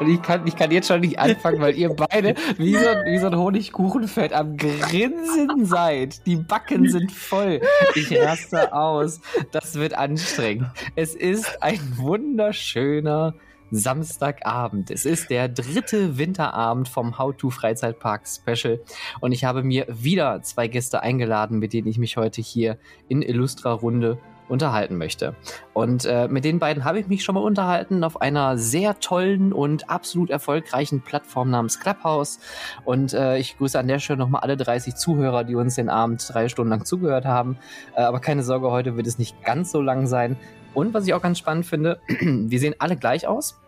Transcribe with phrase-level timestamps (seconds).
[0.00, 3.18] Und ich kann, ich kann jetzt schon nicht anfangen, weil ihr beide wie so, wie
[3.18, 6.26] so ein Honigkuchenfett am Grinsen seid.
[6.26, 7.60] Die Backen sind voll.
[7.94, 9.20] Ich raste aus.
[9.52, 10.68] Das wird anstrengend.
[10.94, 13.34] Es ist ein wunderschöner
[13.70, 14.90] Samstagabend.
[14.90, 18.80] Es ist der dritte Winterabend vom How to Freizeitpark Special
[19.20, 22.78] und ich habe mir wieder zwei Gäste eingeladen, mit denen ich mich heute hier
[23.08, 24.18] in Illustra Runde
[24.48, 25.34] unterhalten möchte.
[25.72, 29.52] Und äh, mit den beiden habe ich mich schon mal unterhalten auf einer sehr tollen
[29.52, 32.38] und absolut erfolgreichen Plattform namens Clubhouse.
[32.84, 36.26] Und äh, ich grüße an der Stelle nochmal alle 30 Zuhörer, die uns den Abend
[36.32, 37.58] drei Stunden lang zugehört haben.
[37.94, 40.36] Äh, aber keine Sorge, heute wird es nicht ganz so lang sein.
[40.74, 43.58] Und was ich auch ganz spannend finde, wir sehen alle gleich aus.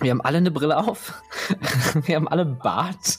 [0.00, 1.22] Wir haben alle eine Brille auf.
[2.06, 3.18] wir haben alle Bart.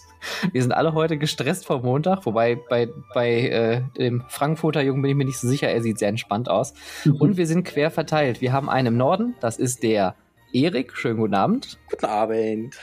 [0.52, 5.12] Wir sind alle heute gestresst vor Montag, wobei bei, bei äh, dem Frankfurter Jungen bin
[5.12, 6.73] ich mir nicht so sicher, er sieht sehr entspannt aus.
[7.05, 7.16] Mhm.
[7.16, 8.41] Und wir sind quer verteilt.
[8.41, 10.16] Wir haben einen im Norden, das ist der
[10.54, 10.96] Erik.
[10.96, 11.77] Schönen guten Abend.
[11.90, 12.76] Guten Abend.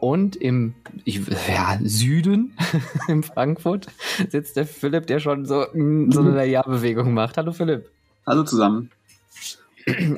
[0.00, 2.56] Und im ich, ja, Süden,
[3.08, 3.86] in Frankfurt,
[4.28, 7.36] sitzt der Philipp, der schon so, mm, so eine Ja-Bewegung macht.
[7.36, 7.90] Hallo Philipp.
[8.26, 8.90] Hallo zusammen.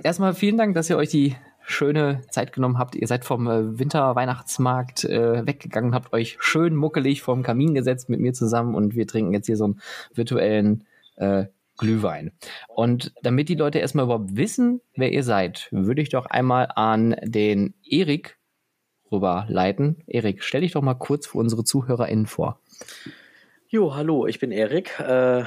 [0.03, 1.37] Erstmal vielen Dank, dass ihr euch die
[1.67, 2.95] schöne Zeit genommen habt.
[2.95, 8.21] Ihr seid vom äh, Winter-Weihnachtsmarkt äh, weggegangen, habt euch schön muckelig vorm Kamin gesetzt mit
[8.21, 9.81] mir zusammen und wir trinken jetzt hier so einen
[10.15, 10.85] virtuellen
[11.17, 12.33] äh, Glühwein.
[12.69, 17.17] Und damit die Leute erstmal überhaupt wissen, wer ihr seid, würde ich doch einmal an
[17.23, 18.39] den Erik
[19.11, 20.03] rüberleiten.
[20.07, 22.61] Erik, stell dich doch mal kurz für unsere ZuhörerInnen vor.
[23.69, 24.99] Jo, hallo, ich bin Erik.
[25.01, 25.45] Äh,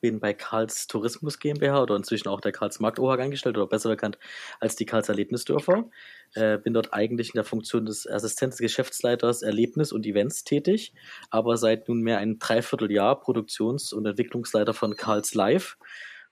[0.00, 3.88] bin bei Karls Tourismus GmbH oder inzwischen auch der Karls Markt OHG angestellt oder besser
[3.88, 4.18] bekannt
[4.60, 5.90] als die Karls Erlebnisdörfer.
[6.34, 10.92] Äh, bin dort eigentlich in der Funktion des Assistenten des Geschäftsleiters Erlebnis und Events tätig,
[11.30, 15.76] aber seit nunmehr ein Dreivierteljahr Produktions- und Entwicklungsleiter von Karls Live,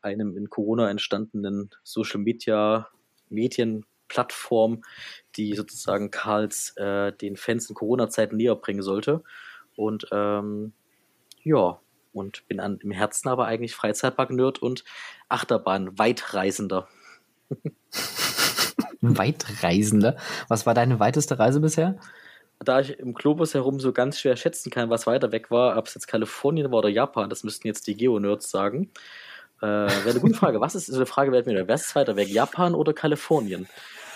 [0.01, 2.89] einem in Corona entstandenen Social Media
[3.29, 4.83] Medienplattform,
[5.37, 9.23] die sozusagen Karls äh, den Fans in Corona-Zeiten näher bringen sollte.
[9.77, 10.73] Und ähm,
[11.43, 11.81] ja,
[12.13, 14.85] und bin an, im Herzen aber eigentlich Freizeitpark-Nerd und
[15.29, 16.89] Achterbahn-Weitreisender.
[19.01, 20.17] Weitreisender?
[20.49, 21.99] Was war deine weiteste Reise bisher?
[22.61, 25.89] Da ich im Globus herum so ganz schwer schätzen kann, was weiter weg war, ob
[25.89, 28.91] es jetzt Kalifornien war oder Japan, das müssten jetzt die Geo-Nerds sagen.
[29.61, 30.61] Äh, Wäre eine gute Frage.
[30.61, 33.69] Was ist so eine Frage, mir, wer ist weiter weg, Japan oder Kalifornien?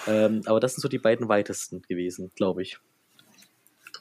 [0.07, 2.79] Ähm, aber das sind so die beiden weitesten gewesen, glaube ich.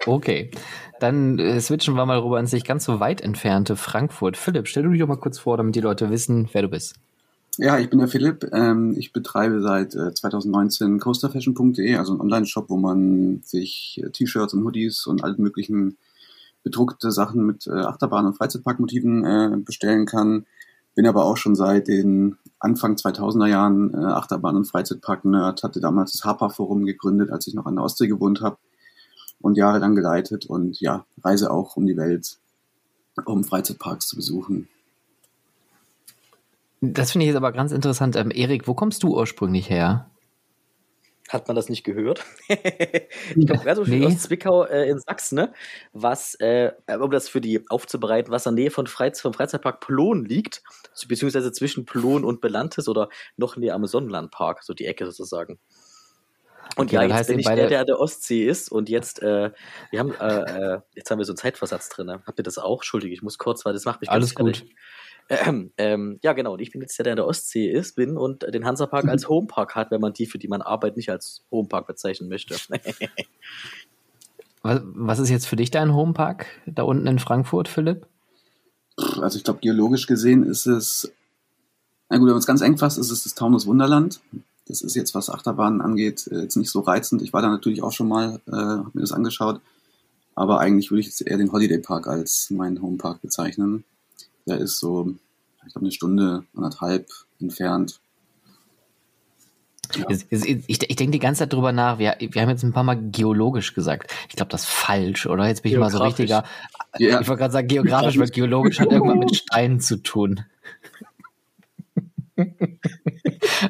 [0.06, 0.51] Okay,
[1.00, 4.38] dann äh, switchen wir mal rüber ins nicht ganz so weit entfernte Frankfurt.
[4.38, 6.95] Philipp, stell du dich doch mal kurz vor, damit die Leute wissen, wer du bist.
[7.57, 8.50] Ja, ich bin der Philipp.
[8.51, 14.53] Ähm, ich betreibe seit äh, 2019 coasterfashion.de, also ein Online-Shop, wo man sich äh, T-Shirts
[14.53, 15.97] und Hoodies und allen möglichen
[16.63, 20.45] bedruckte Sachen mit äh, Achterbahn- und Freizeitparkmotiven äh, bestellen kann.
[20.95, 26.12] Bin aber auch schon seit den Anfang 2000er Jahren äh, Achterbahn- und Freizeitpark-Nerd, hatte damals
[26.12, 28.57] das Hapa-Forum gegründet, als ich noch an der Ostsee gewohnt habe
[29.41, 32.38] und jahrelang geleitet und ja, reise auch um die Welt,
[33.25, 34.68] um Freizeitparks zu besuchen.
[36.81, 38.16] Das finde ich jetzt aber ganz interessant.
[38.16, 40.09] Ähm, Erik, wo kommst du ursprünglich her?
[41.29, 42.24] Hat man das nicht gehört?
[42.47, 44.06] ich komme gerade so nee.
[44.06, 45.53] aus Zwickau äh, in Sachsen, ne?
[45.91, 49.79] was, äh, um das für die aufzubereiten, was in der Nähe von Freiz vom Freizeitpark
[49.79, 50.62] Plon liegt,
[51.07, 55.57] beziehungsweise zwischen Plon und Belantes oder noch näher am Sonnenlandpark, so die Ecke sozusagen.
[56.75, 59.51] Und okay, ja, jetzt bin ich der, der an der Ostsee ist und jetzt, äh,
[59.91, 62.07] wir haben, äh, äh, jetzt haben wir so einen Zeitversatz drin.
[62.07, 62.21] Ne?
[62.25, 62.79] Habt ihr das auch?
[62.79, 64.65] Entschuldige, ich muss kurz, weil das macht mich Alles gut.
[65.27, 66.53] Ähm, ähm, ja, genau.
[66.53, 69.25] Und ich bin jetzt der, der an der Ostsee ist, bin und den Hansapark als
[69.29, 72.55] Homepark hat, wenn man die, für die man arbeitet, nicht als Homepark bezeichnen möchte.
[74.61, 78.07] was, was ist jetzt für dich dein Homepark da unten in Frankfurt, Philipp?
[79.21, 81.11] Also ich glaube, geologisch gesehen ist es,
[82.09, 84.21] na gut, wenn man es ganz eng fasst, ist es das Taunus Wunderland.
[84.67, 87.21] Das ist jetzt, was Achterbahnen angeht, äh, jetzt nicht so reizend.
[87.21, 89.61] Ich war da natürlich auch schon mal, äh, habe mir das angeschaut.
[90.33, 93.85] Aber eigentlich würde ich jetzt eher den Holiday Park als meinen Homepark bezeichnen.
[94.47, 95.13] Der ist so,
[95.65, 97.09] ich glaube, eine Stunde, anderthalb
[97.39, 97.99] entfernt.
[99.93, 100.05] Ja.
[100.09, 100.25] Ich,
[100.67, 102.00] ich denke die ganze Zeit drüber nach.
[102.00, 104.11] Wir, wir haben jetzt ein paar Mal geologisch gesagt.
[104.29, 105.47] Ich glaube, das ist falsch, oder?
[105.47, 106.44] Jetzt bin ich mal so richtiger.
[106.97, 107.21] Ja.
[107.21, 110.41] Ich wollte gerade sagen, geografisch, weil geologisch hat irgendwas mit Steinen zu tun.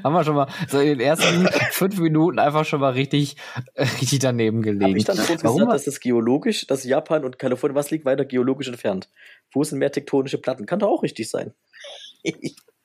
[0.04, 3.36] haben wir schon mal so in den ersten fünf Minuten einfach schon mal richtig,
[3.74, 4.84] äh, richtig daneben gelegt.
[4.84, 8.06] Habe ich dann kurz Warum gesagt, dass das geologisch, dass Japan und Kalifornien, was liegt
[8.06, 9.10] weiter geologisch entfernt?
[9.52, 10.66] Wo sind mehr tektonische Platten?
[10.66, 11.54] Kann doch auch richtig sein.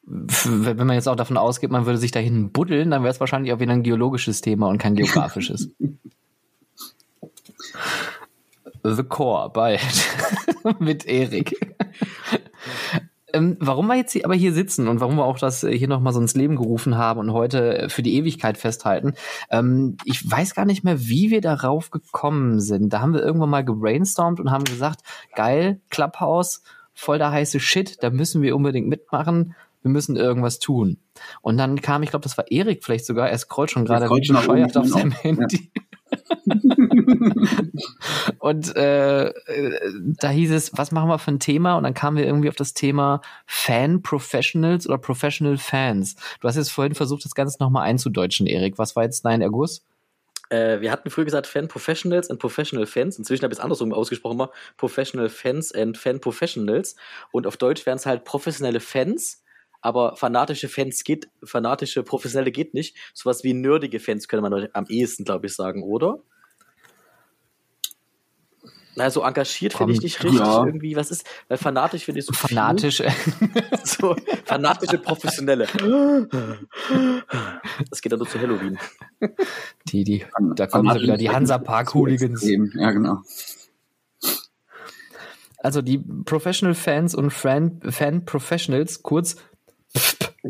[0.05, 3.53] Wenn man jetzt auch davon ausgeht, man würde sich dahin buddeln, dann wäre es wahrscheinlich
[3.53, 5.69] auch wieder ein geologisches Thema und kein geografisches.
[8.83, 9.81] The Core bald
[10.79, 11.55] mit Erik.
[13.33, 16.13] Ähm, warum wir jetzt hier, aber hier sitzen und warum wir auch das hier nochmal
[16.13, 19.15] so ins Leben gerufen haben und heute für die Ewigkeit festhalten,
[19.51, 22.93] ähm, ich weiß gar nicht mehr, wie wir darauf gekommen sind.
[22.93, 25.01] Da haben wir irgendwann mal gebrainstormt und haben gesagt,
[25.35, 26.63] geil, Clubhouse,
[26.95, 30.99] voll der heiße Shit, da müssen wir unbedingt mitmachen, wir müssen irgendwas tun.
[31.41, 34.77] Und dann kam, ich glaube, das war Erik vielleicht sogar, er scrollt schon gerade bescheuert
[34.77, 35.71] auf seinem Handy.
[35.75, 35.83] Ja.
[38.39, 39.33] und äh,
[40.19, 41.77] da hieß es, was machen wir für ein Thema?
[41.77, 46.17] Und dann kamen wir irgendwie auf das Thema Fan Professionals oder Professional Fans.
[46.41, 48.79] Du hast jetzt vorhin versucht, das Ganze nochmal einzudeutschen, Erik.
[48.79, 49.85] Was war jetzt dein Erguss?
[50.51, 53.19] Äh, wir hatten früher gesagt Fan Professionals und Professional Fans.
[53.19, 56.97] Inzwischen habe ich es andersrum ausgesprochen, immer Professional Fans and Fan Professionals.
[57.33, 59.43] Und auf Deutsch wären es halt professionelle Fans
[59.81, 62.97] aber fanatische Fans geht, fanatische Professionelle geht nicht.
[63.15, 66.23] Sowas wie nerdige Fans könnte man am ehesten, glaube ich, sagen, oder?
[69.01, 70.67] Na, so engagiert finde ich nicht richtig ja.
[70.67, 70.95] irgendwie.
[70.95, 72.35] Was ist, weil fanatisch finde ich so.
[72.35, 73.03] Fanatisch.
[73.83, 74.15] so,
[74.45, 75.67] fanatische Professionelle.
[77.89, 78.79] Das geht dann nur zu Halloween.
[79.89, 82.47] Die, die, da kommen sie wieder, die Hansa Park Hooligans.
[82.47, 83.23] Ja, genau.
[85.63, 89.37] Also die Professional Fans und Fan, Fan Professionals, kurz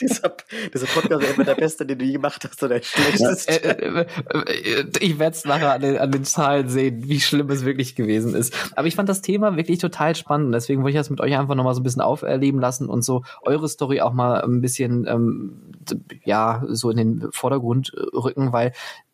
[0.00, 0.36] dieser,
[0.74, 3.64] dieser Podcast ist immer der beste, den du je gemacht hast, oder der schlechteste.
[3.64, 7.48] Äh, äh, äh, ich werde es nachher an den, an den, Zahlen sehen, wie schlimm
[7.50, 8.54] es wirklich gewesen ist.
[8.76, 10.54] Aber ich fand das Thema wirklich total spannend.
[10.54, 13.22] Deswegen wollte ich das mit euch einfach nochmal so ein bisschen auferleben lassen und so
[13.42, 15.72] eure Story auch mal ein bisschen, ähm,
[16.24, 18.72] ja, so in den Vordergrund rücken, weil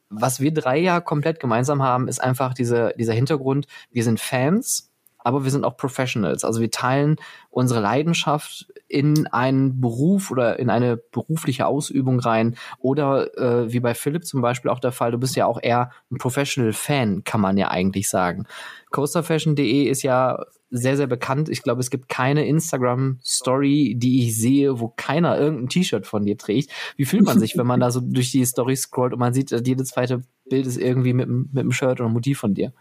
[0.08, 3.66] was wir drei ja komplett gemeinsam haben, ist einfach diese, dieser Hintergrund.
[3.90, 4.91] Wir sind Fans
[5.24, 6.44] aber wir sind auch Professionals.
[6.44, 7.16] Also wir teilen
[7.50, 12.56] unsere Leidenschaft in einen Beruf oder in eine berufliche Ausübung rein.
[12.78, 15.90] Oder äh, wie bei Philipp zum Beispiel auch der Fall, du bist ja auch eher
[16.10, 18.46] ein Professional Fan, kann man ja eigentlich sagen.
[18.90, 21.50] Coasterfashion.de ist ja sehr, sehr bekannt.
[21.50, 26.38] Ich glaube, es gibt keine Instagram-Story, die ich sehe, wo keiner irgendein T-Shirt von dir
[26.38, 26.70] trägt.
[26.96, 29.50] Wie fühlt man sich, wenn man da so durch die Story scrollt und man sieht,
[29.66, 32.72] jedes zweite Bild ist irgendwie mit, mit einem Shirt oder einem Motiv von dir?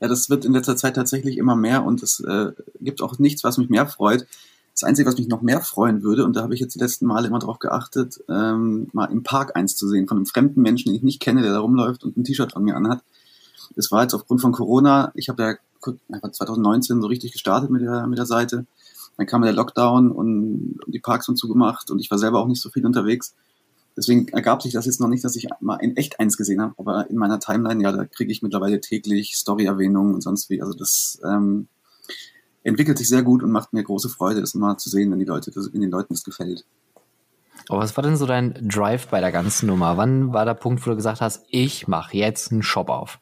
[0.00, 3.44] Ja, das wird in letzter Zeit tatsächlich immer mehr und es äh, gibt auch nichts,
[3.44, 4.26] was mich mehr freut.
[4.74, 7.06] Das Einzige, was mich noch mehr freuen würde, und da habe ich jetzt die letzten
[7.06, 10.90] Male immer drauf geachtet, ähm, mal im Park eins zu sehen von einem fremden Menschen,
[10.90, 13.02] den ich nicht kenne, der da rumläuft und ein T-Shirt von mir anhat.
[13.74, 15.54] Das war jetzt aufgrund von Corona, ich habe ja
[16.30, 18.66] 2019 so richtig gestartet mit der, mit der Seite.
[19.16, 22.60] Dann kam der Lockdown und die Parks sind zugemacht und ich war selber auch nicht
[22.60, 23.34] so viel unterwegs.
[23.96, 26.74] Deswegen ergab sich das jetzt noch nicht, dass ich mal in echt eins gesehen habe,
[26.76, 30.60] aber in meiner Timeline, ja, da kriege ich mittlerweile täglich Story-Erwähnungen und sonst wie.
[30.60, 31.68] Also das ähm,
[32.62, 35.24] entwickelt sich sehr gut und macht mir große Freude, das mal zu sehen, wenn die
[35.24, 36.66] Leute, das, wenn den Leuten das gefällt.
[37.68, 39.96] Aber was war denn so dein Drive bei der ganzen Nummer?
[39.96, 43.18] Wann war der Punkt, wo du gesagt hast, ich mache jetzt einen Shop auf?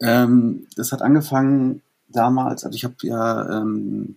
[0.00, 4.16] Ähm, das hat angefangen damals, also ich habe ja ähm,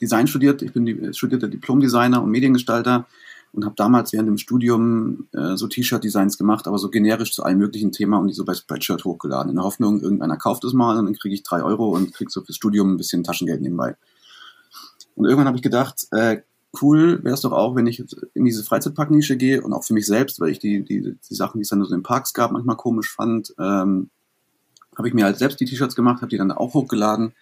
[0.00, 3.06] Design studiert, ich bin die, studierter Diplom-Designer und Mediengestalter
[3.52, 7.58] und habe damals während dem Studium äh, so T-Shirt-Designs gemacht, aber so generisch zu allen
[7.58, 9.50] möglichen Themen und die so bei Spreadshirt hochgeladen.
[9.50, 12.30] In der Hoffnung, irgendeiner kauft es mal und dann kriege ich drei Euro und krieg
[12.30, 13.96] so fürs Studium ein bisschen Taschengeld nebenbei.
[15.14, 16.42] Und irgendwann habe ich gedacht, äh,
[16.80, 18.04] cool wäre es doch auch, wenn ich
[18.34, 21.58] in diese Freizeitparknische gehe und auch für mich selbst, weil ich die, die, die Sachen,
[21.58, 24.10] die es dann so in den Parks gab, manchmal komisch fand, ähm,
[24.96, 27.32] habe ich mir halt selbst die T-Shirts gemacht, habe die dann auch hochgeladen.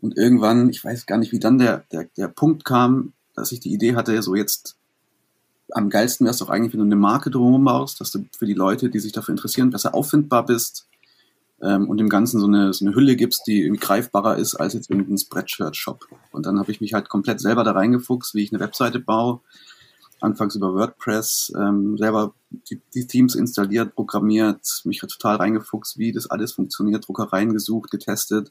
[0.00, 3.60] Und irgendwann, ich weiß gar nicht, wie dann der, der, der Punkt kam, dass ich
[3.60, 4.76] die Idee hatte, so jetzt
[5.72, 8.46] am geilsten wäre es doch eigentlich, wenn du eine Marke drumherum baust, dass du für
[8.46, 10.86] die Leute, die sich dafür interessieren, besser auffindbar bist
[11.62, 14.74] ähm, und dem Ganzen so eine, so eine Hülle gibst, die irgendwie greifbarer ist als
[14.74, 16.06] jetzt irgendein Spreadshirt-Shop.
[16.32, 19.40] Und dann habe ich mich halt komplett selber da reingefuchst, wie ich eine Webseite baue.
[20.20, 22.32] Anfangs über WordPress, ähm, selber
[22.70, 28.50] die, die Themes installiert, programmiert, mich total reingefuchst, wie das alles funktioniert, Druckereien gesucht, getestet.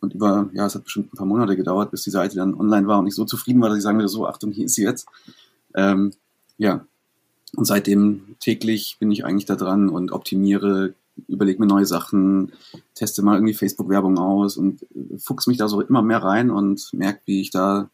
[0.00, 2.88] Und über, ja, es hat bestimmt ein paar Monate gedauert, bis die Seite dann online
[2.88, 4.82] war und ich so zufrieden war, dass ich sagen würde, so, Achtung, hier ist sie
[4.82, 5.06] jetzt.
[5.74, 6.12] Ähm,
[6.58, 6.86] ja,
[7.54, 10.94] und seitdem täglich bin ich eigentlich da dran und optimiere,
[11.28, 12.52] überlege mir neue Sachen,
[12.94, 14.86] teste mal irgendwie Facebook-Werbung aus und
[15.18, 17.90] fuchs mich da so immer mehr rein und merke, wie ich da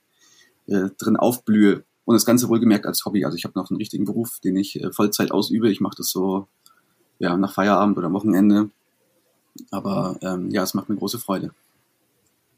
[0.66, 1.84] äh, drin aufblühe.
[2.04, 3.24] Und das Ganze wohlgemerkt als Hobby.
[3.24, 5.70] Also ich habe noch einen richtigen Beruf, den ich äh, Vollzeit ausübe.
[5.70, 6.46] Ich mache das so
[7.18, 8.70] ja, nach Feierabend oder Wochenende.
[9.70, 11.50] Aber ähm, ja, es macht mir große Freude.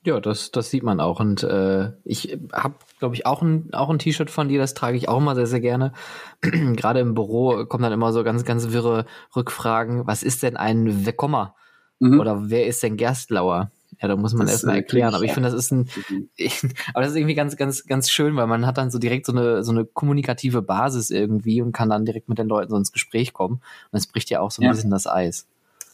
[0.03, 1.21] Ja, das, das sieht man auch.
[1.21, 4.97] Und äh, ich habe, glaube ich, auch ein, auch ein T-Shirt von dir, das trage
[4.97, 5.93] ich auch immer sehr, sehr gerne.
[6.41, 9.05] Gerade im Büro kommen dann immer so ganz, ganz wirre
[9.37, 10.07] Rückfragen.
[10.07, 11.55] Was ist denn ein Weckommer?
[11.99, 12.19] Mhm.
[12.19, 13.71] Oder wer ist denn Gerstlauer?
[14.01, 15.15] Ja, da muss man erstmal erklären.
[15.15, 15.91] Aber ich finde, das ist ein,
[16.37, 16.63] ich,
[16.95, 19.33] aber das ist irgendwie ganz, ganz, ganz schön, weil man hat dann so direkt so
[19.33, 22.93] eine, so eine kommunikative Basis irgendwie und kann dann direkt mit den Leuten so ins
[22.93, 23.61] Gespräch kommen.
[23.91, 24.71] Und es bricht ja auch so ein ja.
[24.71, 25.47] bisschen das Eis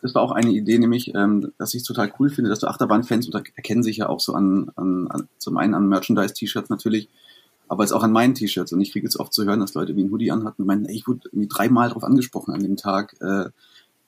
[0.07, 2.69] das war auch eine Idee, nämlich, ähm, dass ich es total cool finde, dass du
[2.69, 7.09] Achterbahn-Fans erkennen sich ja auch so an, an, an zum einen an Merchandise-T-Shirts natürlich,
[7.69, 8.73] aber jetzt auch an meinen T-Shirts.
[8.73, 10.87] Und ich kriege jetzt oft zu hören, dass Leute wie ein Hoodie anhatten und meinen,
[10.87, 13.51] ey, ich wurde irgendwie dreimal drauf angesprochen an dem Tag, äh,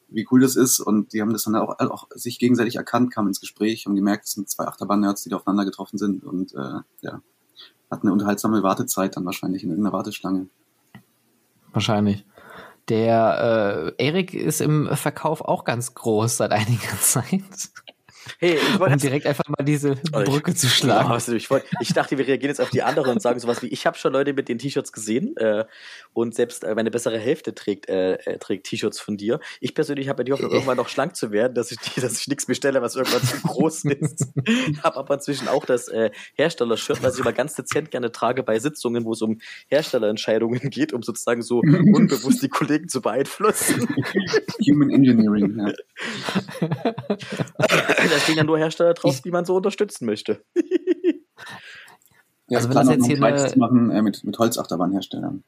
[0.09, 0.81] wie cool das ist.
[0.81, 4.25] Und die haben das dann auch, auch sich gegenseitig erkannt, kamen ins Gespräch, haben gemerkt,
[4.27, 7.21] es sind zwei Achterbahn-Nerds, die da aufeinander getroffen sind und äh, ja,
[7.91, 10.49] hatten eine unterhaltsame Wartezeit dann wahrscheinlich in irgendeiner Warteschlange.
[11.73, 12.25] Wahrscheinlich.
[12.89, 17.43] Der äh, Erik ist im Verkauf auch ganz groß seit einiger Zeit.
[18.39, 21.11] Hey, ich wollte um direkt einfach mal diese oh, Brücke zu schlagen.
[21.11, 23.69] Ja, ich, wollt, ich dachte, wir reagieren jetzt auf die anderen und sagen sowas wie,
[23.69, 25.65] ich habe schon Leute mit den T-Shirts gesehen äh,
[26.13, 29.41] und selbst äh, meine bessere Hälfte trägt, äh, äh trägt T-Shirts von dir.
[29.61, 32.29] Ich persönlich habe ja die Hoffnung, irgendwann noch schlank zu werden, dass ich, dass ich
[32.29, 34.29] nichts bestelle, was irgendwann zu groß ist.
[34.83, 38.59] habe aber inzwischen auch das äh, Hersteller-Shirt, was ich immer ganz dezent gerne trage bei
[38.59, 43.89] Sitzungen, wo es um Herstellerentscheidungen geht, um sozusagen so unbewusst die Kollegen zu beeinflussen.
[44.67, 45.73] Human Engineering, ja.
[48.19, 50.43] da stehen ja nur Hersteller drauf, ich, die man so unterstützen möchte.
[52.49, 53.53] ja, also wenn das jetzt hier eine...
[53.57, 55.45] machen äh, mit, mit Holzachterbahn-Herstellern.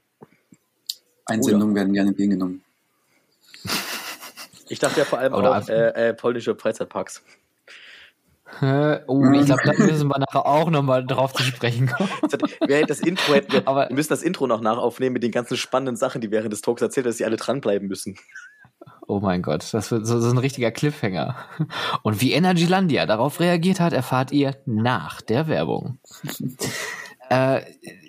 [1.27, 1.83] Einsendungen oh, ja.
[1.83, 2.63] werden gerne entgegengenommen.
[4.69, 7.23] Ich dachte ja vor allem Oder auch äh, äh, polnische Freizeitparks.
[9.07, 12.11] Oh, ich glaube, da müssen wir nachher auch nochmal drauf zu sprechen kommen.
[12.67, 15.57] Wir, das Intro hätten wir, Aber wir müssen das Intro noch nachaufnehmen mit den ganzen
[15.57, 18.17] spannenden Sachen, die während des Talks erzählt, dass sie alle dranbleiben müssen.
[19.11, 21.35] Oh mein Gott, das wird so, so ein richtiger Cliffhanger.
[22.05, 25.99] Und wie Energylandia darauf reagiert hat, erfahrt ihr nach der Werbung.
[27.29, 27.63] äh,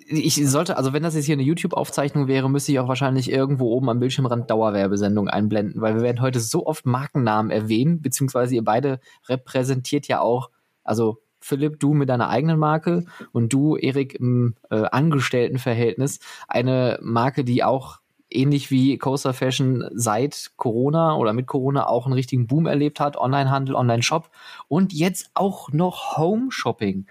[0.05, 3.71] ich sollte, also wenn das jetzt hier eine YouTube-Aufzeichnung wäre, müsste ich auch wahrscheinlich irgendwo
[3.71, 8.63] oben am Bildschirmrand Dauerwerbesendung einblenden, weil wir werden heute so oft Markennamen erwähnen, beziehungsweise ihr
[8.63, 10.51] beide repräsentiert ja auch,
[10.83, 17.43] also Philipp, du mit deiner eigenen Marke und du, Erik, im äh, Angestelltenverhältnis, eine Marke,
[17.43, 18.00] die auch
[18.31, 23.17] ähnlich wie Coaster Fashion seit Corona oder mit Corona auch einen richtigen Boom erlebt hat,
[23.17, 24.29] Onlinehandel, Online-Shop
[24.67, 27.05] und jetzt auch noch Home-Shopping.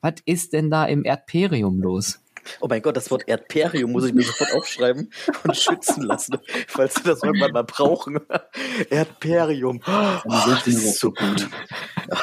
[0.00, 2.20] Was ist denn da im Erdperium los?
[2.60, 5.10] Oh mein Gott, das Wort Erdperium muss ich mir sofort aufschreiben
[5.44, 8.20] und schützen lassen, falls wir das irgendwann mal brauchen.
[8.90, 9.80] Erdperium.
[9.86, 11.48] Oh, das ist so gut.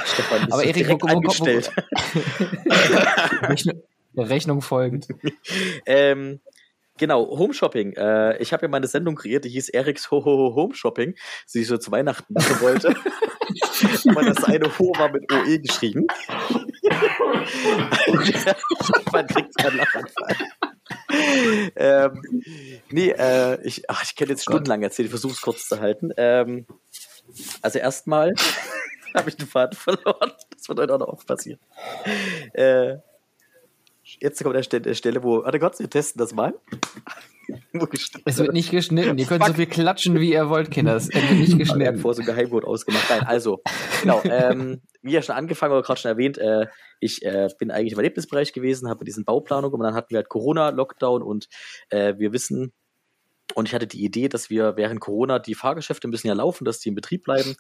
[0.06, 1.72] Stefan, Aber Erik, direkt wo, angestellt.
[3.42, 3.82] Rechnung,
[4.16, 5.08] Rechnung folgend.
[5.86, 6.40] ähm,
[6.98, 7.94] Genau, Home Shopping.
[7.94, 10.76] Äh, ich habe ja mal eine Sendung kreiert, die hieß Eriks Ho Ho Ho Home
[10.76, 11.16] Shopping,
[11.54, 12.90] die ich so zu Weihnachten machen wollte.
[14.10, 16.08] Aber das eine Ho war mit OE geschrieben.
[19.12, 20.36] Man kriegt keinen Lachanfall.
[21.76, 22.44] ähm,
[22.90, 26.12] nee, äh, ich, ach, ich könnte jetzt stundenlang erzählen, ich versuche es kurz zu halten.
[26.18, 26.66] Ähm,
[27.62, 28.34] also erstmal
[29.16, 30.32] habe ich den Faden verloren.
[30.56, 31.60] Das wird heute auch noch oft passieren.
[32.54, 32.98] Äh,
[34.20, 35.44] Jetzt kommt der Stelle, wo.
[35.44, 36.54] Warte Gott, wir testen das mal.
[38.26, 39.18] es wird nicht geschnitten.
[39.18, 39.50] Ihr könnt Fuck.
[39.50, 40.96] so viel klatschen, wie ihr wollt, Kinder.
[40.96, 41.82] Es wird nicht geschnitten.
[41.82, 43.10] Er hat vor so ein Geheimwort ausgemacht.
[43.10, 43.62] Nein, also,
[44.02, 44.22] genau.
[44.24, 46.68] Ähm, wie ja schon angefangen oder gerade schon erwähnt, äh,
[47.00, 50.30] ich äh, bin eigentlich im Erlebnisbereich gewesen, habe diesen Bauplanung und dann hatten wir halt
[50.30, 51.48] Corona, Lockdown und
[51.90, 52.74] äh, wir wissen,
[53.56, 56.80] und ich hatte die Idee, dass wir während Corona die Fahrgeschäfte müssen ja laufen, dass
[56.80, 57.56] die in Betrieb bleiben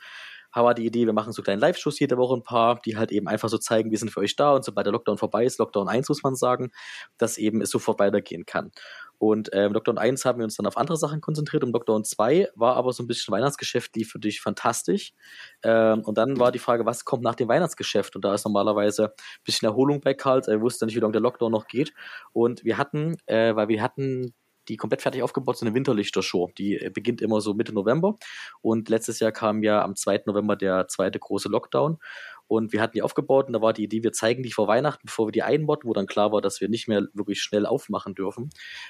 [0.51, 3.27] haben die Idee, wir machen so kleine Live-Shows jede Woche ein paar, die halt eben
[3.27, 5.87] einfach so zeigen, wir sind für euch da und sobald der Lockdown vorbei ist, Lockdown
[5.87, 6.71] 1 muss man sagen,
[7.17, 8.71] dass eben es sofort weitergehen kann.
[9.21, 12.49] Und ähm, Lockdown 1 haben wir uns dann auf andere Sachen konzentriert und Lockdown 2
[12.55, 15.13] war aber so ein bisschen Weihnachtsgeschäft, lief für dich fantastisch.
[15.61, 18.15] Ähm, und dann war die Frage, was kommt nach dem Weihnachtsgeschäft?
[18.15, 20.47] Und da ist normalerweise ein bisschen Erholung bei Karls.
[20.47, 21.93] Er wusste nicht, wie lange der Lockdown noch geht.
[22.33, 24.33] Und wir hatten, äh, weil wir hatten
[24.67, 26.51] die komplett fertig aufgebaut, so eine Winterlichtershow.
[26.57, 28.17] Die äh, beginnt immer so Mitte November.
[28.61, 30.23] Und letztes Jahr kam ja am 2.
[30.25, 31.97] November der zweite große Lockdown.
[32.51, 35.05] Und wir hatten die aufgebaut und da war die Idee, wir zeigen die vor Weihnachten,
[35.05, 38.13] bevor wir die einmotten, wo dann klar war, dass wir nicht mehr wirklich schnell aufmachen
[38.13, 38.49] dürfen,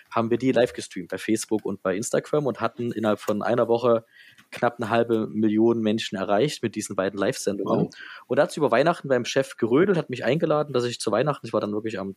[0.10, 3.68] haben wir die live gestreamt bei Facebook und bei Instagram und hatten innerhalb von einer
[3.68, 4.04] Woche
[4.50, 7.86] knapp eine halbe Million Menschen erreicht mit diesen beiden Live-Sendungen.
[7.86, 7.96] Wow.
[8.26, 11.54] Und dazu über Weihnachten beim Chef gerödelt, hat mich eingeladen, dass ich zu Weihnachten, ich
[11.54, 12.16] war dann wirklich am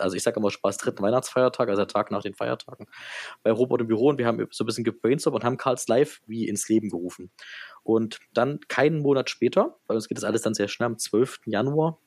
[0.00, 2.86] also ich sage immer Spaß, dritten Weihnachtsfeiertag, also der Tag nach den Feiertagen,
[3.42, 6.20] bei Robert im Büro und wir haben so ein bisschen gebrainstormt und haben Karls Live
[6.26, 7.30] wie ins Leben gerufen.
[7.82, 11.40] Und dann keinen Monat später, bei uns geht das alles dann sehr schnell, am 12.
[11.46, 11.98] Januar,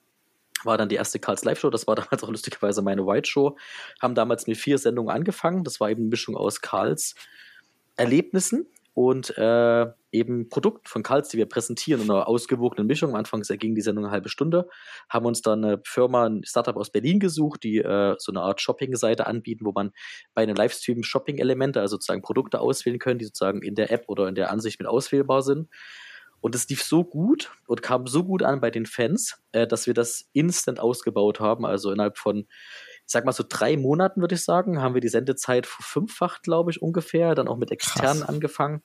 [0.63, 1.69] war dann die erste Karls Live-Show.
[1.69, 3.57] Das war damals auch lustigerweise meine White Show.
[4.01, 5.63] Haben damals mit vier Sendungen angefangen.
[5.63, 7.15] Das war eben eine Mischung aus Karls
[7.95, 8.67] Erlebnissen
[8.99, 13.11] und äh, eben Produkt von Karls, die wir präsentieren in einer ausgewogenen Mischung.
[13.11, 14.67] Am Anfang ging die Sendung eine halbe Stunde,
[15.07, 18.59] haben uns dann eine Firma, ein Startup aus Berlin gesucht, die äh, so eine Art
[18.59, 19.91] Shopping-Seite anbieten, wo man
[20.33, 24.27] bei einem Livestream Shopping-Elemente, also sozusagen Produkte auswählen können, die sozusagen in der App oder
[24.27, 25.69] in der Ansicht mit auswählbar sind.
[26.41, 29.87] Und es lief so gut und kam so gut an bei den Fans, äh, dass
[29.87, 31.65] wir das instant ausgebaut haben.
[31.65, 32.47] Also innerhalb von
[33.09, 36.69] ich sag mal so drei Monaten, würde ich sagen, haben wir die Sendezeit verfünffacht, glaube
[36.69, 38.29] ich, ungefähr, dann auch mit externen Krass.
[38.29, 38.83] angefangen.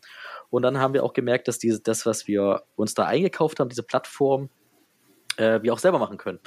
[0.49, 3.69] Und dann haben wir auch gemerkt, dass diese, das, was wir uns da eingekauft haben,
[3.69, 4.49] diese Plattform,
[5.37, 6.41] äh, wir auch selber machen können.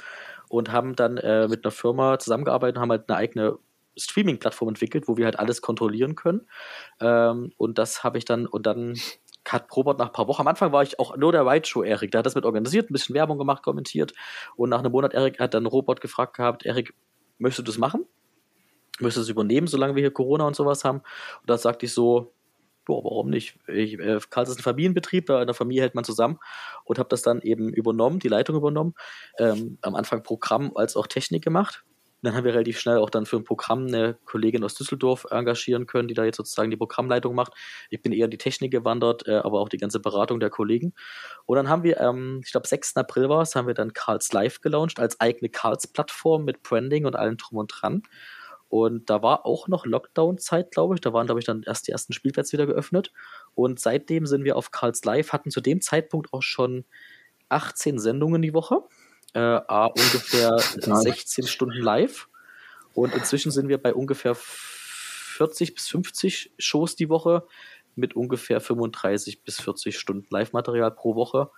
[0.48, 3.58] Und haben dann äh, mit einer Firma zusammengearbeitet und haben halt eine eigene
[3.96, 6.48] Streaming-Plattform entwickelt, wo wir halt alles kontrollieren können.
[6.98, 8.96] Ähm, und das habe ich dann, und dann
[9.46, 11.84] hat Robert nach ein paar Wochen, am Anfang war ich auch nur der White Show
[11.84, 14.14] Erik, der hat das mit organisiert, ein bisschen Werbung gemacht, kommentiert.
[14.56, 16.92] Und nach einem Monat, Erik hat dann Robert gefragt gehabt, Erik,
[17.38, 18.04] möchtest du das machen?
[19.00, 20.98] Möchtest du das übernehmen, solange wir hier Corona und sowas haben?
[21.40, 22.32] Und da sagte ich so,
[22.84, 23.58] boah, warum nicht?
[23.68, 26.38] Ich, äh, Karls ist ein Familienbetrieb, da in der Familie hält man zusammen
[26.84, 28.94] und habe das dann eben übernommen, die Leitung übernommen.
[29.38, 31.84] Ähm, am Anfang Programm als auch Technik gemacht
[32.22, 35.86] dann haben wir relativ schnell auch dann für ein Programm eine Kollegin aus Düsseldorf engagieren
[35.86, 37.52] können, die da jetzt sozusagen die Programmleitung macht.
[37.90, 40.94] Ich bin eher in die Technik gewandert, äh, aber auch die ganze Beratung der Kollegen.
[41.46, 42.96] Und dann haben wir, ähm, ich glaube, 6.
[42.96, 47.14] April war es, haben wir dann Karls Live gelauncht als eigene Karls-Plattform mit Branding und
[47.14, 48.02] allem drum und dran.
[48.68, 51.00] Und da war auch noch Lockdown-Zeit, glaube ich.
[51.00, 53.12] Da waren, glaube ich, dann erst die ersten Spielplätze wieder geöffnet.
[53.54, 56.84] Und seitdem sind wir auf Karls Live, hatten zu dem Zeitpunkt auch schon
[57.48, 58.82] 18 Sendungen die Woche
[59.34, 62.28] äh, ungefähr 16 Stunden live.
[62.94, 67.46] Und inzwischen sind wir bei ungefähr 40 bis 50 Shows die Woche
[67.94, 71.50] mit ungefähr 35 bis 40 Stunden Live-Material pro Woche.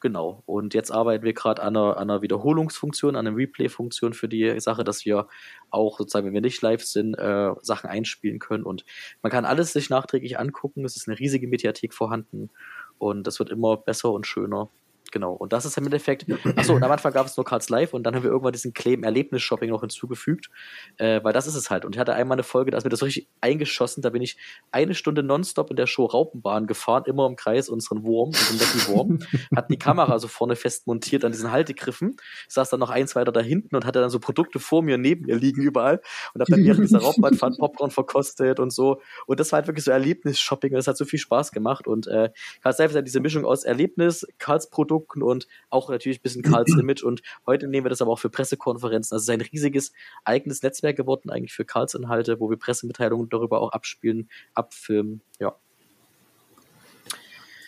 [0.00, 0.44] Genau.
[0.46, 4.60] Und jetzt arbeiten wir gerade an einer, an einer Wiederholungsfunktion, an einer Replay-Funktion für die
[4.60, 5.26] Sache, dass wir
[5.70, 8.62] auch sozusagen, wenn wir nicht live sind, äh, Sachen einspielen können.
[8.62, 8.84] Und
[9.22, 10.84] man kann alles sich nachträglich angucken.
[10.84, 12.50] Es ist eine riesige Mediathek vorhanden
[12.98, 14.70] und das wird immer besser und schöner.
[15.12, 17.94] Genau, und das ist im Endeffekt, achso, und am Anfang gab es nur Cards Live
[17.94, 20.50] und dann haben wir irgendwann diesen Claim Erlebnis-Shopping noch hinzugefügt,
[20.98, 21.84] äh, weil das ist es halt.
[21.84, 24.36] Und ich hatte einmal eine Folge, da ist mir das richtig eingeschossen, da bin ich
[24.70, 28.88] eine Stunde nonstop in der Show Raupenbahn gefahren, immer im Kreis unseren Wurm, unseren Lucky
[28.88, 29.18] Wurm,
[29.56, 32.16] hatten die Kamera so vorne fest montiert an diesen Haltegriffen,
[32.48, 35.26] saß dann noch eins weiter da hinten und hatte dann so Produkte vor mir, neben
[35.26, 36.00] mir liegen überall
[36.34, 39.00] und habe dann während dieser Raupenbahnfahrt Popcorn verkostet und so.
[39.26, 42.06] Und das war halt wirklich so Erlebnis-Shopping und das hat so viel Spaß gemacht und
[42.06, 42.30] äh,
[42.62, 46.22] Cards Live ist halt diese Mischung aus Erlebnis, Cards Produkt Produkten und auch natürlich ein
[46.22, 47.02] bisschen Karls Image.
[47.02, 49.14] Und heute nehmen wir das aber auch für Pressekonferenzen.
[49.14, 49.92] Also es ist ein riesiges
[50.24, 55.20] eigenes Netzwerk geworden, eigentlich für Karls Inhalte, wo wir Pressemitteilungen darüber auch abspielen, abfilmen.
[55.38, 55.56] Ja.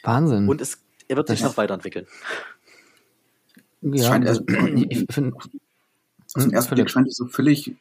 [0.03, 0.49] Wahnsinn.
[0.49, 0.79] Und es
[1.09, 2.07] er wird sich noch weiterentwickeln.
[3.83, 5.37] Ja, scheint, also, ich finde.
[5.37, 7.75] Auf den ersten Blick scheint es so völlig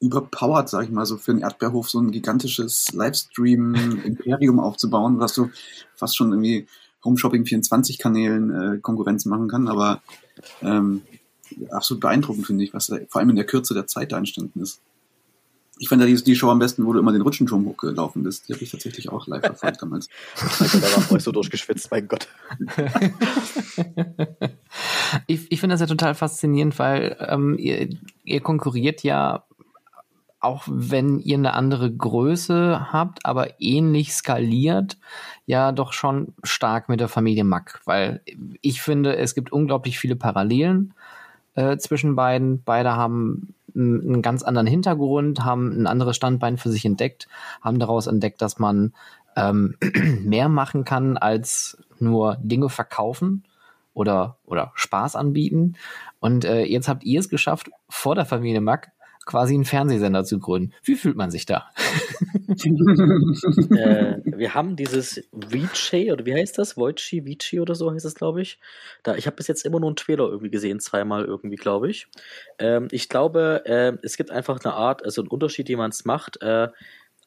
[0.00, 5.50] überpowered, sag ich mal, so für einen Erdbeerhof so ein gigantisches Livestream-Imperium aufzubauen, was so
[5.94, 6.66] fast schon irgendwie
[7.04, 10.02] Home Shopping 24 Kanälen äh, Konkurrenz machen kann, aber
[10.62, 11.02] ähm,
[11.70, 14.60] absolut beeindruckend finde ich, was da, vor allem in der Kürze der Zeit da entstanden
[14.60, 14.80] ist.
[15.82, 18.46] Ich fand ja die, die Show am besten, wo du immer den Rutschenturm hochgelaufen bist.
[18.46, 20.08] Die habe ich tatsächlich auch live verfolgt damals.
[20.36, 22.28] da war ich so durchgeschwitzt, mein Gott.
[25.26, 27.88] ich ich finde das ja total faszinierend, weil ähm, ihr,
[28.24, 29.44] ihr konkurriert ja
[30.40, 34.96] auch wenn ihr eine andere Größe habt, aber ähnlich skaliert,
[35.46, 38.22] ja doch schon stark mit der Familie Mack, weil
[38.62, 40.94] ich finde, es gibt unglaublich viele Parallelen
[41.54, 42.62] äh, zwischen beiden.
[42.62, 47.28] Beide haben einen ganz anderen Hintergrund, haben ein anderes Standbein für sich entdeckt,
[47.60, 48.94] haben daraus entdeckt, dass man
[49.36, 49.76] ähm,
[50.22, 53.44] mehr machen kann als nur Dinge verkaufen
[53.92, 55.74] oder, oder Spaß anbieten.
[56.18, 58.92] Und äh, jetzt habt ihr es geschafft, vor der Familie Mack
[59.30, 60.72] quasi einen Fernsehsender zu gründen.
[60.82, 61.70] Wie fühlt man sich da?
[62.48, 62.56] äh,
[64.24, 66.76] wir haben dieses Vici, oder wie heißt das?
[66.76, 68.58] Voici, Vici oder so heißt es, glaube ich.
[69.04, 72.08] Da, ich habe bis jetzt immer nur einen Trailer irgendwie gesehen, zweimal irgendwie, glaube ich.
[72.58, 76.04] Ähm, ich glaube, äh, es gibt einfach eine Art, also einen Unterschied, wie man es
[76.04, 76.42] macht.
[76.42, 76.68] Äh,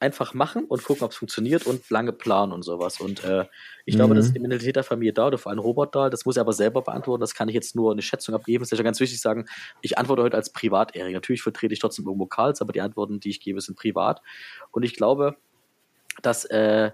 [0.04, 3.00] einfach machen und gucken, ob es funktioniert und lange planen und sowas.
[3.00, 3.46] Und äh,
[3.86, 4.00] ich mhm.
[4.00, 6.10] glaube, das ist die Mentalität der Familie da oder vor allem Robert da.
[6.10, 7.22] Das muss er aber selber beantworten.
[7.22, 8.64] Das kann ich jetzt nur eine Schätzung abgeben.
[8.64, 9.46] Es ist ja ganz wichtig sagen,
[9.82, 11.14] ich antworte heute als Privat-Erik.
[11.14, 14.22] Natürlich vertrete ich trotzdem irgendwo Karls, aber die Antworten, die ich gebe, sind privat.
[14.72, 15.38] Und ich glaube,
[16.22, 16.92] dass äh,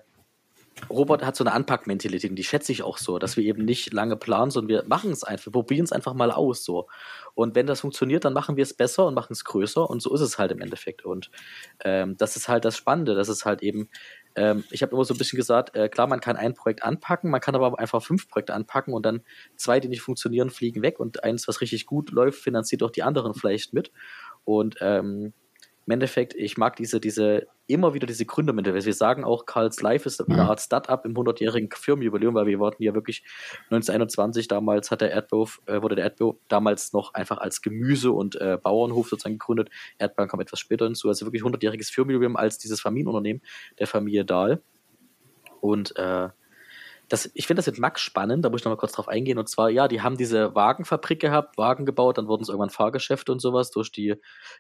[0.89, 3.93] Robert hat so eine Anpackmentalität und die schätze ich auch so, dass wir eben nicht
[3.93, 6.87] lange planen, sondern wir machen es einfach, wir probieren es einfach mal aus so.
[7.33, 10.13] Und wenn das funktioniert, dann machen wir es besser und machen es größer und so
[10.13, 11.05] ist es halt im Endeffekt.
[11.05, 11.31] Und
[11.83, 13.89] ähm, das ist halt das Spannende, das ist halt eben,
[14.35, 17.29] ähm, ich habe immer so ein bisschen gesagt, äh, klar, man kann ein Projekt anpacken,
[17.29, 19.21] man kann aber einfach fünf Projekte anpacken und dann
[19.55, 23.03] zwei, die nicht funktionieren, fliegen weg und eins, was richtig gut läuft, finanziert auch die
[23.03, 23.91] anderen vielleicht mit.
[24.43, 25.33] Und ähm,
[25.89, 28.85] im Endeffekt, ich mag diese, diese, immer wieder diese Gründermentalität.
[28.85, 32.83] Wir sagen auch, Karls Life ist eine Art Start-up im 100-jährigen Firmenjubiläum, weil wir wollten
[32.83, 33.23] ja wirklich
[33.71, 38.35] 1921, damals hat der Erdbeer, äh, wurde der Erdbeer damals noch einfach als Gemüse- und
[38.35, 39.71] äh, Bauernhof sozusagen gegründet.
[39.97, 43.41] Erdbeer kam etwas später hinzu, also wirklich 100-jähriges Firmenjubiläum als dieses Familienunternehmen
[43.79, 44.61] der Familie Dahl.
[45.59, 46.29] Und äh,
[47.09, 49.37] das, ich finde das mit Max spannend, da muss ich noch mal kurz drauf eingehen.
[49.39, 53.31] Und zwar, ja, die haben diese Wagenfabrik gehabt, Wagen gebaut, dann wurden es irgendwann Fahrgeschäfte
[53.31, 54.15] und sowas durch die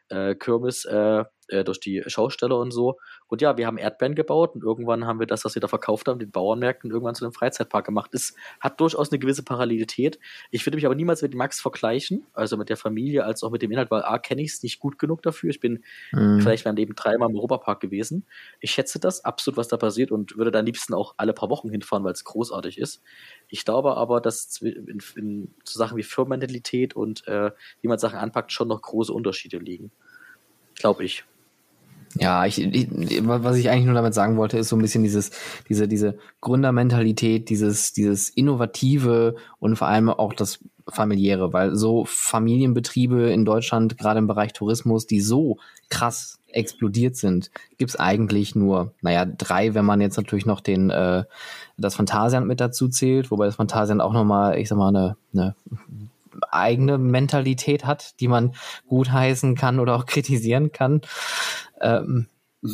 [0.09, 2.97] äh, Kirmes, äh, äh, durch die Schausteller und so.
[3.27, 6.07] Und ja, wir haben Erdbeeren gebaut und irgendwann haben wir das, was wir da verkauft
[6.07, 8.13] haben, den Bauernmärkten irgendwann zu einem Freizeitpark gemacht.
[8.13, 10.19] Es hat durchaus eine gewisse Parallelität.
[10.51, 13.61] Ich würde mich aber niemals mit Max vergleichen, also mit der Familie, als auch mit
[13.61, 15.49] dem Inhalt, weil A, kenne ich es nicht gut genug dafür.
[15.49, 16.41] Ich bin mhm.
[16.41, 18.25] vielleicht mein Leben dreimal im Europapark gewesen.
[18.59, 21.49] Ich schätze das absolut, was da passiert und würde da am liebsten auch alle paar
[21.49, 23.01] Wochen hinfahren, weil es großartig ist.
[23.47, 28.19] Ich glaube aber, dass in, in so Sachen wie Firmenmentalität und äh, wie man Sachen
[28.19, 29.91] anpackt, schon noch große Unterschiede liegen.
[30.75, 31.25] Glaube ich.
[32.15, 32.87] Ja, ich, ich,
[33.23, 35.31] was ich eigentlich nur damit sagen wollte, ist so ein bisschen dieses,
[35.69, 43.29] diese, diese Gründermentalität, dieses, dieses Innovative und vor allem auch das familiäre, weil so Familienbetriebe
[43.29, 45.57] in Deutschland, gerade im Bereich Tourismus, die so
[45.89, 51.25] krass explodiert sind, gibt's eigentlich nur, naja, drei, wenn man jetzt natürlich noch den äh,
[51.77, 55.55] das Phantasialand mit dazu zählt, wobei das Phantasialand auch nochmal, ich sag mal, eine, eine
[56.49, 58.53] eigene Mentalität hat, die man
[58.87, 61.01] gutheißen kann oder auch kritisieren kann.
[61.81, 62.27] Ähm,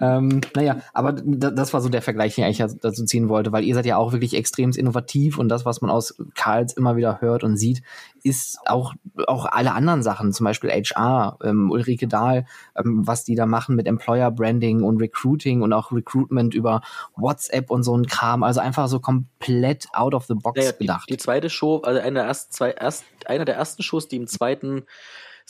[0.00, 3.74] ähm, naja, aber das war so der Vergleich, den ich dazu ziehen wollte, weil ihr
[3.74, 7.42] seid ja auch wirklich extrem innovativ und das, was man aus Karls immer wieder hört
[7.42, 7.80] und sieht,
[8.22, 8.92] ist auch,
[9.26, 12.44] auch alle anderen Sachen, zum Beispiel HR, ähm, Ulrike Dahl,
[12.76, 16.82] ähm, was die da machen mit Employer Branding und Recruiting und auch Recruitment über
[17.16, 21.08] WhatsApp und so ein Kram, also einfach so komplett out of the box naja, gedacht.
[21.08, 24.16] Die, die, zweite Show, also eine der ersten zwei, erst, einer der ersten Shows, die
[24.16, 24.84] im zweiten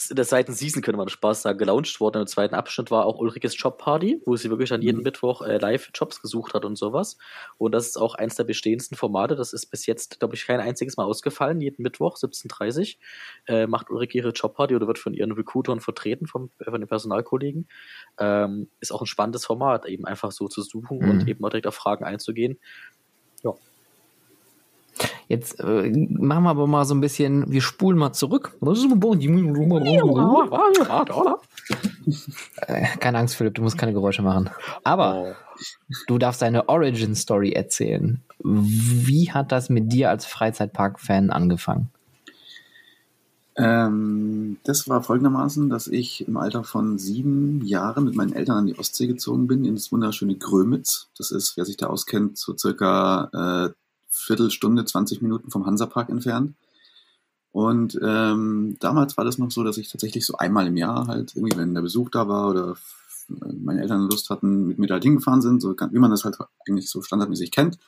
[0.08, 2.22] in der zweiten Season, könnte man Spaß sagen, gelauncht worden.
[2.22, 5.04] Im zweiten Abschnitt war auch Ulrikes Jobparty, wo sie wirklich an jeden mhm.
[5.04, 7.18] Mittwoch äh, live Jobs gesucht hat und sowas.
[7.58, 9.36] Und das ist auch eins der bestehendsten Formate.
[9.36, 11.60] Das ist bis jetzt, glaube ich, kein einziges Mal ausgefallen.
[11.60, 12.96] Jeden Mittwoch, 17.30
[13.46, 16.88] äh, macht Ulrike ihre Jobparty oder wird von ihren Recruitern vertreten, vom, äh, von den
[16.88, 17.68] Personalkollegen.
[18.18, 21.10] Ähm, ist auch ein spannendes Format, eben einfach so zu suchen mhm.
[21.10, 22.58] und eben auch direkt auf Fragen einzugehen.
[23.42, 23.54] Ja.
[25.28, 28.56] Jetzt äh, machen wir aber mal so ein bisschen, wir spulen mal zurück.
[32.66, 34.50] Äh, keine Angst, Philipp, du musst keine Geräusche machen.
[34.82, 35.36] Aber
[36.06, 38.20] du darfst deine Origin-Story erzählen.
[38.42, 41.90] Wie hat das mit dir als Freizeitpark-Fan angefangen?
[43.56, 48.66] Ähm, das war folgendermaßen, dass ich im Alter von sieben Jahren mit meinen Eltern an
[48.66, 51.08] die Ostsee gezogen bin, in das wunderschöne Grömitz.
[51.18, 53.74] Das ist, wer sich da auskennt, so circa äh,
[54.10, 56.54] Viertelstunde, 20 Minuten vom Hansapark entfernt.
[57.52, 61.34] Und ähm, damals war das noch so, dass ich tatsächlich so einmal im Jahr halt
[61.34, 62.76] irgendwie, wenn der Besuch da war oder
[63.28, 66.36] meine Eltern Lust hatten, mit mir da halt hingefahren sind, so wie man das halt
[66.68, 67.78] eigentlich so standardmäßig kennt.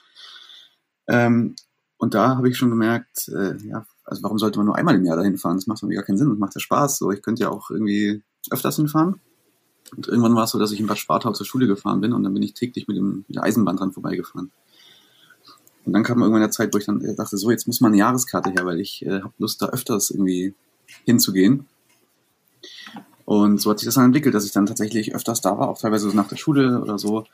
[1.08, 1.54] Ähm,
[1.96, 5.04] und da habe ich schon gemerkt, äh, ja, also warum sollte man nur einmal im
[5.04, 5.56] Jahr dahin fahren?
[5.56, 6.98] Das macht mir gar keinen Sinn, das macht ja Spaß.
[6.98, 9.20] So, ich könnte ja auch irgendwie öfters hinfahren.
[9.96, 12.22] Und irgendwann war es so, dass ich in Bad Spartau zur Schule gefahren bin und
[12.22, 14.50] dann bin ich täglich mit, dem, mit der Eisenbahn dran vorbeigefahren.
[15.84, 17.98] Und dann kam irgendwann eine Zeit, wo ich dann dachte, so, jetzt muss mal eine
[17.98, 20.54] Jahreskarte her, weil ich äh, habe Lust, da öfters irgendwie
[21.04, 21.66] hinzugehen.
[23.24, 25.78] Und so hat sich das dann entwickelt, dass ich dann tatsächlich öfters da war, auch
[25.78, 27.24] teilweise so nach der Schule oder so.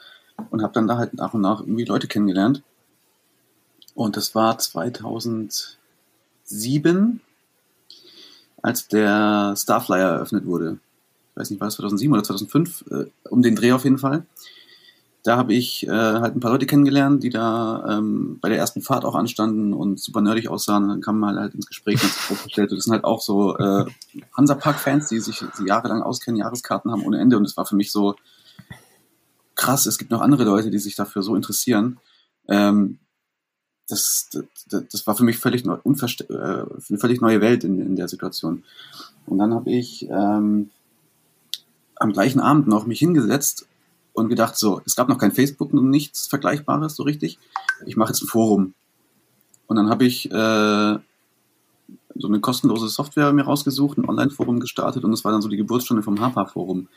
[0.50, 2.62] Und habe dann da halt nach und nach irgendwie Leute kennengelernt.
[3.94, 7.20] Und das war 2007,
[8.62, 10.78] als der Starflyer eröffnet wurde.
[11.32, 14.24] Ich weiß nicht, war es 2007 oder 2005, äh, um den Dreh auf jeden Fall
[15.24, 18.82] da habe ich äh, halt ein paar Leute kennengelernt, die da ähm, bei der ersten
[18.82, 20.88] Fahrt auch anstanden und super nerdig aussahen.
[20.88, 23.84] Dann kam man halt ins Gespräch und festgestellt, das sind halt auch so äh,
[24.36, 27.36] Hansapark-Fans, die sich die jahrelang auskennen, Jahreskarten haben ohne Ende.
[27.36, 28.14] Und es war für mich so
[29.54, 31.98] krass, es gibt noch andere Leute, die sich dafür so interessieren.
[32.48, 32.98] Ähm,
[33.88, 34.28] das,
[34.68, 37.96] das, das war für mich völlig neu, unverste äh, eine völlig neue Welt in, in
[37.96, 38.64] der Situation.
[39.26, 40.70] Und dann habe ich ähm,
[41.96, 43.67] am gleichen Abend noch mich hingesetzt
[44.18, 47.38] und gedacht, so, es gab noch kein Facebook und nichts Vergleichbares so richtig.
[47.86, 48.74] Ich mache jetzt ein Forum.
[49.66, 50.98] Und dann habe ich äh,
[52.14, 55.56] so eine kostenlose Software mir rausgesucht, ein Online-Forum gestartet und das war dann so die
[55.56, 56.88] Geburtsstunde vom HAPA-Forum.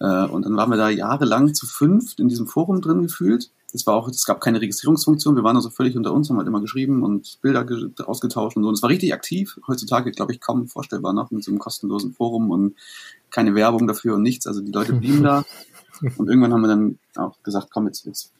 [0.00, 3.50] Äh, und dann waren wir da jahrelang zu fünft in diesem Forum drin gefühlt.
[3.72, 6.48] Es war auch, es gab keine Registrierungsfunktion, wir waren also völlig unter uns, haben halt
[6.48, 7.66] immer geschrieben und Bilder
[8.06, 8.68] ausgetauscht und so.
[8.68, 9.58] Und es war richtig aktiv.
[9.66, 12.74] Heutzutage, glaube ich, kaum vorstellbar noch mit so einem kostenlosen Forum und
[13.30, 14.46] keine Werbung dafür und nichts.
[14.46, 15.44] Also die Leute blieben da.
[16.00, 18.32] Und irgendwann haben wir dann auch gesagt, komm, jetzt, jetzt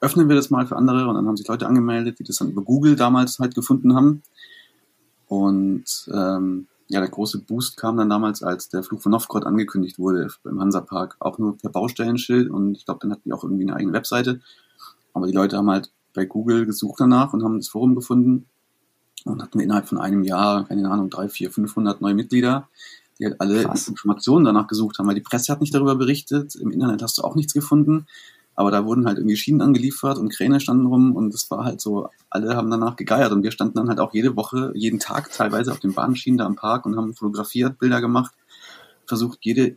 [0.00, 1.08] öffnen wir das mal für andere.
[1.08, 4.22] Und dann haben sich Leute angemeldet, die das dann über Google damals halt gefunden haben.
[5.28, 9.98] Und ähm, ja, der große Boost kam dann damals, als der Flug von Novgorod angekündigt
[9.98, 12.50] wurde beim Hansapark, auch nur per Baustellenschild.
[12.50, 14.40] Und ich glaube, dann hatten die auch irgendwie eine eigene Webseite.
[15.14, 18.46] Aber die Leute haben halt bei Google gesucht danach und haben das Forum gefunden.
[19.24, 22.68] Und hatten wir innerhalb von einem Jahr, keine Ahnung, drei, vier, 500 neue Mitglieder
[23.22, 23.88] die halt alle Krass.
[23.88, 27.22] Informationen danach gesucht haben, weil die Presse hat nicht darüber berichtet, im Internet hast du
[27.22, 28.06] auch nichts gefunden.
[28.54, 31.80] Aber da wurden halt irgendwie Schienen angeliefert und Kräne standen rum und es war halt
[31.80, 35.32] so, alle haben danach gegeiert und wir standen dann halt auch jede Woche, jeden Tag
[35.32, 38.34] teilweise auf den Bahnschienen da am Park und haben fotografiert, Bilder gemacht,
[39.06, 39.76] versucht jede,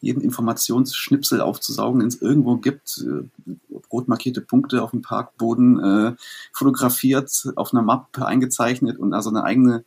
[0.00, 3.52] jeden Informationsschnipsel aufzusaugen, den es irgendwo gibt, äh,
[3.92, 6.16] rot markierte Punkte auf dem Parkboden, äh,
[6.52, 9.84] fotografiert, auf einer Mappe eingezeichnet und also eine eigene,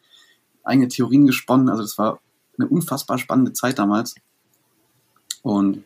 [0.63, 1.67] eigene Theorien gesponnen.
[1.67, 2.19] Also das war
[2.61, 4.15] eine unfassbar spannende Zeit damals.
[5.43, 5.83] Und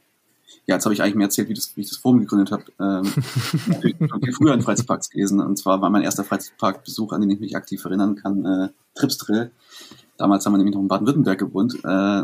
[0.68, 2.64] ja, jetzt habe ich eigentlich mehr erzählt, wie, das, wie ich das Forum gegründet habe.
[2.80, 3.06] Ähm,
[4.10, 5.40] schon viel früher in Freizeitparks gewesen.
[5.40, 9.52] Und zwar war mein erster Freizeitparkbesuch, an den ich mich aktiv erinnern kann, äh, Tripsdrill.
[10.18, 11.76] Damals haben wir nämlich noch in Baden-Württemberg gewohnt.
[11.84, 12.24] Äh,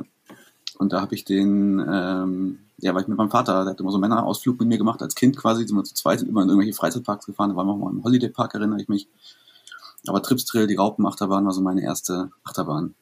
[0.80, 3.92] und da habe ich den, ähm, ja, war ich mit meinem Vater, der hat immer
[3.92, 6.50] so einen Männerausflug mit mir gemacht, als Kind quasi, sind wir zu zweit immer in
[6.50, 7.52] irgendwelche Freizeitparks gefahren.
[7.52, 9.08] Da waren wir auch mal im Holiday Park, erinnere ich mich.
[10.08, 12.96] Aber Tripsdrill, die Raupenachterbahn war so meine erste Achterbahn.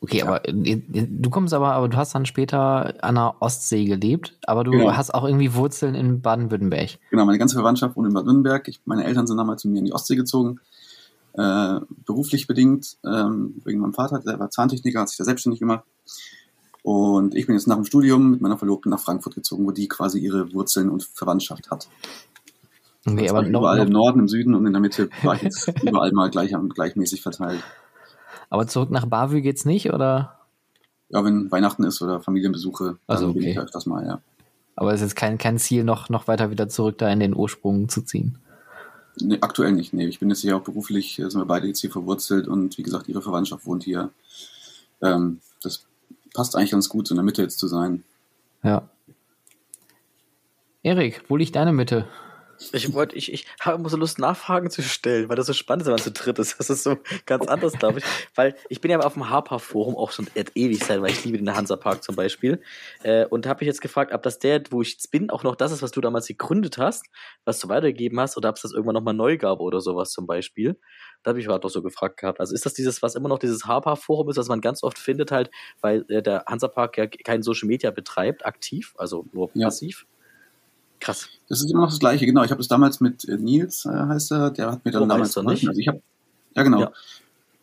[0.00, 0.26] Okay, ja.
[0.26, 4.64] aber äh, du kommst aber, aber du hast dann später an der Ostsee gelebt, aber
[4.64, 4.96] du genau.
[4.96, 6.98] hast auch irgendwie Wurzeln in Baden-Württemberg.
[7.10, 8.70] Genau, meine ganze Verwandtschaft wohnt in Baden-Württemberg.
[8.84, 10.60] Meine Eltern sind damals zu mir in die Ostsee gezogen,
[11.34, 15.84] äh, beruflich bedingt, ähm, wegen meinem Vater, der war Zahntechniker, hat sich da selbstständig gemacht.
[16.82, 19.88] Und ich bin jetzt nach dem Studium mit meiner Verlobten nach Frankfurt gezogen, wo die
[19.88, 21.88] quasi ihre Wurzeln und Verwandtschaft hat.
[23.06, 25.42] Okay, aber noch, überall noch, im Norden, im Süden und in der Mitte war ich
[25.42, 27.62] jetzt überall mal gleich, gleichmäßig verteilt.
[28.54, 30.38] Aber zurück nach Bavü geht's nicht, oder?
[31.08, 33.40] Ja, wenn Weihnachten ist oder Familienbesuche, dann also, okay.
[33.40, 34.20] bin ich öfters mal, ja.
[34.76, 37.34] Aber es ist jetzt kein, kein Ziel, noch, noch weiter wieder zurück da in den
[37.34, 38.38] Ursprung zu ziehen.
[39.20, 40.06] Nee, aktuell nicht, nee.
[40.06, 43.08] Ich bin jetzt hier auch beruflich, sind wir beide jetzt hier verwurzelt und wie gesagt,
[43.08, 44.10] ihre Verwandtschaft wohnt hier.
[45.02, 45.84] Ähm, das
[46.32, 48.04] passt eigentlich ganz gut, so in der Mitte jetzt zu sein.
[48.62, 48.88] Ja.
[50.84, 52.06] Erik, wo liegt deine Mitte?
[52.72, 55.82] Ich wollte, ich, ich habe immer so Lust, Nachfragen zu stellen, weil das so spannend
[55.82, 56.58] ist, wenn man zu dritt ist.
[56.58, 56.96] Das ist so
[57.26, 58.04] ganz anders, glaube ich.
[58.34, 61.54] Weil ich bin ja auf dem Harper-Forum auch schon ewig sein, weil ich liebe den
[61.54, 62.60] Hansa-Park zum Beispiel.
[63.02, 65.56] Äh, und habe mich jetzt gefragt, ob das der, wo ich jetzt bin, auch noch
[65.56, 67.06] das ist, was du damals gegründet hast,
[67.44, 70.26] was du weitergegeben hast, oder ob es das irgendwann nochmal neu gab oder sowas zum
[70.26, 70.78] Beispiel.
[71.22, 72.40] Da habe ich gerade doch so gefragt gehabt.
[72.40, 75.32] Also ist das dieses, was immer noch dieses Harper-Forum ist, was man ganz oft findet
[75.32, 75.50] halt,
[75.80, 80.06] weil äh, der Hansa-Park ja kein Social Media betreibt, aktiv, also nur passiv?
[81.04, 81.28] Krass.
[81.50, 82.44] Das ist immer noch das Gleiche, genau.
[82.44, 85.06] Ich habe das damals mit äh, Nils, äh, heißt er, der hat mir dann oh,
[85.06, 85.68] damals nicht.
[85.68, 86.00] Also ich habe,
[86.54, 86.80] ja genau.
[86.80, 86.92] Ja.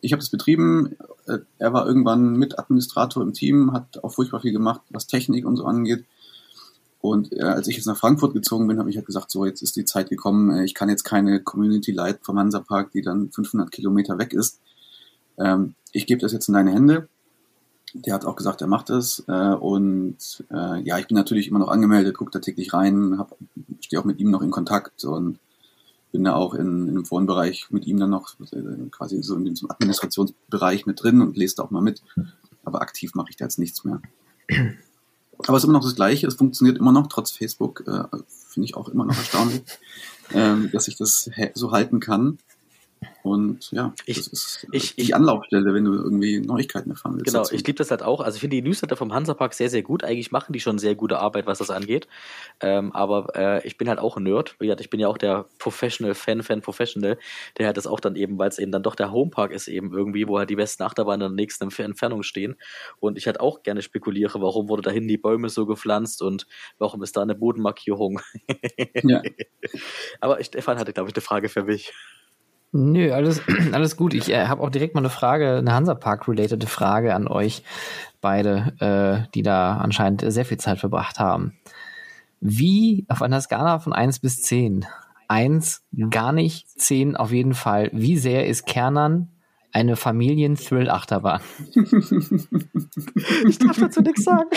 [0.00, 0.96] Ich habe es betrieben.
[1.26, 5.56] Äh, er war irgendwann Mitadministrator im Team, hat auch furchtbar viel gemacht, was Technik und
[5.56, 6.04] so angeht.
[7.00, 9.60] Und äh, als ich jetzt nach Frankfurt gezogen bin, habe ich halt gesagt, so jetzt
[9.60, 10.56] ist die Zeit gekommen.
[10.56, 14.34] Äh, ich kann jetzt keine Community Light vom Hansa Park, die dann 500 Kilometer weg
[14.34, 14.60] ist.
[15.36, 17.08] Ähm, ich gebe das jetzt in deine Hände
[17.94, 19.24] der hat auch gesagt, er macht es.
[19.28, 23.22] Äh, und äh, ja, ich bin natürlich immer noch angemeldet, gucke da täglich rein,
[23.80, 25.38] stehe auch mit ihm noch in Kontakt und
[26.10, 29.44] bin da auch in, in dem Forenbereich mit ihm dann noch äh, quasi so in
[29.44, 32.02] dem Administrationsbereich mit drin und lese da auch mal mit.
[32.64, 34.00] Aber aktiv mache ich da jetzt nichts mehr.
[35.38, 38.66] Aber es ist immer noch das Gleiche, es funktioniert immer noch, trotz Facebook, äh, finde
[38.66, 39.62] ich auch immer noch erstaunlich,
[40.30, 42.38] äh, dass ich das so halten kann.
[43.22, 47.26] Und ja, ich, das ist ich, die Anlaufstelle, wenn du irgendwie Neuigkeiten erfahren willst.
[47.26, 47.54] Genau, dazu.
[47.54, 48.20] ich liebe das halt auch.
[48.20, 50.04] Also ich finde die Newsletter vom Hansapark sehr, sehr gut.
[50.04, 52.08] Eigentlich machen die schon sehr gute Arbeit, was das angeht.
[52.60, 54.56] Ähm, aber äh, ich bin halt auch ein Nerd.
[54.60, 57.18] Ich bin ja auch der Professional Fan, Fan Professional,
[57.58, 59.92] der halt das auch dann eben, weil es eben dann doch der Homepark ist eben
[59.92, 62.56] irgendwie, wo halt die besten Achterbahnen in der nächsten Entfernung stehen.
[62.98, 66.46] Und ich halt auch gerne spekuliere, warum wurde dahin die Bäume so gepflanzt und
[66.78, 68.20] warum ist da eine Bodenmarkierung.
[69.02, 69.22] ja.
[70.20, 71.92] Aber Stefan hatte, glaube ich, eine Frage für mich.
[72.72, 74.14] Nö, alles, alles gut.
[74.14, 77.62] Ich äh, habe auch direkt mal eine Frage, eine Hansapark-related Frage an euch
[78.20, 78.72] beide,
[79.26, 81.58] äh, die da anscheinend sehr viel Zeit verbracht haben.
[82.40, 84.86] Wie auf einer Skala von 1 bis 10,
[85.28, 89.28] 1 gar nicht, 10 auf jeden Fall, wie sehr ist Kernern
[89.72, 91.40] eine Familien-Thrill-Achterbahn.
[91.74, 94.50] ich darf dazu nichts sagen.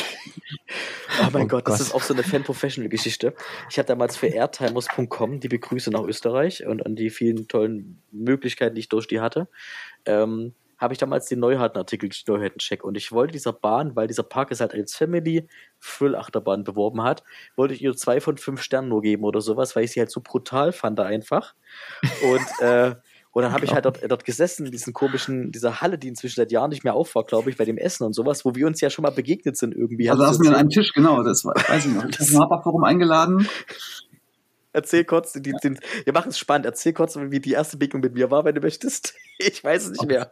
[1.21, 3.33] Oh mein oh Gott, Gott, das ist auch so eine Fan-Professional-Geschichte.
[3.69, 8.75] Ich hatte damals für airtimers.com die Begrüße nach Österreich und an die vielen tollen Möglichkeiten,
[8.75, 9.47] die ich durch die hatte.
[10.05, 12.83] Ähm, habe ich damals den Neuharten-Artikel, Neuharten-Check.
[12.83, 15.47] Und ich wollte dieser Bahn, weil dieser Park es halt als Family
[15.81, 17.23] Thrill-Achterbahn beworben hat,
[17.55, 20.11] wollte ich ihr zwei von fünf Sternen nur geben oder sowas, weil ich sie halt
[20.11, 21.55] so brutal fand da einfach.
[22.23, 22.95] Und äh,
[23.35, 26.37] und dann habe ich halt dort, dort gesessen, in diesen komischen, dieser Halle, die inzwischen
[26.37, 28.65] seit Jahren nicht mehr auf war, glaube ich, bei dem Essen und sowas, wo wir
[28.65, 30.09] uns ja schon mal begegnet sind irgendwie.
[30.09, 32.05] Also saßen wir an einem Tisch, genau, das war, weiß ich noch.
[32.05, 33.45] Ich habe ein Forum eingeladen.
[34.71, 36.65] Erzähl kurz, die, die, wir machen es spannend.
[36.65, 39.13] Erzähl kurz, wie die erste Begegnung mit mir war, wenn du möchtest.
[39.37, 40.31] Ich weiß es nicht mehr.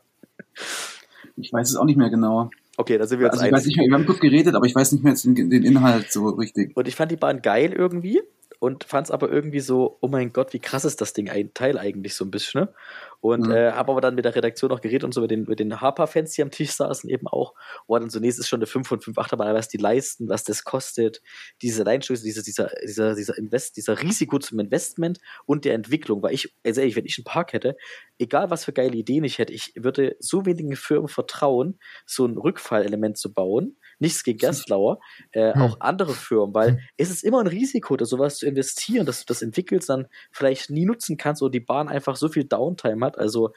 [1.35, 2.51] Ich weiß es auch nicht mehr genau.
[2.77, 4.65] Okay, da sind wir uns also ich weiß nicht mehr, wir haben kurz geredet, aber
[4.65, 6.71] ich weiß nicht mehr jetzt den, den Inhalt so richtig.
[6.77, 8.21] Und ich fand die Bahn geil irgendwie
[8.63, 11.53] und fand es aber irgendwie so, oh mein Gott, wie krass ist das Ding, ein
[11.53, 12.61] Teil eigentlich so ein bisschen.
[12.61, 12.73] Ne?
[13.19, 13.51] Und mhm.
[13.51, 15.81] äh, habe aber dann mit der Redaktion noch geredet und so mit den, mit den
[15.81, 17.55] Harper-Fans, die am Tisch saßen, eben auch,
[17.87, 20.63] wo dann zunächst ist schon eine 5 und 5 Achterbahn, was die leisten, was das
[20.63, 21.21] kostet,
[21.61, 26.23] diese Leinstöße, dieser, dieser, dieser, dieser, Invest, dieser Risiko zum Investment und der Entwicklung.
[26.23, 27.75] Weil ich, also ehrlich, wenn ich einen Park hätte,
[28.17, 32.37] egal was für geile Ideen ich hätte, ich würde so wenigen Firmen vertrauen, so ein
[32.37, 34.99] Rückfallelement zu bauen, nichts gegen Gerstlauer,
[35.31, 35.61] äh, hm.
[35.61, 36.79] auch andere Firmen, weil hm.
[36.97, 40.69] es ist immer ein Risiko, da sowas zu investieren, dass du das entwickelst, dann vielleicht
[40.69, 43.17] nie nutzen kannst oder die Bahn einfach so viel Downtime hat.
[43.17, 43.53] Also,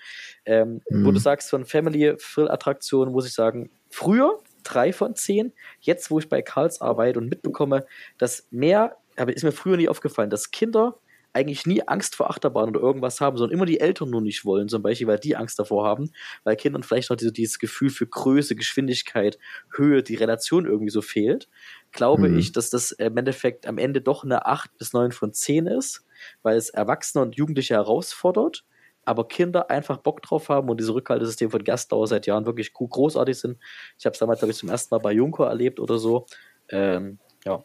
[0.47, 1.05] ähm, hm.
[1.05, 6.11] wo du sagst, von Family Thrill Attraktionen muss ich sagen, früher drei von zehn, jetzt
[6.11, 7.85] wo ich bei Karls arbeite und mitbekomme,
[8.19, 10.99] dass mehr, aber ist mir früher nie aufgefallen, dass Kinder
[11.37, 14.69] eigentlich nie Angst vor Achterbahn oder irgendwas haben, sondern immer die Eltern nur nicht wollen,
[14.69, 16.11] zum Beispiel, weil die Angst davor haben,
[16.45, 19.39] weil Kindern vielleicht noch diese, dieses Gefühl für Größe, Geschwindigkeit,
[19.77, 21.49] Höhe, die Relation irgendwie so fehlt,
[21.93, 22.39] glaube mhm.
[22.39, 26.07] ich, dass das im Endeffekt am Ende doch eine 8 bis 9 von 10 ist,
[26.43, 28.65] weil es Erwachsene und Jugendliche herausfordert,
[29.05, 33.39] aber Kinder einfach Bock drauf haben und diese Rückhaltesystem von Gerstauer seit Jahren wirklich großartig
[33.39, 33.59] sind.
[33.99, 36.25] Ich habe es damals, glaube ich, zum ersten Mal bei Juncker erlebt oder so.
[36.71, 37.63] Ähm, ja.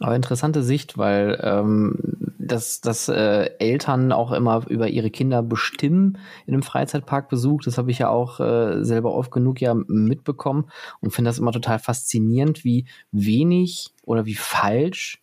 [0.00, 6.18] Aber interessante Sicht, weil ähm, dass, dass äh, Eltern auch immer über ihre Kinder bestimmen
[6.46, 7.62] in einem Freizeitparkbesuch.
[7.62, 11.52] Das habe ich ja auch äh, selber oft genug ja mitbekommen und finde das immer
[11.52, 15.22] total faszinierend, wie wenig oder wie falsch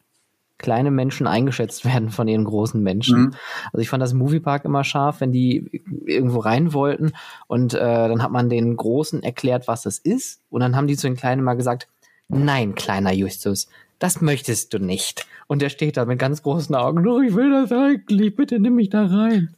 [0.60, 3.20] kleine Menschen eingeschätzt werden von ihren großen Menschen.
[3.20, 3.34] Mhm.
[3.74, 7.14] Also ich fand das Moviepark immer scharf, wenn die irgendwo rein wollten
[7.48, 10.98] und äh, dann hat man den Großen erklärt, was das ist und dann haben die
[10.98, 11.88] zu den Kleinen mal gesagt,
[12.30, 15.26] Nein, kleiner Justus, das möchtest du nicht.
[15.48, 18.76] Und er steht da mit ganz großen Augen, oh, ich will das eigentlich, bitte nimm
[18.76, 19.56] mich da rein.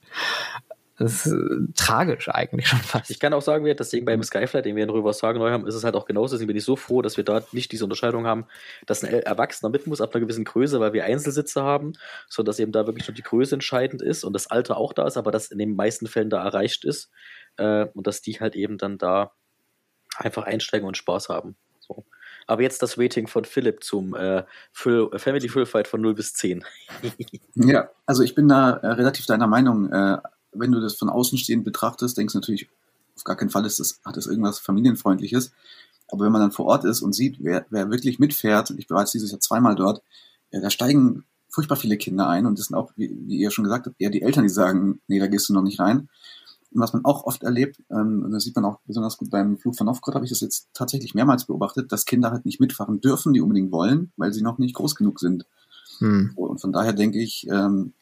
[1.00, 3.10] Das ist äh, tragisch eigentlich schon fast.
[3.10, 5.86] Ich kann auch sagen, deswegen beim Skyflight, den wir in Rübershagen neu haben, ist es
[5.86, 6.36] halt auch genauso.
[6.36, 8.46] Deswegen bin ich so froh, dass wir da nicht diese Unterscheidung haben,
[8.86, 11.94] dass ein Erwachsener mit muss ab einer gewissen Größe, weil wir Einzelsitze haben,
[12.28, 15.08] sondern dass eben da wirklich nur die Größe entscheidend ist und das Alter auch da
[15.08, 17.10] ist, aber das in den meisten Fällen da erreicht ist
[17.56, 19.32] äh, und dass die halt eben dann da
[20.18, 21.56] einfach einsteigen und Spaß haben.
[21.80, 22.04] So.
[22.50, 26.34] Aber jetzt das Rating von Philipp zum äh, Full, Family Full Fight von 0 bis
[26.34, 26.64] 10.
[27.54, 29.92] ja, also ich bin da äh, relativ deiner Meinung.
[29.92, 30.18] Äh,
[30.52, 32.68] wenn du das von außen stehend betrachtest, denkst du natürlich,
[33.16, 35.52] auf gar keinen Fall ist das, hat das irgendwas Familienfreundliches.
[36.08, 39.02] Aber wenn man dann vor Ort ist und sieht, wer, wer wirklich mitfährt, ich war
[39.02, 40.02] jetzt dieses Jahr zweimal dort,
[40.52, 43.64] ja, da steigen furchtbar viele Kinder ein und das sind auch, wie, wie ihr schon
[43.64, 46.10] gesagt habt, eher die Eltern, die sagen, nee, da gehst du noch nicht rein.
[46.72, 49.58] Und was man auch oft erlebt, ähm, und das sieht man auch besonders gut beim
[49.58, 53.02] Flug von Novgorod, habe ich das jetzt tatsächlich mehrmals beobachtet, dass Kinder halt nicht mitfahren
[53.02, 55.46] dürfen, die unbedingt wollen, weil sie noch nicht groß genug sind.
[56.00, 56.32] Hm.
[56.36, 57.94] Und von daher denke ich, ähm,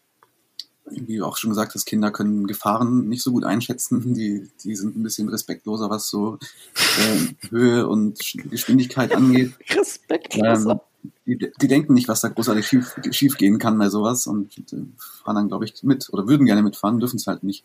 [0.89, 4.13] wie du auch schon gesagt hast, Kinder können Gefahren nicht so gut einschätzen.
[4.17, 6.37] Die, die sind ein bisschen respektloser, was so
[6.75, 9.53] äh, Höhe und Geschwindigkeit angeht.
[9.69, 10.71] Respektloser.
[10.71, 10.79] Ähm,
[11.25, 14.77] die, die, denken nicht, was da großartig schief, schief gehen kann bei sowas und äh,
[15.23, 17.63] fahren dann, glaube ich, mit oder würden gerne mitfahren, dürfen es halt nicht.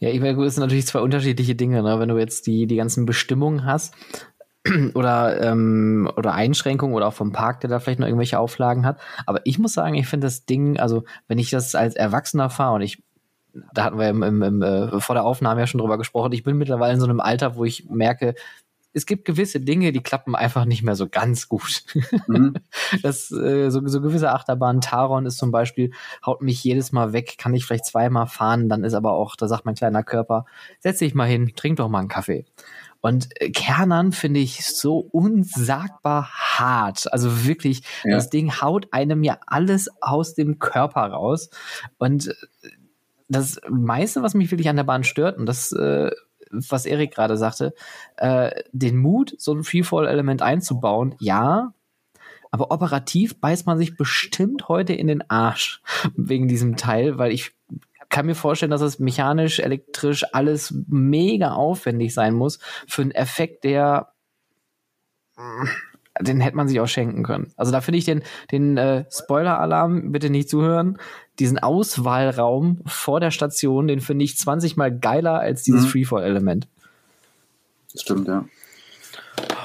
[0.00, 1.98] Ja, ich meine, es sind natürlich zwei unterschiedliche Dinge, ne?
[1.98, 3.94] Wenn du jetzt die, die ganzen Bestimmungen hast
[4.94, 9.00] oder, ähm, oder Einschränkungen oder auch vom Park, der da vielleicht noch irgendwelche Auflagen hat.
[9.26, 12.76] Aber ich muss sagen, ich finde das Ding, also wenn ich das als Erwachsener fahre
[12.76, 13.02] und ich
[13.72, 16.32] da hatten wir im, im, im, äh, vor der Aufnahme ja schon drüber gesprochen.
[16.32, 18.34] Ich bin mittlerweile in so einem Alter, wo ich merke,
[18.98, 21.84] es gibt gewisse Dinge, die klappen einfach nicht mehr so ganz gut.
[22.26, 22.54] Mhm.
[23.02, 25.92] Das, äh, so, so gewisse Achterbahn, Taron ist zum Beispiel,
[26.24, 29.46] haut mich jedes Mal weg, kann ich vielleicht zweimal fahren, dann ist aber auch, da
[29.46, 30.46] sagt mein kleiner Körper,
[30.80, 32.46] setz dich mal hin, trink doch mal einen Kaffee.
[33.00, 37.12] Und äh, Kernern finde ich so unsagbar hart.
[37.12, 38.16] Also wirklich, ja.
[38.16, 41.50] das Ding haut einem ja alles aus dem Körper raus.
[41.98, 42.34] Und äh,
[43.28, 46.10] das meiste, was mich wirklich an der Bahn stört, und das äh,
[46.50, 47.74] was Erik gerade sagte,
[48.16, 51.72] äh, den Mut, so ein Freefall-Element einzubauen, ja,
[52.50, 55.82] aber operativ beißt man sich bestimmt heute in den Arsch
[56.16, 57.52] wegen diesem Teil, weil ich
[58.08, 63.64] kann mir vorstellen, dass es mechanisch, elektrisch alles mega aufwendig sein muss für einen Effekt,
[63.64, 64.12] der
[66.20, 67.52] den hätte man sich auch schenken können.
[67.56, 70.98] Also da finde ich den, den äh, Spoiler-Alarm, bitte nicht zuhören,
[71.38, 75.88] diesen Auswahlraum vor der Station, den finde ich 20 mal geiler als dieses mhm.
[75.88, 76.68] Freefall-Element.
[77.92, 78.44] Das stimmt, ja.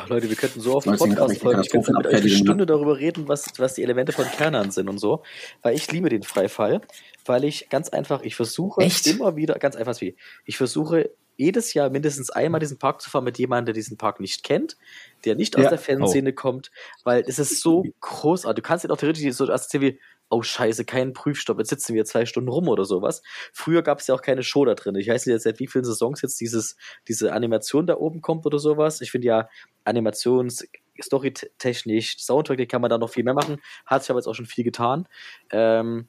[0.07, 1.61] Leute, wir könnten so auf dem Podcast folgen.
[1.61, 4.89] Ich könnte mit euch eine Stunde darüber reden, was, was die Elemente von Kernern sind
[4.89, 5.23] und so.
[5.61, 6.81] Weil ich liebe den Freifall,
[7.25, 9.07] weil ich ganz einfach, ich versuche Echt?
[9.07, 13.23] immer wieder, ganz einfach wie, ich versuche jedes Jahr mindestens einmal diesen Park zu fahren
[13.23, 14.77] mit jemandem, der diesen Park nicht kennt,
[15.25, 15.69] der nicht aus ja.
[15.69, 16.35] der Fanszene oh.
[16.35, 16.71] kommt,
[17.03, 18.61] weil es ist so großartig.
[18.61, 19.99] Du kannst ihn auch theoretisch so assoziieren wie,
[20.33, 23.21] oh scheiße, kein Prüfstopp, jetzt sitzen wir zwei Stunden rum oder sowas.
[23.53, 24.95] Früher gab es ja auch keine Show da drin.
[24.95, 26.75] Ich weiß nicht, seit wie vielen Saisons jetzt dieses,
[27.07, 29.01] diese Animation da oben kommt oder sowas.
[29.01, 29.49] Ich finde ja,
[29.83, 30.65] Animations
[31.01, 33.61] storytechnisch, Soundtrack, kann man da noch viel mehr machen.
[33.85, 35.07] Hat sich aber jetzt auch schon viel getan.
[35.51, 36.07] Ähm,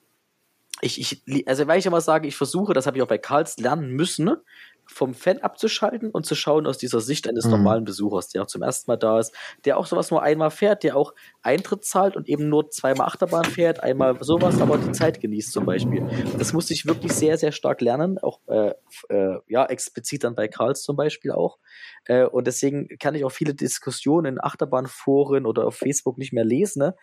[0.80, 3.58] ich, ich, also weil ich immer sage, ich versuche, das habe ich auch bei Karls
[3.58, 4.42] lernen müssen, ne?
[4.86, 7.52] Vom Fan abzuschalten und zu schauen aus dieser Sicht eines mhm.
[7.52, 10.82] normalen Besuchers, der auch zum ersten Mal da ist, der auch sowas nur einmal fährt,
[10.82, 15.20] der auch Eintritt zahlt und eben nur zweimal Achterbahn fährt, einmal sowas, aber die Zeit
[15.20, 16.06] genießt zum Beispiel.
[16.38, 18.72] Das musste ich wirklich sehr, sehr stark lernen, auch äh,
[19.08, 21.58] äh, ja, explizit dann bei Karls zum Beispiel auch.
[22.04, 26.44] Äh, und deswegen kann ich auch viele Diskussionen in Achterbahnforen oder auf Facebook nicht mehr
[26.44, 26.94] lesen, ne?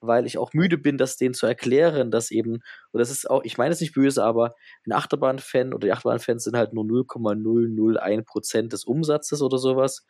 [0.00, 2.54] Weil ich auch müde bin, das denen zu erklären, dass eben,
[2.92, 4.54] und das ist auch, ich meine es nicht böse, aber
[4.86, 10.04] ein Achterbahn-Fan oder die Achterbahn-Fans sind halt nur 0,001 Prozent des Umsatzes oder sowas.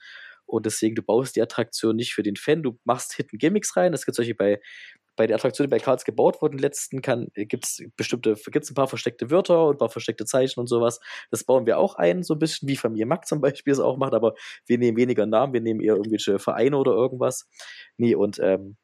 [0.46, 3.92] Und deswegen, du baust die Attraktion nicht für den Fan, du machst Hidden Gimmicks rein.
[3.92, 4.60] Das gibt solche bei,
[5.14, 8.88] bei der Attraktion, die bei Karls gebaut wurden, letzten kann, gibt's bestimmte, gibt's ein paar
[8.88, 11.00] versteckte Wörter und ein paar versteckte Zeichen und sowas.
[11.30, 13.98] Das bauen wir auch ein, so ein bisschen, wie Familie Mack zum Beispiel es auch
[13.98, 14.34] macht, aber
[14.64, 17.46] wir nehmen weniger Namen, wir nehmen eher irgendwelche Vereine oder irgendwas.
[17.98, 18.78] Nee, und ähm,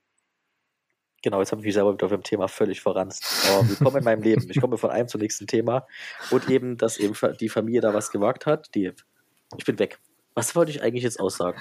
[1.25, 3.25] Genau, jetzt habe ich mich selber wieder auf dem Thema völlig verranzt.
[3.51, 4.47] Aber willkommen in meinem Leben.
[4.51, 5.87] Ich komme von einem zum nächsten Thema.
[6.31, 8.75] Und eben, dass eben die Familie da was gewagt hat.
[8.75, 8.93] Die,
[9.57, 9.99] ich bin weg.
[10.37, 11.61] Was wollte ich eigentlich jetzt aussagen?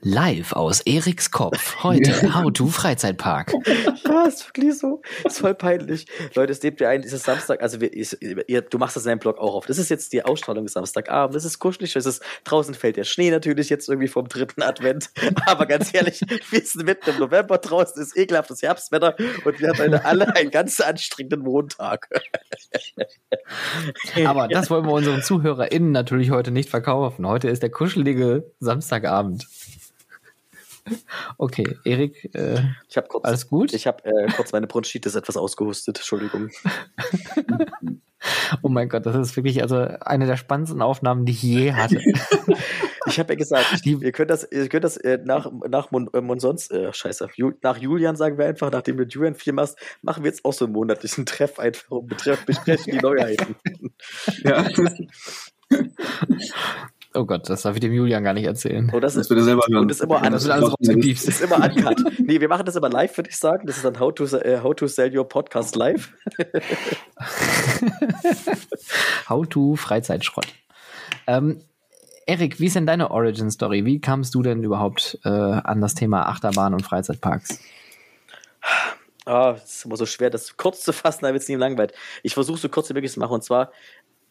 [0.00, 1.82] Live aus Eriks Kopf.
[1.82, 3.52] Heute How to Freizeitpark.
[4.08, 5.02] ja, ist wirklich so.
[5.24, 6.06] Ist voll peinlich.
[6.34, 9.18] Leute, es lebt ja ein, dieses Samstag, also wir, ihr, du machst das in deinem
[9.18, 9.66] Blog auch auf.
[9.66, 11.36] Das ist jetzt die Ausstrahlung Samstagabend.
[11.36, 11.96] Es ist kuschelig.
[11.96, 15.10] Es ist, draußen fällt der Schnee natürlich jetzt irgendwie vom dritten Advent.
[15.46, 19.78] Aber ganz ehrlich, wir sind mitten im November draußen, ist ekelhaftes Herbstwetter und wir haben
[19.78, 22.08] heute alle einen ganz anstrengenden Montag.
[24.24, 27.26] Aber das wollen wir unseren ZuhörerInnen natürlich heute nicht verkaufen.
[27.26, 29.46] Heute ist der kuschelige kuschelige Samstagabend.
[31.38, 32.60] Okay, Erik, äh,
[32.90, 33.72] ich habe kurz, alles gut?
[33.72, 36.50] Ich habe äh, kurz meine Bronchitis etwas ausgehustet, Entschuldigung.
[38.62, 42.02] oh mein Gott, das ist wirklich also eine der spannendsten Aufnahmen, die ich je hatte.
[43.06, 46.10] ich habe ja gesagt, die, ihr könnt das, ihr könnt das äh, nach nach Mon,
[46.12, 49.78] äh, Monsons, äh, scheiße, Ju, nach Julian sagen wir einfach, nachdem du Julian viel machst,
[50.02, 53.56] machen wir jetzt auch so einen monatlichen Treff einfach und betreff, besprechen die Neuheiten.
[54.44, 54.66] ja.
[57.16, 58.90] Oh Gott, das darf ich dem Julian gar nicht erzählen.
[58.92, 59.82] Oh, das, das ist, er selber hören.
[59.82, 62.02] Und das ist immer, das, das, das ist immer uncut.
[62.18, 63.68] nee, wir machen das immer live, würde ich sagen.
[63.68, 66.12] Das ist dann How to, uh, how to Sell Your Podcast Live.
[69.28, 70.46] how to Freizeitschrott.
[71.28, 71.60] Ähm,
[72.26, 73.84] Erik, wie ist denn deine Origin Story?
[73.84, 77.60] Wie kamst du denn überhaupt äh, an das Thema Achterbahn und Freizeitparks?
[79.26, 81.94] Ah, oh, es ist immer so schwer, das kurz zu fassen, damit es nie langweilt.
[82.22, 83.34] Ich versuche so kurz wie möglich zu machen.
[83.34, 83.70] Und zwar,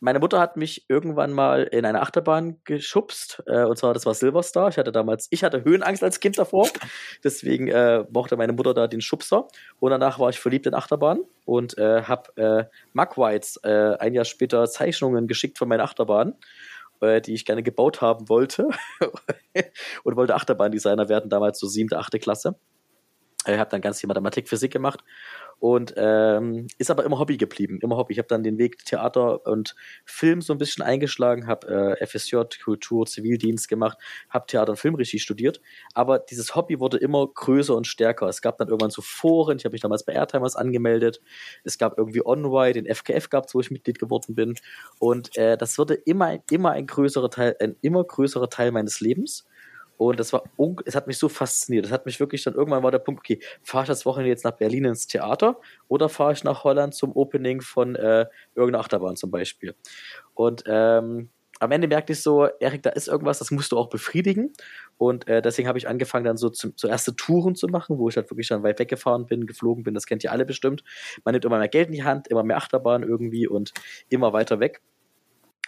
[0.04, 4.14] meine Mutter hat mich irgendwann mal in eine Achterbahn geschubst, äh, und zwar das war
[4.14, 4.68] Silverstar.
[4.68, 6.68] Ich hatte damals, ich hatte Höhenangst als Kind davor,
[7.24, 9.48] deswegen äh, mochte meine Mutter da den Schubser.
[9.80, 14.14] Und danach war ich verliebt in Achterbahn und äh, habe äh, Mark Whites äh, ein
[14.14, 16.36] Jahr später Zeichnungen geschickt von meinen Achterbahnen
[17.00, 18.68] äh, die ich gerne gebaut haben wollte
[20.04, 22.56] und wollte Achterbahndesigner werden, damals so siebte, achte Klasse.
[23.48, 25.02] Ich habe dann ganz viel Mathematik, Physik gemacht
[25.64, 28.12] und ähm, ist aber immer Hobby geblieben, immer Hobby.
[28.12, 32.36] Ich habe dann den Weg Theater und Film so ein bisschen eingeschlagen, habe äh, FSJ,
[32.62, 33.98] Kultur, Zivildienst gemacht,
[34.30, 35.62] habe Theater und Filmregie studiert,
[35.94, 38.28] aber dieses Hobby wurde immer größer und stärker.
[38.28, 41.22] Es gab dann irgendwann so Foren, ich habe mich damals bei Airtimers angemeldet,
[41.64, 44.56] es gab irgendwie OnY, den FKF gab es, wo ich Mitglied geworden bin
[45.00, 49.46] und äh, das wurde immer, immer ein größerer Teil, ein immer größerer Teil meines Lebens
[50.10, 50.44] und das war,
[50.86, 51.86] es hat mich so fasziniert.
[51.86, 54.44] Das hat mich wirklich dann irgendwann war der Punkt, okay, fahre ich das Wochenende jetzt
[54.44, 58.26] nach Berlin ins Theater oder fahre ich nach Holland zum Opening von äh,
[58.56, 59.76] irgendeiner Achterbahn zum Beispiel.
[60.34, 61.30] Und ähm,
[61.60, 64.52] am Ende merkte ich so, Erik, da ist irgendwas, das musst du auch befriedigen.
[64.98, 68.10] Und äh, deswegen habe ich angefangen, dann so zum, so erste Touren zu machen, wo
[68.10, 69.94] ich halt wirklich dann weit weggefahren bin, geflogen bin.
[69.94, 70.84] Das kennt ihr alle bestimmt.
[71.24, 73.74] Man nimmt immer mehr Geld in die Hand, immer mehr Achterbahn irgendwie und
[74.10, 74.82] immer weiter weg.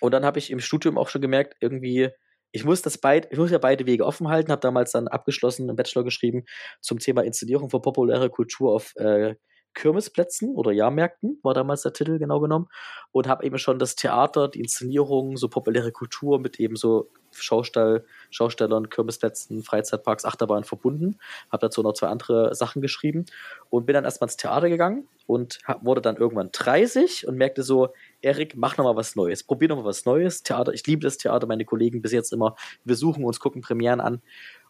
[0.01, 2.09] Und dann habe ich im Studium auch schon gemerkt, irgendwie,
[2.55, 5.63] ich muss das beid, ich muss ja beide Wege offen halten, habe damals dann abgeschlossen,
[5.63, 6.45] einen Bachelor geschrieben
[6.79, 9.35] zum Thema Inszenierung von populärer Kultur auf äh,
[9.73, 12.67] Kirmesplätzen oder Jahrmärkten, war damals der Titel genau genommen,
[13.11, 18.05] und habe eben schon das Theater, die Inszenierung, so populäre Kultur mit eben so Schaustall,
[18.29, 21.17] Schaustellern, Kirmesplätzen, Freizeitparks, Achterbahn verbunden.
[21.51, 23.25] Habe dazu noch zwei andere Sachen geschrieben
[23.69, 27.89] und bin dann erstmal ins Theater gegangen und wurde dann irgendwann 30 und merkte so,
[28.25, 30.43] Erik, mach noch mal was Neues, probier noch mal was Neues.
[30.43, 34.01] Theater, ich liebe das Theater, meine Kollegen bis jetzt immer, wir suchen uns, gucken Premieren
[34.01, 34.21] an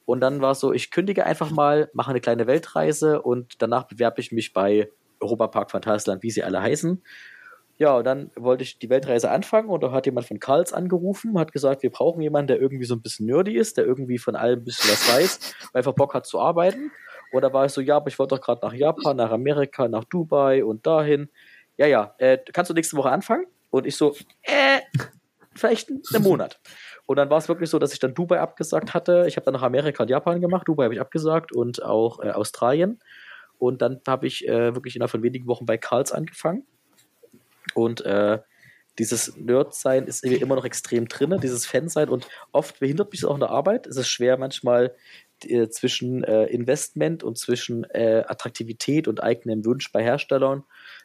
[0.06, 3.88] und dann war es so, ich kündige einfach mal, mache eine kleine Weltreise und danach
[3.88, 4.90] bewerbe ich mich bei
[5.20, 7.02] Europapark Phantasialand, wie sie alle heißen.
[7.78, 11.38] Ja, und dann wollte ich die Weltreise anfangen und da hat jemand von Karls angerufen,
[11.38, 14.36] hat gesagt, wir brauchen jemanden, der irgendwie so ein bisschen nerdy ist, der irgendwie von
[14.36, 16.92] allem ein bisschen was weiß, einfach Bock hat zu arbeiten.
[17.34, 19.90] Und da war ich so, ja, aber ich wollte doch gerade nach Japan, nach Amerika,
[19.90, 21.30] nach Dubai und dahin.
[21.78, 23.46] Ja, ja, äh, kannst du nächste Woche anfangen?
[23.70, 24.80] Und ich so, äh,
[25.54, 26.60] vielleicht einen Monat.
[27.06, 29.26] Und dann war es wirklich so, dass ich dann Dubai abgesagt hatte.
[29.28, 30.68] Ich habe dann nach Amerika und Japan gemacht.
[30.68, 33.00] Dubai habe ich abgesagt und auch äh, Australien.
[33.58, 36.66] Und dann habe ich äh, wirklich innerhalb von wenigen Wochen bei Karls angefangen.
[37.74, 38.40] Und äh,
[38.98, 42.10] dieses Nerd-Sein ist immer noch extrem drin, dieses Fan-Sein.
[42.10, 43.88] Und oft behindert mich das auch in der Arbeit.
[43.88, 44.96] Es ist schwer, manchmal
[45.44, 50.64] äh, zwischen äh, Investment und zwischen äh, Attraktivität und eigenem Wunsch bei Herstellern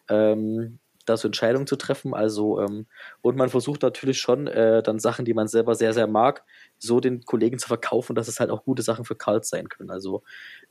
[0.08, 2.14] ähm, da so Entscheidungen zu treffen.
[2.14, 2.86] Also, ähm,
[3.22, 6.44] und man versucht natürlich schon, äh, dann Sachen, die man selber sehr, sehr mag,
[6.78, 9.90] so den Kollegen zu verkaufen, dass es halt auch gute Sachen für Karls sein können.
[9.90, 10.22] Also,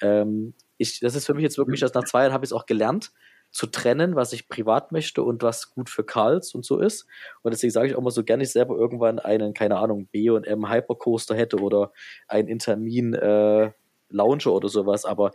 [0.02, 2.54] ähm, ich, das ist für mich jetzt wirklich, dass nach zwei Jahren habe ich es
[2.54, 3.12] auch gelernt,
[3.52, 7.08] zu trennen, was ich privat möchte und was gut für Karls und so ist.
[7.42, 10.70] Und deswegen sage ich auch mal so gerne, ich selber irgendwann einen, keine Ahnung, B&M
[10.70, 11.92] Hypercoaster hätte oder
[12.28, 13.72] einen Intermin äh,
[14.10, 15.32] Launcher oder sowas, aber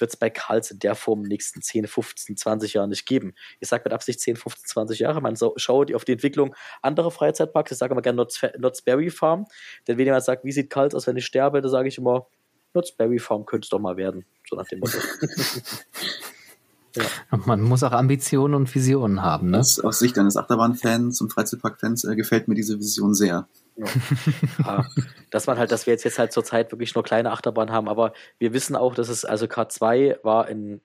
[0.00, 3.06] wird es bei Karls in der Form in den nächsten 10, 15, 20 Jahren nicht
[3.06, 3.34] geben.
[3.60, 5.20] Ich sage mit Absicht 10, 15, 20 Jahre.
[5.20, 7.72] Man so, schaut auf die Entwicklung anderer Freizeitparks.
[7.72, 9.46] Ich sage immer gerne Knott's Berry Farm.
[9.86, 12.26] Denn wenn jemand sagt, wie sieht Karls aus, wenn ich sterbe, dann sage ich immer,
[12.72, 14.24] Knott's Berry Farm könnte es doch mal werden.
[14.48, 14.98] So nach dem Motto.
[16.96, 17.38] Ja.
[17.46, 19.50] Man muss auch Ambitionen und Visionen haben.
[19.50, 19.58] Ne?
[19.58, 23.48] Das, aus Sicht eines Achterbahnfans und Freizeitparkfans äh, gefällt mir diese Vision sehr.
[23.76, 23.86] Ja.
[24.58, 24.86] ja.
[25.30, 28.12] dass man halt, dass wir jetzt, jetzt halt zurzeit wirklich nur kleine Achterbahnen haben, aber
[28.38, 30.82] wir wissen auch, dass es, also K2 war ein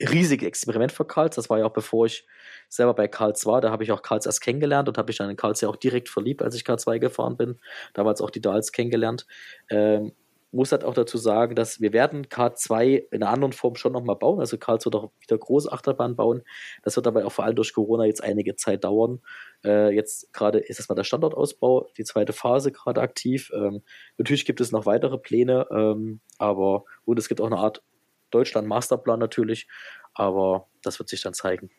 [0.00, 1.36] riesiges Experiment für Karls.
[1.36, 2.26] Das war ja auch bevor ich
[2.68, 3.60] selber bei Karls war.
[3.60, 5.76] Da habe ich auch Karls erst kennengelernt und habe ich dann in Karls ja auch
[5.76, 7.58] direkt verliebt, als ich K2 gefahren bin.
[7.94, 9.26] Damals auch die Dals kennengelernt.
[9.68, 10.12] Ähm,
[10.52, 14.16] muss halt auch dazu sagen, dass wir werden K2 in einer anderen Form schon nochmal
[14.16, 14.38] bauen.
[14.38, 16.42] Also Karls wird auch wieder große Achterbahn bauen.
[16.82, 19.20] Das wird aber auch vor allem durch Corona jetzt einige Zeit dauern.
[19.64, 23.50] Äh, jetzt gerade ist erstmal der Standortausbau, die zweite Phase gerade aktiv.
[23.54, 23.82] Ähm,
[24.18, 27.82] natürlich gibt es noch weitere Pläne, ähm, aber und es gibt auch eine Art
[28.30, 29.68] Deutschland-Masterplan natürlich,
[30.14, 31.70] aber das wird sich dann zeigen.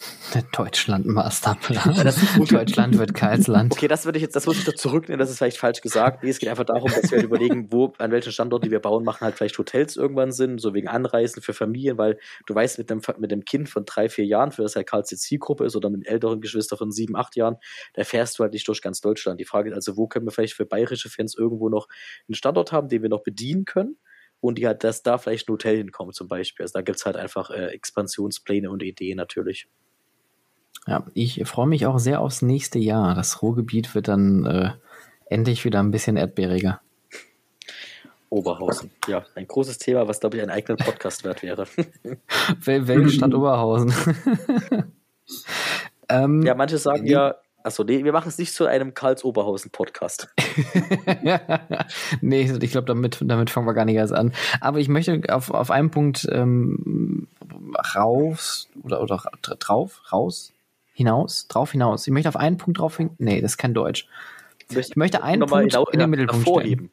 [0.34, 2.14] Der Deutschland-Masterplan.
[2.48, 3.72] Deutschland wird Karlsland.
[3.72, 6.22] Okay, das würde ich jetzt, das muss ich da zurücknehmen, das ist vielleicht falsch gesagt.
[6.22, 8.80] Nee, es geht einfach darum, dass wir halt überlegen, wo, an welchen Standort, die wir
[8.80, 12.78] bauen, machen halt vielleicht Hotels irgendwann Sinn, so wegen Anreisen für Familien, weil du weißt,
[12.78, 15.64] mit dem, mit dem Kind von drei, vier Jahren, für das halt Karls die Zielgruppe
[15.64, 17.56] ist, oder mit älteren Geschwistern von sieben, acht Jahren,
[17.94, 19.40] da fährst du halt nicht durch ganz Deutschland.
[19.40, 21.88] Die Frage ist also, wo können wir vielleicht für bayerische Fans irgendwo noch
[22.28, 23.96] einen Standort haben, den wir noch bedienen können?
[24.40, 26.64] und die halt, dass da vielleicht ein Hotel hinkommt zum Beispiel.
[26.64, 29.68] Also da gibt es halt einfach äh, Expansionspläne und Ideen natürlich.
[30.86, 33.14] Ja, ich freue mich auch sehr aufs nächste Jahr.
[33.14, 34.70] Das Ruhrgebiet wird dann äh,
[35.26, 36.80] endlich wieder ein bisschen erdbeeriger.
[38.30, 38.90] Oberhausen.
[39.08, 41.66] Ja, ein großes Thema, was, glaube ich, ein eigener Podcast wert wäre.
[42.64, 43.92] Welche Stadt Oberhausen?
[46.08, 50.32] ähm, ja, manche sagen ja, achso, nee, wir machen es nicht zu einem Karls-Oberhausen-Podcast.
[52.20, 54.32] nee, ich glaube, damit, damit fangen wir gar nicht erst an.
[54.60, 57.26] Aber ich möchte auf, auf einen Punkt ähm,
[57.94, 60.52] raus oder, oder drauf, raus,
[61.00, 62.06] hinaus, drauf hinaus.
[62.06, 63.10] Ich möchte auf einen Punkt drauf hin.
[63.18, 64.06] Nee, das ist kein Deutsch.
[64.68, 66.90] Ich möchte einen Punkt in den Mittelpunkt stellen.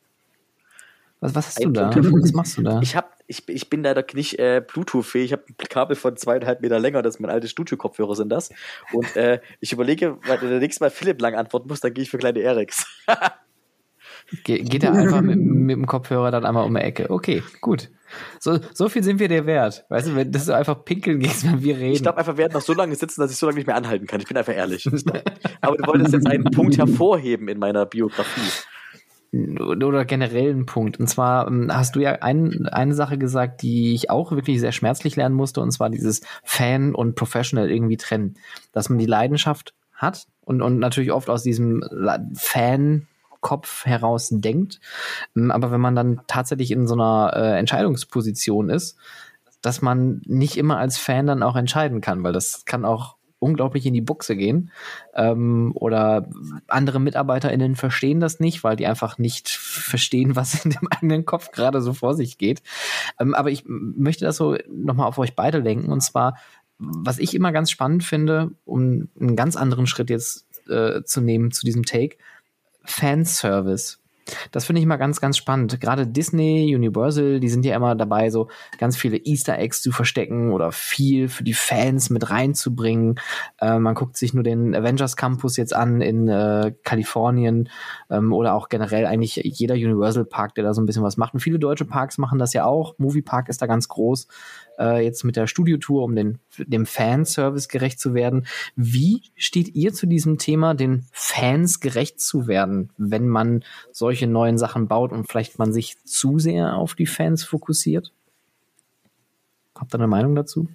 [1.20, 1.92] Was, was hast du da?
[1.94, 2.80] Was machst du da?
[2.82, 5.26] Ich, hab, ich, ich bin leider nicht äh, Bluetooth-fähig.
[5.26, 7.02] Ich habe ein Kabel von zweieinhalb Meter länger.
[7.02, 8.52] Das ist mein altes Studio-Kopfhörer sind das.
[8.94, 12.12] Und äh, ich überlege, weil du nächstes Mal Philipp lang antworten muss, dann gehe ich
[12.12, 12.86] für kleine Eriks.
[14.44, 17.10] Ge geht er einfach mit, mit, dem Kopfhörer dann einmal um die Ecke.
[17.10, 17.90] Okay, gut.
[18.40, 19.86] So, so viel sind wir dir wert.
[19.90, 21.94] Weißt du, wenn du einfach pinkeln gehst, wenn wir reden.
[21.94, 23.76] Ich glaube einfach, wir werden noch so lange sitzen, dass ich so lange nicht mehr
[23.76, 24.20] anhalten kann.
[24.20, 24.88] Ich bin einfach ehrlich.
[25.62, 28.66] Aber du wolltest jetzt einen Punkt hervorheben in meiner Biografie.
[29.34, 31.00] Oder generell einen Punkt.
[31.00, 34.72] Und zwar ähm, hast du ja ein, eine Sache gesagt, die ich auch wirklich sehr
[34.72, 38.36] schmerzlich lernen musste, und zwar dieses Fan und Professional irgendwie trennen.
[38.72, 41.84] Dass man die Leidenschaft hat und, und natürlich oft aus diesem
[42.36, 43.08] Fan
[43.42, 44.80] Kopf heraus denkt.
[45.36, 48.98] Ähm, aber wenn man dann tatsächlich in so einer äh, Entscheidungsposition ist,
[49.62, 53.86] dass man nicht immer als Fan dann auch entscheiden kann, weil das kann auch unglaublich
[53.86, 54.72] in die Buchse gehen.
[55.14, 56.28] Ähm, oder
[56.68, 61.52] andere MitarbeiterInnen verstehen das nicht, weil die einfach nicht verstehen, was in dem eigenen Kopf
[61.52, 62.62] gerade so vor sich geht.
[63.20, 65.92] Ähm, aber ich möchte das so nochmal auf euch beide lenken.
[65.92, 66.38] Und zwar,
[66.80, 71.52] was ich immer ganz spannend finde, um einen ganz anderen Schritt jetzt äh, zu nehmen
[71.52, 72.18] zu diesem Take,
[72.88, 74.00] Fanservice.
[74.52, 75.80] Das finde ich immer ganz, ganz spannend.
[75.80, 80.52] Gerade Disney, Universal, die sind ja immer dabei, so ganz viele Easter Eggs zu verstecken
[80.52, 83.20] oder viel für die Fans mit reinzubringen.
[83.60, 87.70] Äh, man guckt sich nur den Avengers Campus jetzt an in äh, Kalifornien
[88.10, 91.34] ähm, oder auch generell eigentlich jeder Universal Park, der da so ein bisschen was macht.
[91.34, 92.96] Und viele deutsche Parks machen das ja auch.
[92.98, 94.28] Movie Park ist da ganz groß
[94.80, 98.48] äh, jetzt mit der Studiotour, um den, dem Fanservice gerecht zu werden.
[98.76, 104.58] Wie steht ihr zu diesem Thema, den Fans gerecht zu werden, wenn man solche neuen
[104.58, 108.12] Sachen baut und vielleicht man sich zu sehr auf die Fans fokussiert?
[109.76, 110.68] Habt ihr eine Meinung dazu?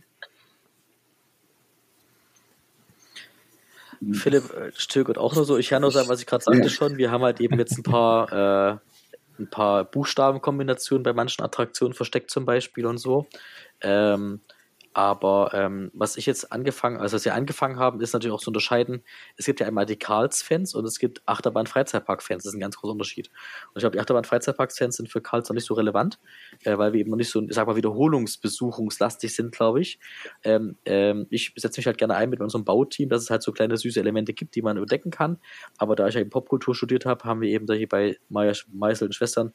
[4.12, 5.56] Philipp äh, stögert auch nur so.
[5.58, 6.68] Ich kann nur sagen, was ich gerade sagte Ja.
[6.68, 6.96] schon.
[6.96, 8.78] Wir haben halt eben jetzt ein paar, äh,
[9.38, 13.26] ein paar Buchstabenkombinationen bei manchen Attraktionen versteckt zum Beispiel und so.
[13.82, 14.40] Ähm,
[14.94, 18.50] aber ähm, was ich jetzt angefangen, also was wir angefangen haben, ist natürlich auch zu
[18.50, 19.02] unterscheiden.
[19.36, 22.44] Es gibt ja einmal die Karls-Fans und es gibt Achterbahn-Freizeitpark-Fans.
[22.44, 23.28] Das ist ein ganz großer Unterschied.
[23.28, 26.18] Und ich glaube, die Achterbahn-Freizeitpark-Fans sind für Karls noch nicht so relevant,
[26.64, 29.98] äh, weil wir eben noch nicht so, ich sag mal, wiederholungsbesuchungslastig sind, glaube ich.
[30.44, 33.52] Ähm, ähm, ich setze mich halt gerne ein mit unserem Bauteam, dass es halt so
[33.52, 35.38] kleine süße Elemente gibt, die man überdecken kann.
[35.78, 38.54] Aber da ich ja eben Popkultur studiert habe, haben wir eben da hier bei Meier,
[38.70, 39.54] Meißel und Schwestern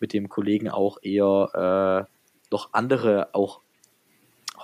[0.00, 2.10] mit dem Kollegen auch eher äh,
[2.50, 3.60] noch andere auch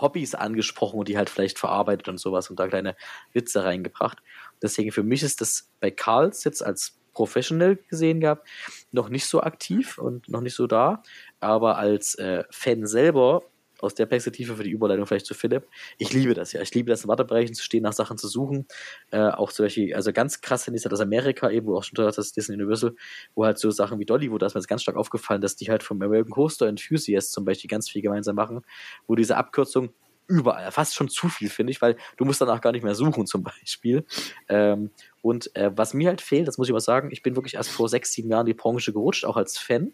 [0.01, 2.97] Hobbys angesprochen und die halt vielleicht verarbeitet und sowas und da kleine
[3.32, 4.18] Witze reingebracht.
[4.62, 8.47] Deswegen für mich ist das bei Karls jetzt als Professional gesehen gehabt
[8.92, 11.03] noch nicht so aktiv und noch nicht so da,
[11.40, 13.42] aber als äh, Fan selber
[13.85, 15.68] aus der Perspektive für die Überleitung vielleicht zu Philipp.
[15.99, 16.62] Ich liebe das ja.
[16.62, 18.66] Ich liebe das in Wartebereichen zu stehen, nach Sachen zu suchen.
[19.11, 21.95] Äh, auch zum Beispiel, also ganz krass finde ich aus Amerika eben, wo auch schon
[21.97, 22.95] das Disney Universal,
[23.35, 25.70] wo halt so Sachen wie Dollywood, da ist mir das ganz stark aufgefallen, dass die
[25.70, 28.62] halt vom American Coaster Enthusiast zum Beispiel ganz viel gemeinsam machen,
[29.07, 29.91] wo diese Abkürzung
[30.26, 33.26] überall, fast schon zu viel, finde ich, weil du musst danach gar nicht mehr suchen
[33.26, 34.05] zum Beispiel.
[34.49, 34.91] Ähm,
[35.22, 37.70] und äh, was mir halt fehlt, das muss ich mal sagen, ich bin wirklich erst
[37.70, 39.93] vor sechs, sieben Jahren in die Branche gerutscht, auch als Fan.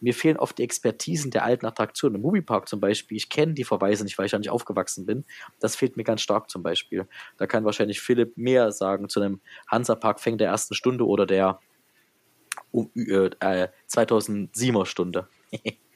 [0.00, 2.16] Mir fehlen oft die Expertisen der alten Attraktionen.
[2.16, 5.24] Im Moviepark zum Beispiel, ich kenne die Verweise nicht, weil ich da nicht aufgewachsen bin.
[5.60, 7.08] Das fehlt mir ganz stark zum Beispiel.
[7.36, 11.60] Da kann wahrscheinlich Philipp mehr sagen zu einem Hansa-Park-Fang der ersten Stunde oder der
[12.70, 15.28] um, äh, 2007er Stunde.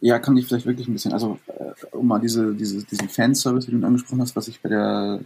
[0.00, 3.66] Ja, kann ich vielleicht wirklich ein bisschen, also äh, um mal diese, diese, diesen Fanservice,
[3.66, 5.20] den du angesprochen hast, was ich bei der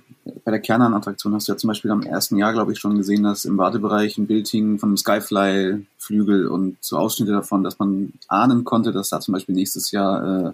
[0.45, 3.23] bei der Kernan-Attraktion hast du ja zum Beispiel am ersten Jahr, glaube ich, schon gesehen,
[3.23, 8.12] dass im Wartebereich ein Bild hing von einem Skyfly-Flügel und so Ausschnitte davon, dass man
[8.29, 10.53] ahnen konnte, dass da zum Beispiel nächstes Jahr äh,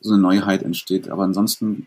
[0.00, 1.08] so eine Neuheit entsteht.
[1.08, 1.86] Aber ansonsten,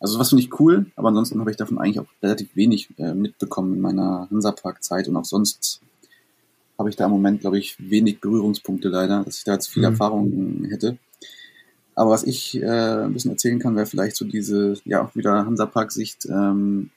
[0.00, 3.14] also was finde ich cool, aber ansonsten habe ich davon eigentlich auch relativ wenig äh,
[3.14, 5.80] mitbekommen in meiner Hansapark-Zeit und auch sonst
[6.78, 9.82] habe ich da im Moment, glaube ich, wenig Berührungspunkte leider, dass ich da jetzt viel
[9.82, 9.92] Mhm.
[9.92, 10.96] Erfahrung hätte.
[11.94, 15.44] Aber was ich äh, ein bisschen erzählen kann, wäre vielleicht so diese, ja, auch wieder
[15.44, 16.90] Hansapark-Sicht, ähm,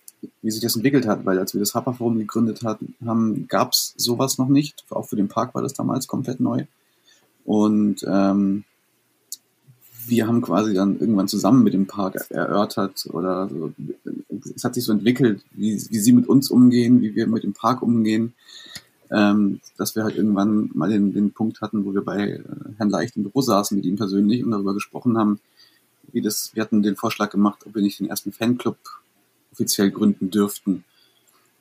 [0.43, 3.73] wie sich das entwickelt hat, weil als wir das Harper Forum gegründet hatten, haben, gab
[3.73, 4.85] es sowas noch nicht.
[4.91, 6.65] Auch für den Park war das damals komplett neu.
[7.43, 8.63] Und ähm,
[10.05, 13.73] wir haben quasi dann irgendwann zusammen mit dem Park erörtert oder so,
[14.55, 17.53] es hat sich so entwickelt, wie, wie sie mit uns umgehen, wie wir mit dem
[17.53, 18.33] Park umgehen,
[19.11, 22.43] ähm, dass wir halt irgendwann mal den, den Punkt hatten, wo wir bei äh,
[22.77, 25.39] Herrn Leicht im Büro saßen mit ihm persönlich und darüber gesprochen haben,
[26.13, 28.77] wie das, wir hatten den Vorschlag gemacht, ob wir nicht den ersten Fanclub
[29.51, 30.83] offiziell gründen dürften.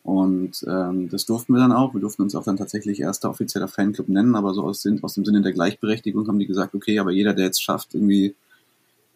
[0.02, 1.92] Und ähm, das durften wir dann auch.
[1.92, 5.24] Wir durften uns auch dann tatsächlich erster offizieller Fanclub nennen, aber so aus, aus dem
[5.24, 8.34] Sinne der Gleichberechtigung haben die gesagt, okay, aber jeder, der jetzt schafft, irgendwie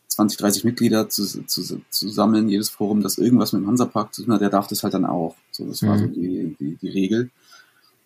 [0.09, 4.23] 20, 30 Mitglieder zu, zu, zu sammeln, jedes Forum, das irgendwas mit dem Hansapark zu
[4.25, 5.37] tun hat, der darf das halt dann auch.
[5.51, 6.01] So, das war Mhm.
[6.01, 7.31] so die, die, die Regel.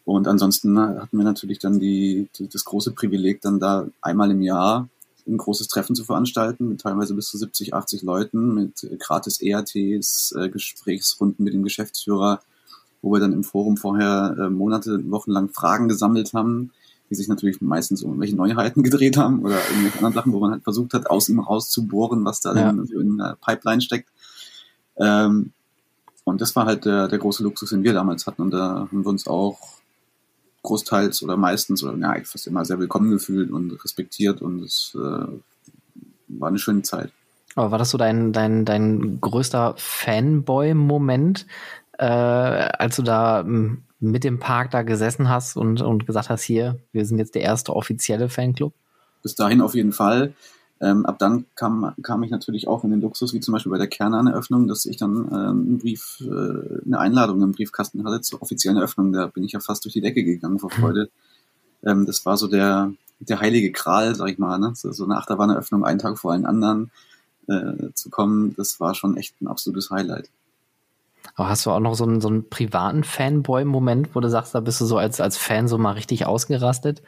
[0.08, 4.40] Und ansonsten hatten wir natürlich dann die, die, das große Privileg, dann da einmal im
[4.40, 4.88] Jahr
[5.26, 9.42] ein großes Treffen zu veranstalten, mit teilweise bis zu 70, 80 Leuten, mit äh, gratis
[9.42, 12.40] ERTs, äh, Gesprächsrunden mit dem Geschäftsführer,
[13.02, 16.70] wo wir dann im Forum vorher äh, Monate, Wochen lang Fragen gesammelt haben,
[17.10, 20.52] die sich natürlich meistens um irgendwelche Neuheiten gedreht haben oder irgendwelche anderen Sachen, wo man
[20.52, 22.74] halt versucht hat, aus ihm rauszubohren, was da Ja.
[22.74, 24.08] so in der Pipeline steckt.
[24.96, 25.52] Ähm,
[26.24, 28.40] und das war halt der, der große Luxus, den wir damals hatten.
[28.40, 29.77] Und da haben wir uns auch
[30.62, 35.26] großteils oder meistens oder ja, fast immer sehr willkommen gefühlt und respektiert und es äh,
[36.28, 37.10] war eine schöne Zeit.
[37.54, 41.46] Aber war das so dein, dein, dein größter Fanboy-Moment,
[41.98, 46.42] äh, als du da m, mit dem Park da gesessen hast und, und gesagt hast,
[46.42, 48.72] hier, wir sind jetzt der erste offizielle Fanclub?
[49.22, 50.34] Bis dahin auf jeden Fall.
[50.80, 53.78] Ähm, ab dann kam, kam ich natürlich auch in den Luxus, wie zum Beispiel bei
[53.78, 58.42] der Kernan-Eröffnung, dass ich dann ähm, einen Brief, äh, eine Einladung im Briefkasten hatte zur
[58.42, 59.12] offiziellen Eröffnung.
[59.12, 61.10] Da bin ich ja fast durch die Decke gegangen vor Freude.
[61.84, 64.72] Ähm, das war so der, der heilige Gral, sag ich mal, ne?
[64.74, 66.90] so, so eine Achterbahneröffnung einen Tag vor allen anderen
[67.48, 68.54] äh, zu kommen.
[68.56, 70.30] Das war schon echt ein absolutes Highlight.
[71.34, 74.60] Aber hast du auch noch so einen, so einen privaten Fanboy-Moment, wo du sagst, da
[74.60, 77.02] bist du so als, als Fan so mal richtig ausgerastet?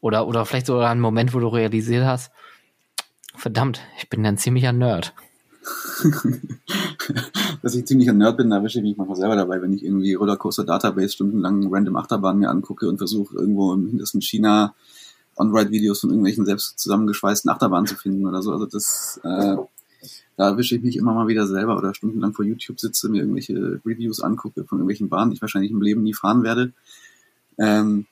[0.00, 2.30] Oder, oder vielleicht sogar ein Moment, wo du realisiert hast,
[3.38, 5.14] verdammt, ich bin ein ziemlicher Nerd.
[7.62, 9.84] Dass ich ziemlich ein Nerd bin, da erwische ich mich manchmal selber dabei, wenn ich
[9.84, 14.74] irgendwie Rollercoaster Database stundenlang random Achterbahnen mir angucke und versuche irgendwo im hintersten China
[15.36, 18.52] On-Ride-Videos von irgendwelchen selbst zusammengeschweißten Achterbahnen zu finden oder so.
[18.52, 19.56] Also das, äh,
[20.36, 23.80] da erwische ich mich immer mal wieder selber oder stundenlang vor YouTube sitze, mir irgendwelche
[23.84, 26.72] Reviews angucke von irgendwelchen Bahnen, die ich wahrscheinlich im Leben nie fahren werde.
[27.58, 28.06] Ähm,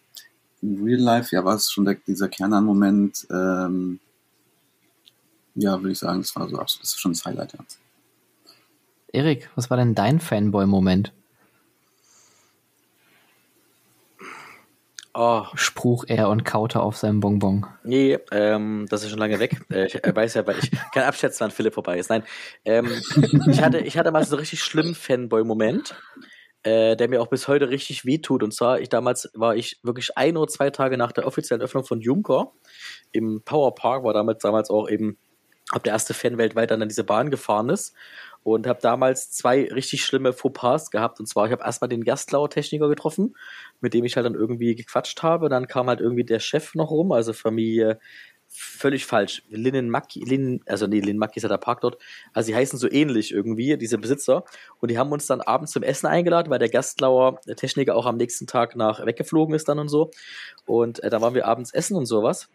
[0.63, 4.01] in Real Life, ja, war es schon der, dieser Kernan-Moment, ähm,
[5.57, 7.61] ja, würde ich sagen, das war so absolut, das ist schon das Highlight, ja.
[9.13, 11.13] Erik, was war denn dein Fanboy-Moment?
[15.19, 15.45] Oh.
[15.55, 17.65] Spruch er und kaute auf seinem Bonbon.
[17.85, 19.63] Nee, ähm, das ist schon lange weg.
[19.73, 22.11] Äh, ich äh, weiß ja, weil ich kann abschätzen, wann Philipp vorbei ist.
[22.11, 22.23] Nein,
[22.67, 22.93] ähm,
[23.49, 25.95] ich, hatte, ich hatte mal so einen richtig schlimmen Fanboy-Moment,
[26.65, 28.43] äh, der mir auch bis heute richtig wehtut.
[28.43, 31.85] Und zwar, ich damals war ich wirklich ein oder zwei Tage nach der offiziellen Öffnung
[31.87, 32.53] von Juncker
[33.13, 35.17] im Power Park, war damals, damals auch eben
[35.73, 37.95] ob der erste Fan weltweit dann an diese Bahn gefahren ist
[38.45, 41.19] und habe damals zwei richtig schlimme Fauxpas gehabt.
[41.19, 43.37] Und zwar, ich habe erstmal den Gastlauer Techniker getroffen,
[43.81, 45.49] mit dem ich halt dann irgendwie gequatscht habe.
[45.49, 47.99] Dann kam halt irgendwie der Chef noch rum, also Familie
[48.49, 49.43] völlig falsch.
[49.49, 51.99] Linnen Macki, Linnen, also nee, Linnen Macki ist ja der Park dort.
[52.33, 54.45] Also die heißen so ähnlich irgendwie, diese Besitzer.
[54.81, 58.17] Und die haben uns dann abends zum Essen eingeladen, weil der Gastlauer Techniker auch am
[58.17, 60.11] nächsten Tag nach weggeflogen ist dann und so.
[60.65, 62.49] Und äh, da waren wir abends essen und sowas.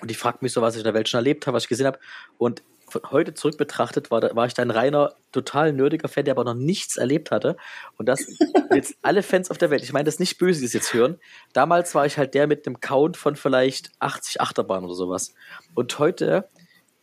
[0.00, 1.68] Und ich fragte mich so, was ich in der Welt schon erlebt habe, was ich
[1.68, 1.98] gesehen habe.
[2.38, 2.62] Und
[3.10, 6.54] heute zurück betrachtet war, war ich da ein reiner, total nerdiger Fan, der aber noch
[6.54, 7.56] nichts erlebt hatte.
[7.96, 8.26] Und das
[8.74, 10.94] jetzt alle Fans auf der Welt, ich meine das ist nicht böse, die das jetzt
[10.94, 11.18] hören.
[11.52, 15.34] Damals war ich halt der mit einem Count von vielleicht 80 Achterbahnen oder sowas.
[15.74, 16.48] Und heute,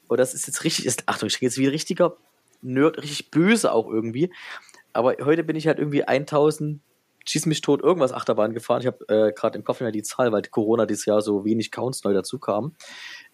[0.08, 2.18] und oh, das ist jetzt richtig, ist, Achtung, ich bin jetzt wie ein richtiger
[2.62, 4.32] Nerd, richtig böse auch irgendwie.
[4.94, 6.82] Aber heute bin ich halt irgendwie 1000
[7.28, 8.82] schieß mich tot, irgendwas Achterbahn gefahren.
[8.82, 11.46] Ich habe äh, gerade im Kopf nicht mehr die Zahl, weil Corona dieses Jahr so
[11.46, 12.76] wenig Counts neu dazu kam.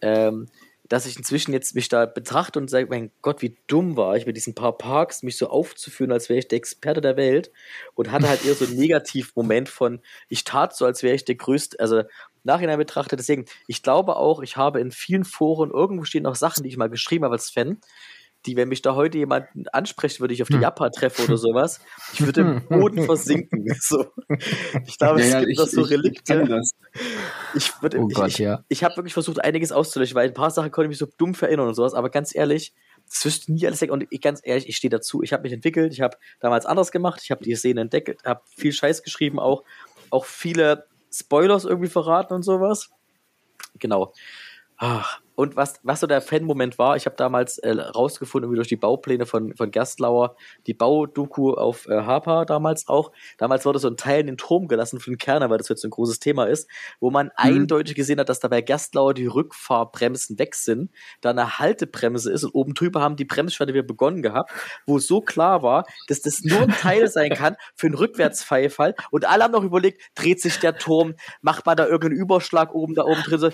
[0.01, 0.47] Ähm,
[0.89, 4.25] dass ich inzwischen jetzt mich da betrachte und sage, mein Gott, wie dumm war ich
[4.25, 7.51] mit diesen paar Parks, mich so aufzuführen, als wäre ich der Experte der Welt
[7.95, 11.35] und hatte halt eher so einen Negativmoment von, ich tat so, als wäre ich der
[11.35, 12.03] größte, also
[12.43, 16.63] nachhinein betrachtet, deswegen, ich glaube auch, ich habe in vielen Foren, irgendwo stehen noch Sachen,
[16.63, 17.79] die ich mal geschrieben habe als Fan,
[18.45, 20.61] die, wenn mich da heute jemand ansprechen würde, ich auf die hm.
[20.61, 21.79] Japa treffe oder sowas,
[22.13, 23.63] ich würde im Boden versinken.
[23.79, 24.05] So.
[24.85, 26.61] Ich glaube, ja, es gibt ja, noch so Relikte.
[27.53, 28.63] Ich, ich, oh Gott, ich, ja.
[28.69, 31.35] ich habe wirklich versucht, einiges auszulöschen, weil ein paar Sachen konnte ich mich so dumm
[31.35, 32.73] verinnern und sowas, aber ganz ehrlich,
[33.09, 33.91] das wirst du nie alles weg.
[33.91, 35.21] Und ich, ganz ehrlich, ich stehe dazu.
[35.21, 38.41] Ich habe mich entwickelt, ich habe damals anders gemacht, ich habe die Szene entdeckt, habe
[38.55, 39.63] viel Scheiß geschrieben, auch,
[40.09, 42.89] auch viele Spoilers irgendwie verraten und sowas.
[43.79, 44.13] Genau.
[44.77, 48.67] Ach, und was, was so der Fan-Moment war, ich habe damals äh, rausgefunden, wie durch
[48.67, 50.35] die Baupläne von, von Gerstlauer,
[50.67, 53.11] die Baudoku auf äh, Harper damals auch.
[53.37, 55.81] Damals wurde so ein Teil in den Turm gelassen für den Kerner, weil das jetzt
[55.81, 56.69] so ein großes Thema ist,
[56.99, 57.31] wo man mhm.
[57.35, 62.43] eindeutig gesehen hat, dass da bei Gerstlauer die Rückfahrbremsen weg sind, da eine Haltebremse ist
[62.43, 64.51] und oben drüber haben die Bremsschwerte wieder begonnen gehabt,
[64.85, 69.27] wo so klar war, dass das nur ein Teil sein kann für einen Rückwärtspfeilfall und
[69.27, 73.03] alle haben noch überlegt, dreht sich der Turm, macht man da irgendeinen Überschlag oben da
[73.03, 73.51] oben drin.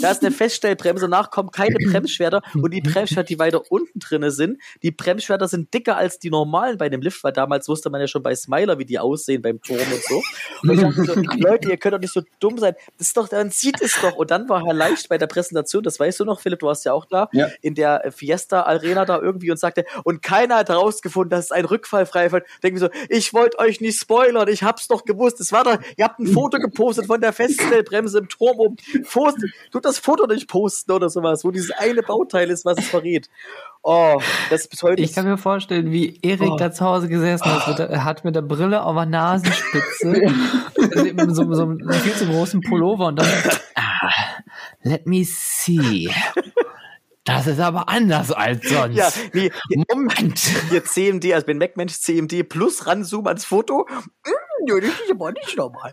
[0.00, 3.98] Da ist eine Feststellbremse Bremse nach kommen keine Bremsschwerter und die Bremsschwerter, die weiter unten
[3.98, 7.90] drinne sind, die Bremsschwerter sind dicker als die normalen bei dem Lift, weil damals wusste
[7.90, 10.22] man ja schon bei Smiler, wie die aussehen beim Turm und so.
[10.62, 12.74] Und ich dachte so, Leute, ihr könnt doch nicht so dumm sein.
[12.98, 14.16] Das ist doch, man sieht es doch.
[14.16, 16.84] Und dann war Herr Leicht bei der Präsentation, das weißt du noch, Philipp, du warst
[16.84, 17.48] ja auch da, ja.
[17.60, 21.64] in der Fiesta Arena da irgendwie und sagte, und keiner hat herausgefunden, dass es ein
[21.64, 22.44] Rückfallfreier Fall.
[22.62, 25.40] Denken so, ich wollte euch nicht spoilern, ich hab's doch gewusst.
[25.40, 28.76] Es war doch, ihr habt ein Foto gepostet von der Feststellbremse im Turm oben.
[29.10, 29.38] Post,
[29.70, 32.88] tut das Foto nicht posten Kisten oder sowas, wo dieses eine Bauteil ist, was es
[32.88, 33.28] verrät.
[33.82, 34.20] Oh,
[34.50, 35.02] das heute.
[35.02, 36.56] Ich kann mir vorstellen, wie Erik oh.
[36.56, 40.22] da zu Hause gesessen hat, mit hat mit der Brille auf der Nasenspitze,
[41.28, 43.28] so, so einem viel zu großen Pullover und dann,
[43.74, 44.10] ah,
[44.82, 46.10] let me see.
[47.24, 48.96] Das ist aber anders als sonst.
[48.96, 49.50] Ja, nee,
[49.88, 50.38] Moment.
[50.70, 53.88] Hier CMD, also bin Mac-Mensch CMD plus ranzoomen ans Foto.
[53.90, 54.30] Mm,
[54.66, 55.92] ja, das ist aber nicht normal.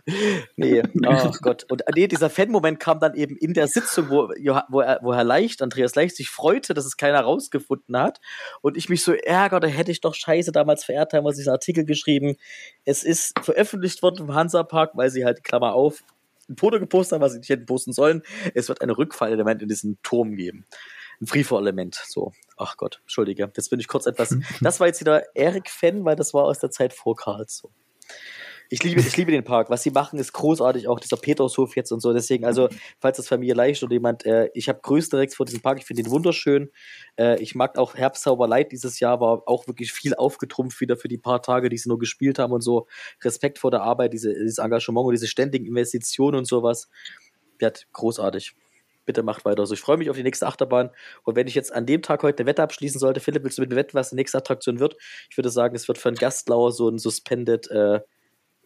[0.56, 1.64] Nee, oh Gott.
[1.70, 4.28] Und nee, dieser Fan-Moment kam dann eben in der Sitzung, wo,
[4.68, 8.20] wo, er, wo Herr Leicht, Andreas Leicht, sich freute, dass es keiner rausgefunden hat.
[8.60, 11.54] Und ich mich so ärgerte, hätte ich doch scheiße damals verehrt haben, was ich einen
[11.54, 12.36] Artikel geschrieben.
[12.84, 16.02] Es ist veröffentlicht worden im Hansa-Park, weil sie halt, Klammer auf,
[16.48, 18.22] ein Foto gepostet haben, was sie nicht hätten posten sollen.
[18.54, 20.66] Es wird ein Rückfallelement in diesen Turm geben
[21.20, 22.02] ein Freefor-Element.
[22.06, 23.50] So, ach Gott, entschuldige.
[23.56, 24.34] Jetzt bin ich kurz etwas.
[24.60, 27.58] Das war jetzt wieder Eric-Fan, weil das war aus der Zeit vor Karls.
[27.58, 27.70] So.
[28.70, 29.70] Ich liebe, ich liebe den Park.
[29.70, 30.88] Was sie machen, ist großartig.
[30.88, 32.12] Auch dieser Petershof jetzt und so.
[32.12, 35.60] Deswegen, also, falls das Familie leicht oder jemand, äh, ich habe größten Rex vor diesem
[35.60, 35.78] Park.
[35.78, 36.70] Ich finde ihn wunderschön.
[37.18, 39.20] Äh, ich mag auch Herbstzauber Light dieses Jahr.
[39.20, 42.52] War auch wirklich viel aufgetrumpft wieder für die paar Tage, die sie nur gespielt haben
[42.52, 42.86] und so.
[43.22, 46.88] Respekt vor der Arbeit, diese, dieses Engagement und diese ständigen Investitionen und sowas.
[47.62, 48.54] Hat großartig
[49.06, 49.60] bitte macht weiter.
[49.60, 50.90] Also ich freue mich auf die nächste Achterbahn.
[51.24, 53.62] Und wenn ich jetzt an dem Tag heute eine Wette abschließen sollte, Philipp, willst du
[53.62, 54.96] mit mir wetten, was die nächste Attraktion wird?
[55.30, 58.00] Ich würde sagen, es wird für einen Gastlauer so ein Suspended äh,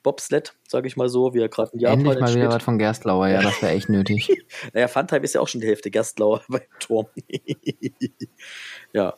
[0.09, 2.79] Bobsled, sage ich mal so, wie er gerade in Japan Endlich mal wieder was von
[2.79, 4.31] Gerstlauer, ja, das wäre echt nötig.
[4.73, 7.09] naja, Funtime ist ja auch schon die Hälfte Gerstlauer beim Turm.
[8.95, 9.15] ja,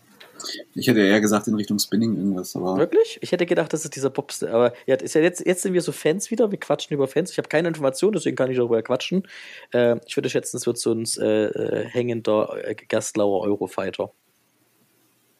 [0.75, 2.77] ich hätte eher gesagt in Richtung Spinning irgendwas, aber.
[2.77, 3.21] Wirklich?
[3.21, 4.33] Ich hätte gedacht, das ist dieser Pop.
[4.43, 6.51] Aber ja, ist ja jetzt, jetzt sind wir so Fans wieder.
[6.51, 7.31] Wir quatschen über Fans.
[7.31, 9.29] Ich habe keine Informationen, deswegen kann ich darüber quatschen.
[9.73, 14.13] Äh, ich würde schätzen, es wird so ein äh, äh hängender äh, Gastlauer Eurofighter.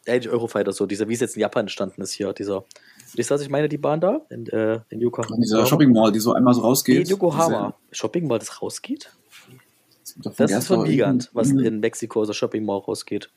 [0.05, 2.63] Ähnlich Eurofighter, so dieser, wie es jetzt in Japan entstanden ist hier, dieser.
[3.13, 4.21] Wisst ihr, was ich meine, die Bahn da?
[4.29, 5.35] In, äh, in Yokohama.
[5.37, 7.01] Dieser Shopping Mall, die so einmal so rausgeht.
[7.01, 7.73] In Yokohama.
[7.91, 9.11] Shopping Mall, das rausgeht?
[10.15, 13.29] Diese, das ist von Gigant, was in Mexiko so Shopping Mall rausgeht.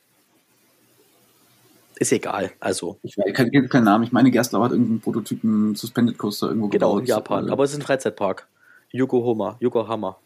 [1.96, 2.98] Ist egal, also.
[3.02, 4.04] Ich kenne keinen Namen.
[4.04, 7.06] Ich meine, Gerstlau hat irgendeinen Prototypen Suspended Coaster irgendwo genau, gebaut.
[7.06, 7.50] Genau, in Japan.
[7.50, 8.48] Aber es ist ein Freizeitpark.
[8.90, 9.56] Yokohama.
[9.60, 10.16] Yokohama.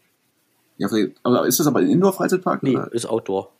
[0.77, 0.87] Ja,
[1.23, 2.63] aber ist das aber ein Indoor-Freizeitpark?
[2.63, 2.91] Nee, oder?
[2.93, 3.51] ist Outdoor.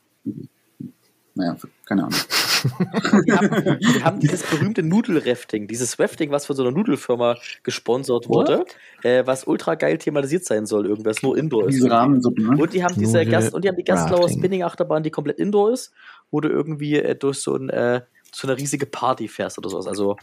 [1.36, 2.20] Naja, keine Ahnung.
[2.64, 8.30] Wir, haben, wir haben dieses berühmte Nudelrafting, dieses Rafting, was von so einer Nudelfirma gesponsert
[8.30, 8.66] wurde,
[9.04, 11.76] äh, was ultra geil thematisiert sein soll, irgendwas nur Indoor ist.
[11.76, 12.62] Diese Rahmensuppen, ne?
[12.62, 15.72] Und die haben diese Gast und die haben die Gastlauer Spinning Achterbahn, die komplett Indoor
[15.72, 15.92] ist,
[16.32, 18.02] wo du irgendwie äh, durch so, ein, äh,
[18.32, 19.88] so eine riesige Party fährst oder sowas.
[19.88, 20.18] Also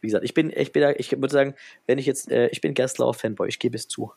[0.00, 1.54] wie gesagt, ich bin, ich bin, ich würde sagen,
[1.86, 4.12] wenn ich jetzt, äh, ich bin Gastlauer Fanboy, ich gebe es zu.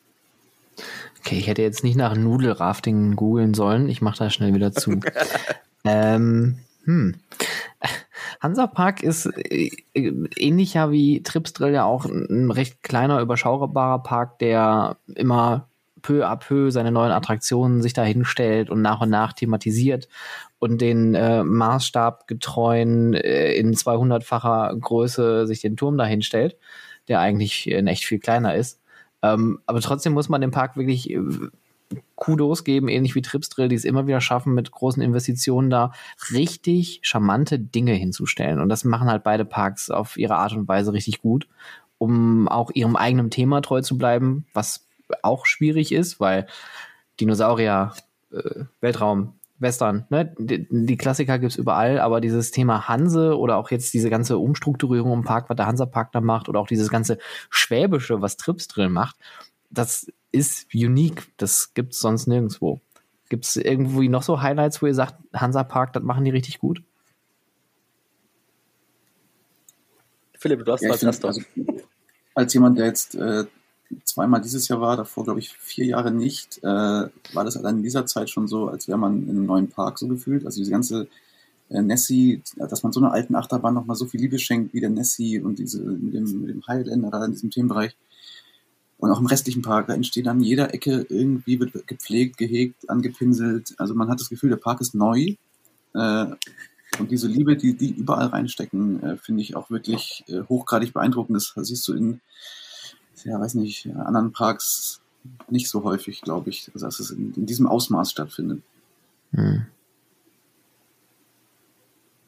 [1.20, 3.88] Okay, ich hätte jetzt nicht nach Nudelrafting googeln sollen.
[3.88, 5.00] Ich mache da schnell wieder zu.
[5.84, 7.14] ähm, hm.
[8.40, 15.68] Hansapark ist äh, ähnlicher wie Tripsdrill ja auch ein recht kleiner, überschaubarer Park, der immer
[16.02, 20.08] peu à peu seine neuen Attraktionen sich da hinstellt und nach und nach thematisiert
[20.58, 26.56] und den äh, Maßstab getreuen äh, in 200-facher Größe sich den Turm da hinstellt,
[27.08, 28.80] der eigentlich in echt viel kleiner ist.
[29.22, 31.20] Ähm, aber trotzdem muss man dem Park wirklich äh,
[32.14, 35.92] Kudos geben, ähnlich wie Tripsdrill, die es immer wieder schaffen, mit großen Investitionen da
[36.32, 38.60] richtig charmante Dinge hinzustellen.
[38.60, 41.46] Und das machen halt beide Parks auf ihre Art und Weise richtig gut,
[41.98, 44.86] um auch ihrem eigenen Thema treu zu bleiben, was
[45.22, 46.46] auch schwierig ist, weil
[47.20, 47.92] Dinosaurier,
[48.32, 50.34] äh, Weltraum, Western, ne?
[50.38, 55.12] Die, die Klassiker gibt's überall, aber dieses Thema Hanse oder auch jetzt diese ganze Umstrukturierung
[55.12, 57.16] im Park, was der Hansa-Park da macht, oder auch dieses ganze
[57.48, 59.16] Schwäbische, was Trips drin macht,
[59.70, 61.28] das ist unique.
[61.36, 62.80] Das gibt's sonst nirgendwo.
[63.28, 66.82] Gibt's irgendwie noch so Highlights, wo ihr sagt, Hansa-Park, das machen die richtig gut?
[70.38, 71.28] Philipp, du hast ja, was erster.
[71.28, 71.42] Also,
[72.34, 73.44] als jemand, der jetzt äh,
[74.04, 77.82] zweimal dieses Jahr war, davor glaube ich vier Jahre nicht, äh, war das allein in
[77.82, 80.44] dieser Zeit schon so, als wäre man in einem neuen Park so gefühlt.
[80.44, 81.08] Also diese ganze
[81.70, 84.90] äh, Nessie, dass man so einer alten Achterbahn nochmal so viel Liebe schenkt wie der
[84.90, 87.96] Nessie und diese mit dem, mit dem Highlander da in diesem Themenbereich.
[88.98, 93.74] Und auch im restlichen Park, da entsteht an jeder Ecke irgendwie, wird gepflegt, gehegt, angepinselt.
[93.78, 95.34] Also man hat das Gefühl, der Park ist neu.
[95.94, 96.26] Äh,
[96.98, 101.36] und diese Liebe, die die überall reinstecken, äh, finde ich auch wirklich äh, hochgradig beeindruckend.
[101.36, 102.20] Das siehst du in
[103.26, 105.00] ja, weiß nicht, anderen Parks
[105.48, 108.62] nicht so häufig, glaube ich, dass es in, in diesem Ausmaß stattfindet.
[109.32, 109.66] Hm.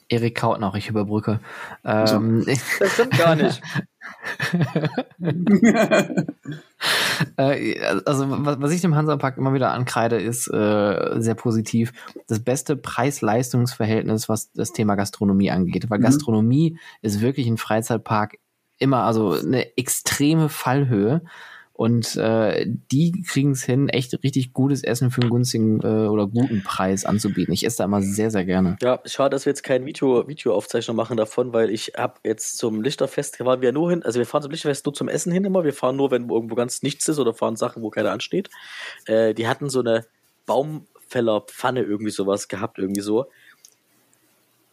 [0.09, 1.41] Erik kaut noch, ich überbrücke.
[1.85, 3.63] Ähm, das stimmt gar nicht.
[7.37, 11.93] Äh, also, was ich dem Hansapark immer wieder ankreide, ist äh, sehr positiv.
[12.29, 15.91] Das beste Preis-Leistungs-Verhältnis, was das Thema Gastronomie angeht.
[15.91, 16.05] Weil mhm.
[16.05, 18.39] Gastronomie ist wirklich ein Freizeitpark
[18.79, 21.23] immer also eine extreme Fallhöhe.
[21.79, 26.27] Und äh, die kriegen es hin, echt richtig gutes Essen für einen günstigen äh, oder
[26.27, 27.55] guten Preis anzubieten.
[27.55, 28.77] Ich esse da immer sehr, sehr gerne.
[28.83, 32.83] Ja, schade, dass wir jetzt kein Video, Videoaufzeichnung machen davon, weil ich habe jetzt zum
[32.83, 35.63] Lichterfest, waren wir nur hin, also wir fahren zum Lichterfest nur zum Essen hin immer.
[35.63, 38.51] Wir fahren nur, wenn irgendwo ganz nichts ist oder fahren Sachen, wo keiner ansteht.
[39.07, 40.05] Äh, die hatten so eine
[40.47, 43.27] Baumfällerpfanne irgendwie sowas gehabt, irgendwie so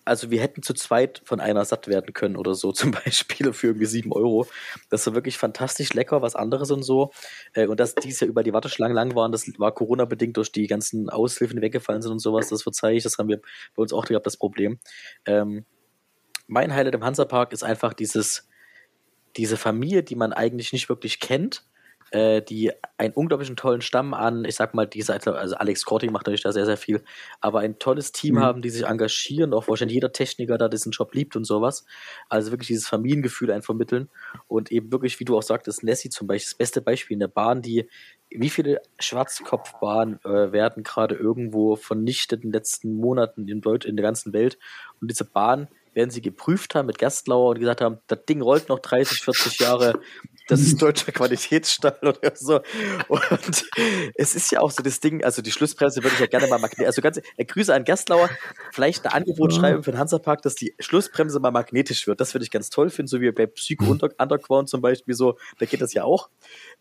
[0.05, 3.67] also wir hätten zu zweit von einer satt werden können oder so, zum Beispiel für
[3.67, 4.47] irgendwie sieben Euro.
[4.89, 7.11] Das war wirklich fantastisch lecker, was anderes und so.
[7.53, 11.09] Äh, und dass diese über die Warteschlangen lang waren, das war Corona-bedingt durch die ganzen
[11.09, 13.41] Aushilfen, die weggefallen sind und sowas, das verzeihe ich, das haben wir
[13.75, 14.79] bei uns auch gehabt, das Problem.
[15.25, 15.65] Ähm,
[16.47, 18.47] mein Highlight im Hansapark ist einfach dieses,
[19.35, 21.65] diese Familie, die man eigentlich nicht wirklich kennt,
[22.15, 26.13] äh, die einen unglaublichen tollen Stamm an, ich sag mal, die Seite, also Alex Corting
[26.13, 27.03] macht natürlich da sehr, sehr viel,
[27.41, 28.39] aber ein tolles Team mhm.
[28.39, 31.85] haben, die sich engagieren, auch wahrscheinlich jeder Techniker da diesen Job liebt und sowas.
[32.29, 34.09] Also wirklich dieses Familiengefühl ein vermitteln
[34.47, 37.27] und eben wirklich, wie du auch sagtest, Nessie zum Beispiel, das beste Beispiel in der
[37.27, 37.89] Bahn, die
[38.29, 43.97] wie viele Schwarzkopfbahnen äh, werden gerade irgendwo vernichtet in den letzten Monaten in, Deut in
[43.97, 44.57] der ganzen Welt
[45.01, 48.69] und diese Bahn werden sie geprüft haben mit Gastlauer und gesagt haben, das Ding rollt
[48.69, 49.99] noch 30, 40 Jahre,
[50.47, 52.61] das ist deutscher Qualitätsstall oder so.
[53.07, 53.65] Und
[54.15, 56.59] es ist ja auch so das Ding, also die Schlussbremse würde ich ja gerne mal
[56.59, 58.29] magnetisch, also ganz, äh, Grüße an Gastlauer,
[58.71, 62.19] vielleicht ein Angebot schreiben für den Hansapark, dass die Schlussbremse mal magnetisch wird.
[62.21, 63.85] Das würde ich ganz toll finden, so wie bei Psycho
[64.17, 66.29] Underground zum Beispiel so, da geht das ja auch.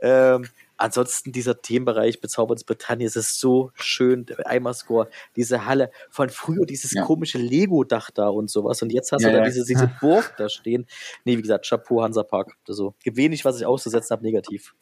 [0.01, 6.29] Ähm, Ansonsten dieser Themenbereich Bezauberns Britannien, es ist so schön, der Eimerscore, diese Halle, von
[6.31, 7.05] früher dieses ja.
[7.05, 9.45] komische Lego-Dach da und sowas und jetzt hast ja, du da ja.
[9.47, 10.87] diese, diese Burg da stehen.
[11.25, 12.57] Nee, wie gesagt, Chapeau Hansa Park.
[12.69, 14.75] Also, wenig, was ich auszusetzen habe, negativ.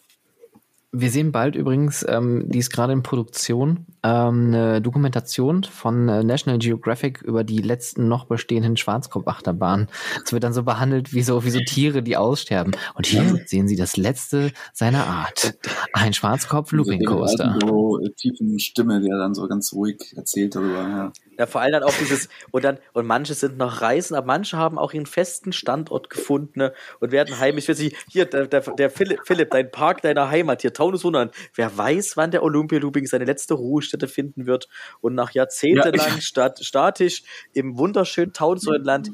[0.94, 6.22] Wir sehen bald übrigens, ähm, die ist gerade in Produktion, ähm, eine Dokumentation von äh,
[6.22, 9.88] National Geographic über die letzten noch bestehenden Schwarzkopfachterbahnen.
[10.22, 12.76] Es wird dann so behandelt wie so, wie so Tiere, die aussterben.
[12.94, 15.54] Und hier sehen Sie das letzte seiner Art.
[15.94, 17.56] Ein Schwarzkopf Looping Coaster.
[17.62, 20.82] So äh, tiefen Stimme, der dann so ganz ruhig erzählt darüber.
[20.82, 21.12] Ja.
[21.38, 24.58] Ja, vor allem dann auch dieses, und dann, und manche sind noch Reisen, aber manche
[24.58, 27.96] haben auch ihren festen Standort gefunden ne, und werden heimisch für sie.
[28.10, 31.32] Hier, der, der, der Philipp, Philipp, dein Park deiner Heimat, hier Taunus Wunderland.
[31.54, 34.68] Wer weiß, wann der Olympia Looping seine letzte Ruhestätte finden wird
[35.00, 37.22] und nach jahrzehntelang ja, stat, statisch
[37.52, 39.10] im wunderschönen Taunus Wunderland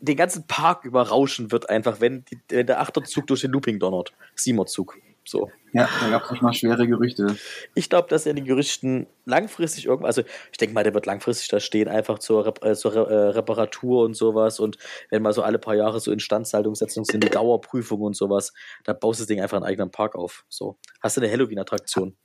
[0.00, 4.12] den ganzen Park überrauschen wird einfach, wenn, die, wenn der Achterzug durch den Looping donnert.
[4.34, 4.98] Siemerzug.
[5.24, 5.50] So.
[5.72, 7.36] Ja, da gab es mal schwere Gerüchte.
[7.74, 10.22] Ich glaube, dass er die Gerüchten langfristig irgendwann, also
[10.52, 13.28] ich denke mal, der wird langfristig da stehen, einfach zur, Rep äh, zur Re äh,
[13.30, 14.60] Reparatur und sowas.
[14.60, 14.76] Und
[15.10, 18.52] wenn mal so alle paar Jahre so Instandhaltungssetzungen sind, die Dauerprüfung und sowas,
[18.84, 20.44] da baust du das Ding einfach einen eigenen Park auf.
[20.48, 20.76] So.
[21.00, 22.16] Hast du eine Halloween-Attraktion?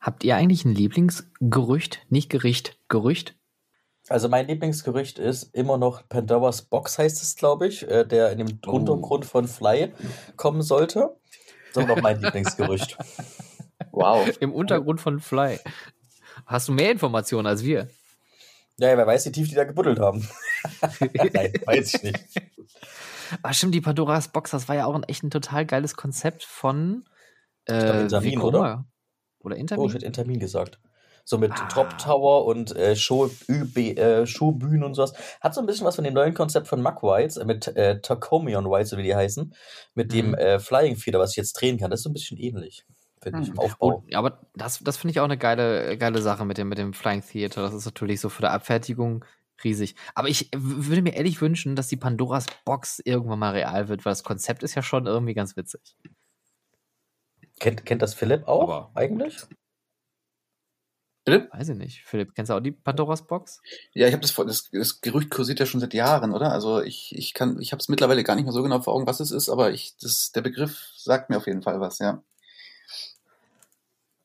[0.00, 2.00] Habt ihr eigentlich ein Lieblingsgerücht?
[2.10, 3.36] Nicht Gericht, Gerücht?
[4.08, 8.38] Also mein Lieblingsgerücht ist immer noch Pandoras Box heißt es, glaube ich, äh, der in
[8.38, 8.72] dem oh.
[8.72, 9.92] Untergrund von Fly
[10.36, 11.16] kommen sollte.
[11.72, 12.96] Das ist noch mein Lieblingsgerücht.
[13.90, 14.26] Wow.
[14.40, 15.58] Im Untergrund von Fly.
[16.46, 17.90] Hast du mehr Informationen als wir?
[18.78, 20.26] Ja, wer weiß, wie tief die da gebuddelt haben.
[21.00, 22.24] Nein, weiß ich nicht.
[23.42, 26.44] Ah, stimmt, die Pandoras Box, das war ja auch ein echt ein total geiles Konzept
[26.44, 27.04] von
[27.68, 28.86] äh, Intermin, oder?
[29.40, 29.84] Oder Intermin?
[29.84, 30.78] Oh, ich hätte Intermin gesagt.
[31.24, 31.68] So mit ah.
[31.68, 35.12] Top Tower und äh, Show, äh, Showbühnen und sowas.
[35.40, 38.00] Hat so ein bisschen was von dem neuen Konzept von Muck Whites, äh, mit äh,
[38.00, 39.54] Tacomion Whites, so wie die heißen.
[39.94, 40.16] Mit mhm.
[40.16, 41.90] dem äh, Flying Feeder, was ich jetzt drehen kann.
[41.90, 42.84] Das ist so ein bisschen ähnlich.
[43.22, 43.60] Finde ich, im mhm.
[43.60, 44.04] Aufbau.
[44.04, 46.92] Oh, aber das, das finde ich auch eine geile, geile Sache mit dem, mit dem
[46.92, 47.62] Flying Theater.
[47.62, 49.24] Das ist natürlich so für die Abfertigung
[49.62, 49.94] riesig.
[50.14, 54.10] Aber ich würde mir ehrlich wünschen, dass die Pandoras Box irgendwann mal real wird, weil
[54.10, 55.80] das Konzept ist ja schon irgendwie ganz witzig.
[57.60, 59.36] Kennt, kennt das Philipp auch aber eigentlich?
[61.24, 61.52] Philipp?
[61.52, 62.02] Weiß ich nicht.
[62.04, 63.60] Philipp, kennst du auch die Pandoras Box?
[63.94, 66.50] Ja, ich habe das, das, das Gerücht kursiert ja schon seit Jahren, oder?
[66.52, 69.06] Also ich, ich kann, ich habe es mittlerweile gar nicht mehr so genau vor Augen,
[69.06, 72.22] was es ist, aber ich, das, der Begriff sagt mir auf jeden Fall was, ja.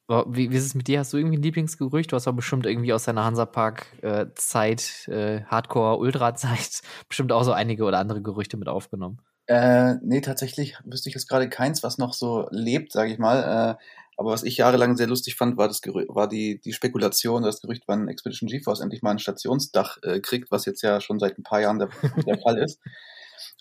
[0.09, 0.99] Wie, wie ist es mit dir?
[0.99, 2.11] Hast du irgendwie ein Lieblingsgerücht?
[2.11, 7.99] Du hast doch bestimmt irgendwie aus deiner Hansapark-Zeit, äh, Hardcore-Ultra-Zeit, bestimmt auch so einige oder
[7.99, 9.19] andere Gerüchte mit aufgenommen.
[9.47, 13.77] Äh, nee, tatsächlich wüsste ich jetzt gerade keins, was noch so lebt, sage ich mal.
[13.77, 13.83] Äh,
[14.17, 17.61] aber was ich jahrelang sehr lustig fand, war, das Gerü war die, die Spekulation, das
[17.61, 21.37] Gerücht, wann Expedition GeForce endlich mal ein Stationsdach äh, kriegt, was jetzt ja schon seit
[21.37, 21.89] ein paar Jahren der,
[22.25, 22.79] der Fall ist.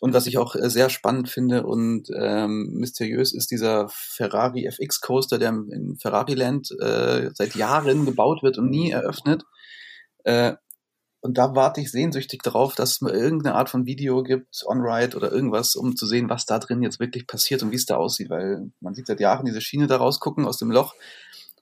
[0.01, 5.03] Und was ich auch äh, sehr spannend finde und ähm, mysteriös ist dieser Ferrari FX
[5.03, 9.45] Coaster, der in Ferrari Land äh, seit Jahren gebaut wird und nie eröffnet.
[10.25, 10.55] Äh,
[11.21, 15.17] und da warte ich sehnsüchtig darauf, dass es mal irgendeine Art von Video gibt, On-Ride
[15.17, 17.97] oder irgendwas, um zu sehen, was da drin jetzt wirklich passiert und wie es da
[17.97, 20.95] aussieht, weil man sieht seit Jahren diese Schiene da rausgucken aus dem Loch.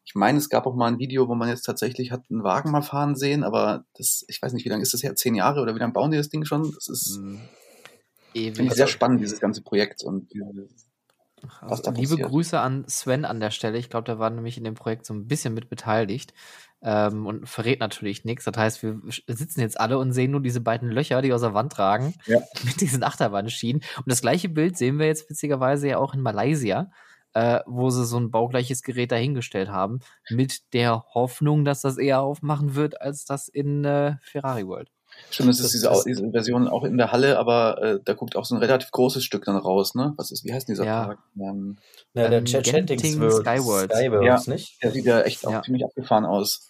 [0.04, 2.70] Ich meine, es gab auch mal ein Video, wo man jetzt tatsächlich hat einen Wagen
[2.70, 5.16] mal fahren sehen, aber das, ich weiß nicht, wie lange ist das her?
[5.16, 6.72] Zehn Jahre oder wie lange bauen die das Ding schon?
[6.72, 7.40] Das ist mhm.
[8.34, 8.72] Ewig.
[8.72, 10.28] sehr spannend, dieses ganze Projekt und
[11.60, 13.78] also, liebe Grüße an Sven an der Stelle.
[13.78, 16.32] Ich glaube, der war nämlich in dem Projekt so ein bisschen mit beteiligt
[16.82, 18.44] ähm, und verrät natürlich nichts.
[18.44, 21.54] Das heißt, wir sitzen jetzt alle und sehen nur diese beiden Löcher, die aus der
[21.54, 22.40] Wand ragen, ja.
[22.64, 23.82] mit diesen Achterbahnschienen.
[23.96, 26.90] Und das gleiche Bild sehen wir jetzt witzigerweise ja auch in Malaysia,
[27.32, 32.20] äh, wo sie so ein baugleiches Gerät dahingestellt haben, mit der Hoffnung, dass das eher
[32.20, 34.90] aufmachen wird, als das in äh, Ferrari World.
[35.30, 38.14] Stimmt, das, das ist diese, ist diese, Version auch in der Halle, aber äh, da
[38.14, 40.12] guckt auch so ein relativ großes Stück dann raus, ne?
[40.16, 41.06] Was ist, wie heißt dieser ja.
[41.06, 41.18] Park?
[41.38, 41.76] Ähm,
[42.14, 43.92] ja, der ähm, Genting Skyworld.
[43.92, 44.82] Skyworld, ja, nicht?
[44.82, 45.62] Der sieht ja echt auch ja.
[45.62, 46.68] ziemlich abgefahren aus.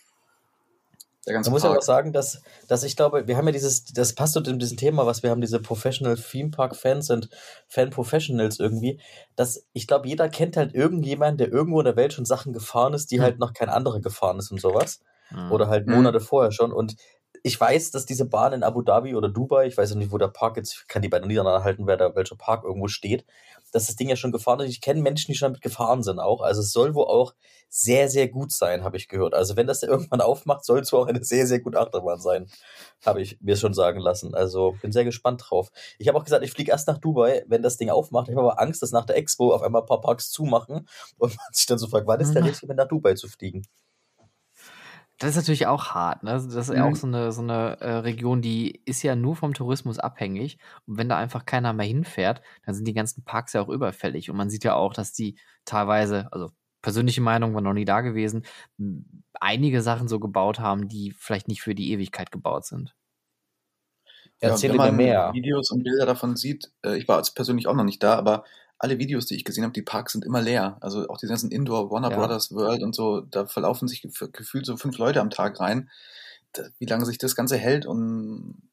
[1.26, 4.34] Man muss ja auch sagen, dass, dass ich glaube, wir haben ja dieses, das passt
[4.34, 7.30] zu diesem Thema, was wir haben, diese Professional Theme Park Fans und
[7.66, 9.00] Fan Professionals irgendwie,
[9.36, 12.92] dass ich glaube, jeder kennt halt irgendjemanden, der irgendwo in der Welt schon Sachen gefahren
[12.92, 13.22] ist, die mhm.
[13.22, 15.00] halt noch kein anderer gefahren ist und sowas.
[15.30, 15.52] Mhm.
[15.52, 15.94] Oder halt hm.
[15.94, 16.24] Monate mhm.
[16.24, 16.72] vorher schon.
[16.72, 16.96] Und
[17.46, 20.16] ich weiß, dass diese Bahn in Abu Dhabi oder Dubai, ich weiß noch nicht, wo
[20.16, 23.26] der Park jetzt, ich kann die beiden Niederlande halten, wer da, welcher Park irgendwo steht,
[23.70, 24.70] dass das Ding ja schon gefahren ist.
[24.70, 26.40] Ich kenne Menschen, die schon damit gefahren sind auch.
[26.40, 27.34] Also es soll wohl auch
[27.68, 29.34] sehr, sehr gut sein, habe ich gehört.
[29.34, 32.18] Also wenn das ja irgendwann aufmacht, soll es wohl auch eine sehr, sehr gute Achterbahn
[32.18, 32.46] sein,
[33.04, 34.34] habe ich mir schon sagen lassen.
[34.34, 35.70] Also bin sehr gespannt drauf.
[35.98, 38.30] Ich habe auch gesagt, ich fliege erst nach Dubai, wenn das Ding aufmacht.
[38.30, 40.88] Ich habe aber Angst, dass nach der Expo auf einmal ein paar Parks zumachen
[41.18, 42.48] und man sich dann so fragt, wann ist der mhm.
[42.48, 43.66] richtige, nach Dubai zu fliegen?
[45.18, 46.24] Das ist natürlich auch hart.
[46.24, 46.32] Ne?
[46.32, 46.94] Das ist ja auch mhm.
[46.96, 50.58] so eine, so eine äh, Region, die ist ja nur vom Tourismus abhängig.
[50.86, 54.28] Und wenn da einfach keiner mehr hinfährt, dann sind die ganzen Parks ja auch überfällig.
[54.28, 56.50] Und man sieht ja auch, dass die teilweise, also
[56.82, 58.44] persönliche Meinung war noch nie da gewesen,
[59.40, 62.94] einige Sachen so gebaut haben, die vielleicht nicht für die Ewigkeit gebaut sind.
[64.42, 65.30] Ja, Erzähl wenn man mehr.
[65.32, 68.44] Videos und Bilder davon sieht, äh, ich war jetzt persönlich auch noch nicht da, aber
[68.78, 70.78] alle Videos, die ich gesehen habe, die Parks sind immer leer.
[70.80, 72.16] Also auch die ganzen Indoor Warner Ja.
[72.16, 75.90] Brothers World und so, da verlaufen sich gef- gefühlt so fünf Leute am Tag rein.
[76.52, 78.70] Da, wie lange sich das Ganze hält und,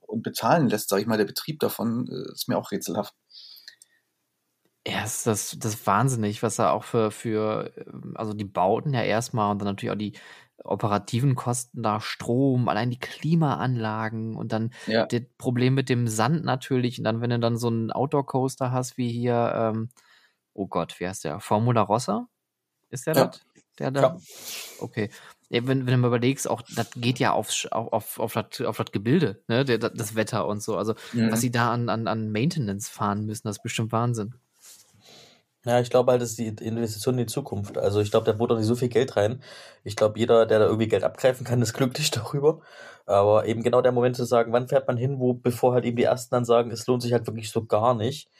[0.00, 3.14] und bezahlen lässt, sage ich mal, der Betrieb davon, äh, ist mir auch rätselhaft.
[4.86, 8.94] Ja, ist das, das ist wahnsinnig, was er auch für, für, ähm, also die Bauten
[8.94, 10.12] ja erstmal und dann natürlich auch die
[10.64, 15.10] operativen Kosten da, Strom, allein die Klimaanlagen und dann Ja.
[15.10, 18.96] das Problem mit dem Sand natürlich und dann, wenn du dann so einen Outdoor-Coaster hast,
[18.98, 19.88] wie hier, ähm,
[20.54, 21.40] oh Gott, wie heißt der?
[21.40, 22.28] Formula Rossa?
[22.90, 23.30] Ist der Ja.
[23.30, 23.40] das?
[23.78, 24.02] Der da?
[24.02, 24.18] Ja.
[24.78, 25.10] Okay.
[25.50, 28.92] Wenn, wenn du mal überlegst, auch das geht ja auf, auf, auf, das, auf das
[28.92, 29.64] Gebilde, ne?
[29.64, 30.76] Der, das Wetter und so.
[30.76, 31.30] Also, Mhm.
[31.30, 34.34] was sie da an, an, an Maintenance fahren müssen, das ist bestimmt Wahnsinn.
[35.66, 37.76] Ja, ich glaube halt, das ist die Investition in die Zukunft.
[37.76, 39.42] Also ich glaube, da wurde auch nicht so viel Geld rein.
[39.84, 42.60] Ich glaube, jeder, der da irgendwie Geld abgreifen kann, ist glücklich darüber.
[43.04, 45.96] Aber eben genau der Moment zu sagen, wann fährt man hin, wo, bevor halt eben
[45.98, 48.30] die ersten dann sagen, es lohnt sich halt wirklich so gar nicht.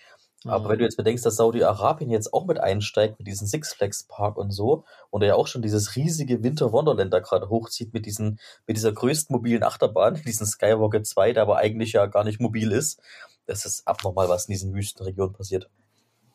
[0.46, 0.70] Aber Mhm.
[0.70, 4.38] wenn du jetzt bedenkst, dass Saudi-Arabien jetzt auch mit einsteigt mit diesem Six Flags Park
[4.38, 8.06] und so und er ja auch schon dieses riesige Winter Wonderland da gerade hochzieht mit
[8.06, 12.40] diesen, mit dieser größten mobilen Achterbahn, diesen Skywalker 2, der aber eigentlich ja gar nicht
[12.40, 13.00] mobil ist,
[13.46, 15.68] das ist abnormal, was in diesen Wüstenregionen passiert.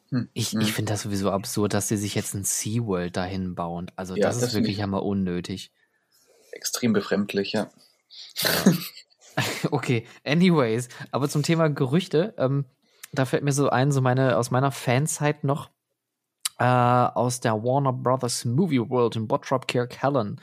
[0.10, 0.30] Hm.
[0.34, 0.62] Ich, Mhm.
[0.62, 3.92] ich finde das sowieso absurd, dass sie sich jetzt ein SeaWorld dahin bauen.
[3.96, 5.72] Also Ja, das ist das find wirklich ich- einmal unnötig.
[6.52, 7.70] Extrem befremdlich, ja.
[9.72, 12.66] Okay, anyways, aber zum Thema Gerüchte, ähm,
[13.12, 15.70] da fällt mir so ein, so meine, aus meiner Fanzeit noch,
[16.58, 20.40] äh, aus der Warner Brothers Movie World in Bottrop Kirkhallen.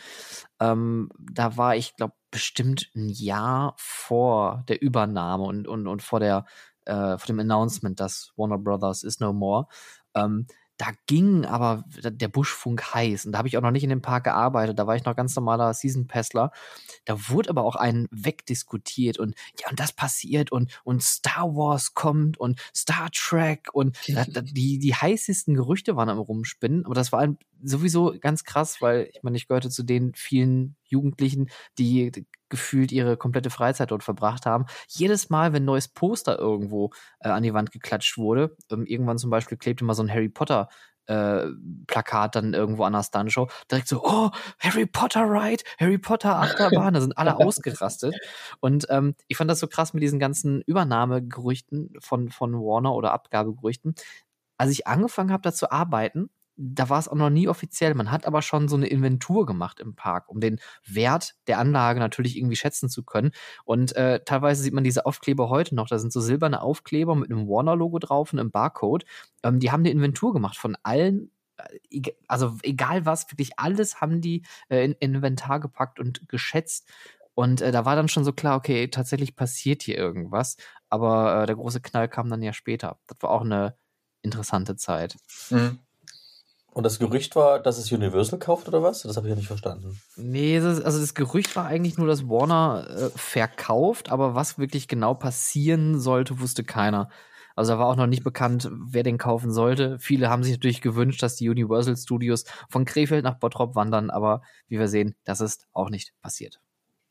[0.60, 6.20] Ähm, da war ich, glaube bestimmt ein Jahr vor der Übernahme und, und, und vor
[6.20, 6.44] der,
[6.84, 9.66] äh, vor dem Announcement, dass Warner Brothers is no more.
[10.14, 10.46] Ähm,
[10.78, 14.02] da ging aber der Buschfunk heiß und da habe ich auch noch nicht in dem
[14.02, 16.50] Park gearbeitet, da war ich noch ganz normaler Season Passler.
[17.04, 21.94] Da wurde aber auch ein wegdiskutiert und ja, und das passiert und, und Star Wars
[21.94, 26.94] kommt und Star Trek und da, da, die, die heißesten Gerüchte waren am Rumspinnen, aber
[26.94, 31.48] das war ein, sowieso ganz krass, weil ich meine, ich gehörte zu den vielen Jugendlichen,
[31.78, 32.12] die
[32.48, 34.66] gefühlt ihre komplette Freizeit dort verbracht haben.
[34.88, 36.90] Jedes Mal, wenn ein neues Poster irgendwo
[37.20, 40.28] äh, an die Wand geklatscht wurde, ähm, irgendwann zum Beispiel klebte mal so ein Harry
[40.28, 40.68] Potter
[41.06, 41.46] äh,
[41.86, 46.94] Plakat dann irgendwo an der Stuntshow, direkt so, oh, Harry Potter Ride, Harry Potter Achterbahn,
[46.94, 48.14] da sind alle ausgerastet.
[48.60, 53.12] Und ähm, ich fand das so krass mit diesen ganzen Übernahmegerüchten von, von Warner oder
[53.12, 53.94] Abgabegerüchten.
[54.58, 57.94] Als ich angefangen habe, da zu arbeiten, da war es auch noch nie offiziell.
[57.94, 61.98] Man hat aber schon so eine Inventur gemacht im Park, um den Wert der Anlage
[61.98, 63.32] natürlich irgendwie schätzen zu können.
[63.64, 65.88] Und äh, teilweise sieht man diese Aufkleber heute noch.
[65.88, 69.04] Da sind so silberne Aufkleber mit einem Warner-Logo drauf und einem Barcode.
[69.42, 71.30] Ähm, die haben eine Inventur gemacht von allen.
[71.90, 76.88] äh, Also egal was, wirklich alles haben die äh, in Inventar gepackt und geschätzt.
[77.34, 80.56] Und äh, da war dann schon so klar, okay, tatsächlich passiert hier irgendwas.
[80.90, 82.98] Aber äh, der große Knall kam dann ja später.
[83.06, 83.76] Das war auch eine
[84.22, 85.16] interessante Zeit.
[85.50, 85.78] Mhm.
[86.74, 89.02] Und das Gerücht war, dass es Universal kauft oder was?
[89.02, 90.00] Das habe ich ja nicht verstanden.
[90.16, 94.88] Nee, das, also das Gerücht war eigentlich nur, dass Warner äh, verkauft, aber was wirklich
[94.88, 97.10] genau passieren sollte, wusste keiner.
[97.54, 99.98] Also da war auch noch nicht bekannt, wer den kaufen sollte.
[99.98, 104.40] Viele haben sich natürlich gewünscht, dass die Universal Studios von Krefeld nach Bottrop wandern, aber
[104.68, 106.61] wie wir sehen, das ist auch nicht passiert.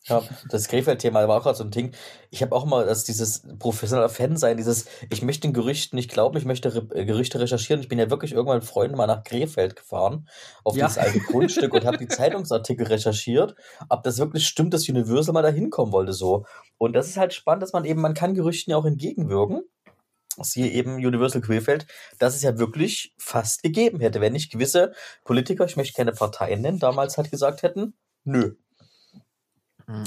[0.08, 1.94] Ja, das Krefeld-Thema war auch gerade so ein Ding.
[2.32, 6.10] Ich habe auch mal, dass dieses professionelle Fan sein, dieses, ich möchte den Gerüchten nicht
[6.12, 7.82] glauben, ich möchte Re äh, Gerüchte recherchieren.
[7.82, 10.28] Ich bin ja wirklich irgendwann mit Freunden mal nach Krefeld gefahren,
[10.64, 10.88] auf Ja.
[10.88, 13.56] dieses alte Grundstück und habe die Zeitungsartikel recherchiert,
[13.90, 16.46] ob das wirklich stimmt, dass Universal mal da hinkommen wollte so.
[16.80, 19.62] Und das ist halt spannend, dass man eben, man kann Gerüchten ja auch entgegenwirken.
[20.42, 21.86] Siehe eben Universal Krefeld,
[22.18, 24.94] dass es ja wirklich fast gegeben hätte, wenn nicht gewisse
[25.26, 27.94] Politiker, ich möchte keine Parteien nennen, damals halt gesagt hätten,
[28.24, 28.56] nö,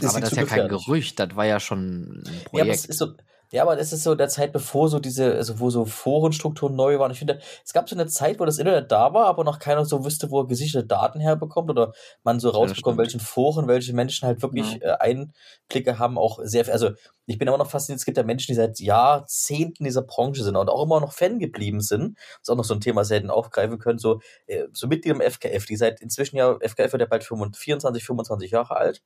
[0.01, 0.69] Ist aber sie das ist ja kein?
[0.69, 2.75] Gerücht, das war ja schon ein Ja, aber Projekt.
[2.75, 3.15] es ist so,
[3.55, 6.99] ja, aber das ist so der Zeit, bevor so diese, also wo so Forenstrukturen neu
[6.99, 7.13] waren.
[7.13, 9.85] Ich finde, es gab so eine Zeit, wo das Internet da war, aber noch keiner
[9.85, 11.93] so wüsste, wo er gesicherte Daten herbekommt oder
[12.25, 16.91] man so rausbekommt, welchen Foren, welche Menschen halt wirklich äh, Einblicke haben, auch sehr, also
[17.27, 20.43] ich bin immer noch fasziniert, es gibt ja Menschen, die seit Jahrzehnten in dieser Branche
[20.43, 22.17] sind und auch immer noch Fan geblieben sind.
[22.19, 25.15] Das ist auch noch so ein Thema, das hätten aufgreifen können, so, äh, so Mitglieder
[25.15, 29.03] im FKF, die seit inzwischen ja, FKF wird ja bald 25, 24, 25 Jahre alt.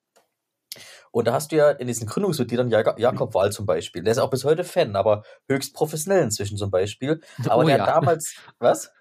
[1.10, 4.02] Und da hast du ja in diesen Gründungsmitgliedern Jak Jakob Wahl zum Beispiel.
[4.02, 7.20] Der ist auch bis heute Fan, aber höchst professionell inzwischen zum Beispiel.
[7.48, 7.86] Aber Oh der ja.
[7.86, 8.92] damals, was?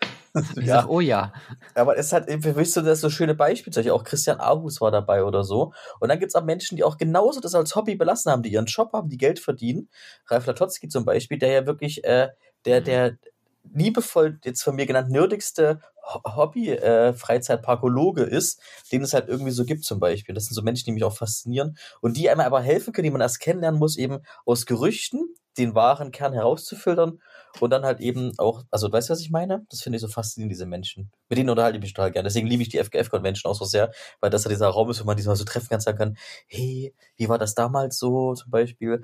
[0.55, 1.33] Ich sag, oh ja.
[1.73, 3.73] Aber es hat, mich so das so schöne Beispiele.
[3.73, 3.93] solche.
[3.93, 5.73] Auch Christian Arbus war dabei oder so.
[5.99, 8.65] Und dann gibt's auch Menschen, die auch genauso das als Hobby belassen haben, die ihren
[8.65, 9.89] Job haben, die Geld verdienen.
[10.27, 12.29] Ralf Latotzki zum Beispiel, der ja wirklich, äh,
[12.65, 13.17] der, der,
[13.73, 18.61] liebevoll jetzt von mir genannt nerdigste Hobby-Freizeitparkologe äh, ist,
[18.91, 20.33] den es halt irgendwie so gibt zum Beispiel.
[20.33, 23.11] Das sind so Menschen, die mich auch faszinieren und die einem aber helfen können, die
[23.11, 27.19] man erst kennenlernen muss, eben aus Gerüchten den wahren Kern herauszufiltern
[27.59, 29.65] und dann halt eben auch, also weißt du, was ich meine?
[29.69, 31.11] Das finde ich so faszinierend, diese Menschen.
[31.29, 32.27] Mit denen unterhalte ich mich total gerne.
[32.27, 33.91] Deswegen liebe ich die FGF-Convention auch so sehr,
[34.21, 36.17] weil das ja dieser Raum ist, wo man die mal so treffen kann, sagen kann,
[36.47, 39.03] hey, wie war das damals so zum Beispiel?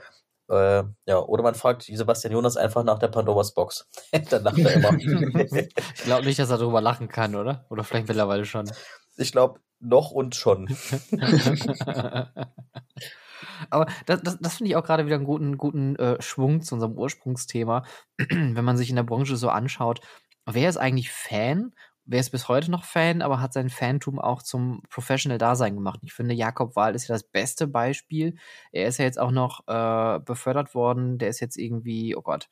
[0.53, 3.89] Äh, ja, oder man fragt Sebastian Jonas einfach nach der Pandoras Box.
[4.29, 4.93] Dann lacht er immer.
[4.97, 7.65] ich glaube nicht, dass er darüber lachen kann, oder?
[7.69, 8.69] Oder vielleicht mittlerweile schon.
[9.17, 10.67] Ich glaube, noch und schon.
[13.69, 16.75] Aber das, das, das finde ich auch gerade wieder einen guten, guten äh, Schwung zu
[16.75, 17.83] unserem Ursprungsthema.
[18.17, 20.01] Wenn man sich in der Branche so anschaut,
[20.45, 21.73] wer ist eigentlich Fan
[22.05, 25.99] wer ist bis heute noch Fan, aber hat sein Fantum auch zum Professional-Dasein gemacht.
[26.03, 28.35] Ich finde, Jakob Wahl ist ja das beste Beispiel.
[28.71, 31.17] Er ist ja jetzt auch noch äh, befördert worden.
[31.17, 32.49] Der ist jetzt irgendwie, oh Gott,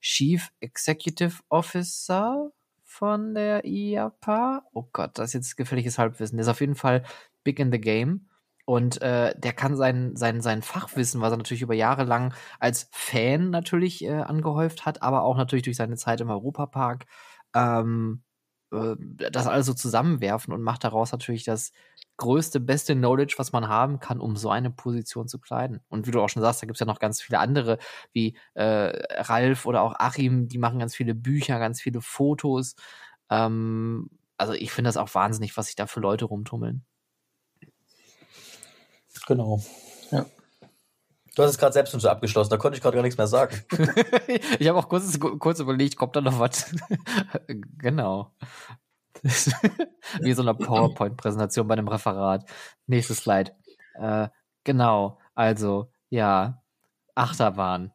[0.00, 2.50] Chief Executive Officer
[2.84, 4.64] von der IAPA.
[4.72, 6.36] Oh Gott, das ist jetzt gefährliches Halbwissen.
[6.36, 7.04] Der ist auf jeden Fall
[7.44, 8.26] big in the game.
[8.66, 12.88] Und äh, der kann sein, sein, sein Fachwissen, was er natürlich über Jahre lang als
[12.92, 17.06] Fan natürlich äh, angehäuft hat, aber auch natürlich durch seine Zeit im Europapark,
[17.54, 18.22] ähm,
[18.72, 18.96] äh,
[19.30, 21.72] das alles so zusammenwerfen und macht daraus natürlich das
[22.16, 25.80] größte, beste Knowledge, was man haben kann, um so eine Position zu kleiden.
[25.88, 27.78] Und wie du auch schon sagst, da gibt es ja noch ganz viele andere,
[28.12, 28.92] wie äh,
[29.22, 32.76] Ralf oder auch Achim, die machen ganz viele Bücher, ganz viele Fotos.
[33.30, 36.84] Ähm, also ich finde das auch wahnsinnig, was sich da für Leute rumtummeln.
[39.26, 39.60] Genau.
[40.10, 40.26] Ja.
[41.36, 43.26] Du hast es gerade selbst schon so abgeschlossen, da konnte ich gerade gar nichts mehr
[43.26, 43.62] sagen.
[44.58, 46.74] ich habe auch kurz, kurz überlegt, kommt da noch was?
[47.78, 48.34] genau.
[49.22, 52.48] Wie so eine PowerPoint-Präsentation bei einem Referat.
[52.86, 53.52] Nächstes Slide.
[53.94, 54.28] Äh,
[54.64, 56.62] genau, also, ja,
[57.14, 57.92] Achterbahn.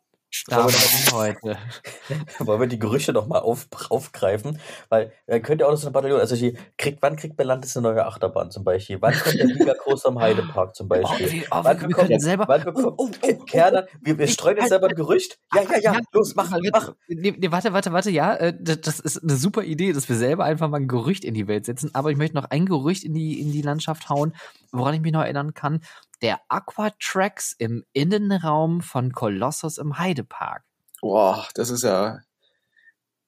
[0.48, 0.68] Da
[1.14, 1.58] heute.
[2.40, 4.60] Wollen wir die Gerüchte noch mal auf, aufgreifen?
[4.90, 7.76] Weil dann könnt ihr auch noch so eine Bataillon, also die, kriegt, wann kriegt Belantis
[7.78, 9.02] eine neue Achterbahn zum Beispiel?
[9.02, 11.28] Wann kommt der Giga Groß am Heidepark zum Beispiel?
[11.28, 12.46] Oh, wie, oh, wann wir bekommt, können selber.
[12.48, 15.40] Wann bekommt, oh, oh, oh, oh, Kerner, wir, wir streuen jetzt selber ein Gerücht?
[15.54, 16.94] Ja, ja, ja, ja los, mach, mach.
[17.08, 20.44] Nee, nee, warte, warte, warte, ja, äh, das ist eine super Idee, dass wir selber
[20.44, 21.92] einfach mal ein Gerücht in die Welt setzen.
[21.94, 24.34] Aber ich möchte noch ein Gerücht in die, in die Landschaft hauen,
[24.72, 25.82] woran ich mich noch erinnern kann.
[26.26, 30.64] Der Aquatracks im Innenraum von Kolossus im Heidepark.
[31.00, 32.20] Boah, das ist ja.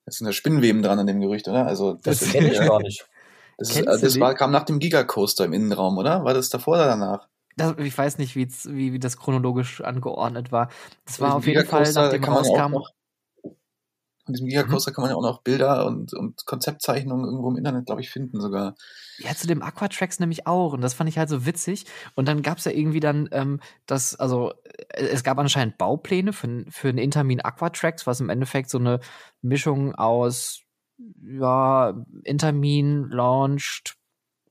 [0.06, 1.68] Das sind ja Spinnweben dran an dem Gerücht, oder?
[1.68, 3.08] Also, das, das kenne ich gar nicht.
[3.60, 6.24] Das, ist, das war, kam nach dem Gigacoaster im Innenraum, oder?
[6.24, 7.28] War das davor oder danach?
[7.56, 10.70] Das, ich weiß nicht, wie, wie das chronologisch angeordnet war.
[11.06, 12.72] Das war auf jeden Fall, nachdem rauskam.
[12.72, 12.90] Noch,
[14.28, 14.96] von diesem Gigacoaster mhm.
[14.96, 18.42] kann man ja auch noch Bilder und, und Konzeptzeichnungen irgendwo im Internet, glaube ich, finden
[18.42, 18.76] sogar.
[19.20, 20.74] Ja, zu dem Aquatracks nämlich auch.
[20.74, 21.86] Und das fand ich halt so witzig.
[22.16, 24.52] Und dann gab es ja irgendwie dann ähm, das, also
[24.90, 29.00] äh, es gab anscheinend Baupläne für, für einen Intermin Aquatracks, was im Endeffekt so eine
[29.42, 30.62] Mischung aus
[31.24, 31.94] ja,
[32.24, 33.96] Intermin launched,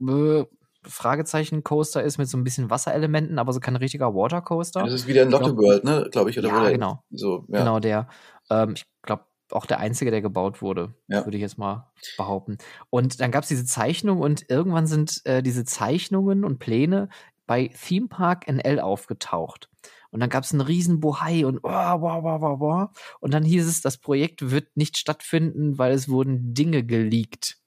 [0.00, 0.44] äh,
[0.88, 4.84] Fragezeichen Coaster ist mit so ein bisschen Wasserelementen, aber so kein richtiger Watercoaster.
[4.84, 7.02] Das ist wieder ein Lotte World, ne, glaube ich, oder ja, genau.
[7.10, 7.58] So, ja.
[7.58, 8.08] Genau der.
[8.50, 11.24] Ähm, ich glaube, auch der einzige, der gebaut wurde, ja.
[11.24, 12.58] würde ich jetzt mal behaupten.
[12.90, 17.08] Und dann gab es diese Zeichnung und irgendwann sind äh, diese Zeichnungen und Pläne
[17.46, 19.68] bei Theme Park NL aufgetaucht.
[20.10, 23.16] Und dann gab es einen riesen Bohai und oh, wow, wow, wow, wow.
[23.20, 27.58] Und dann hieß es, das Projekt wird nicht stattfinden, weil es wurden Dinge geleakt.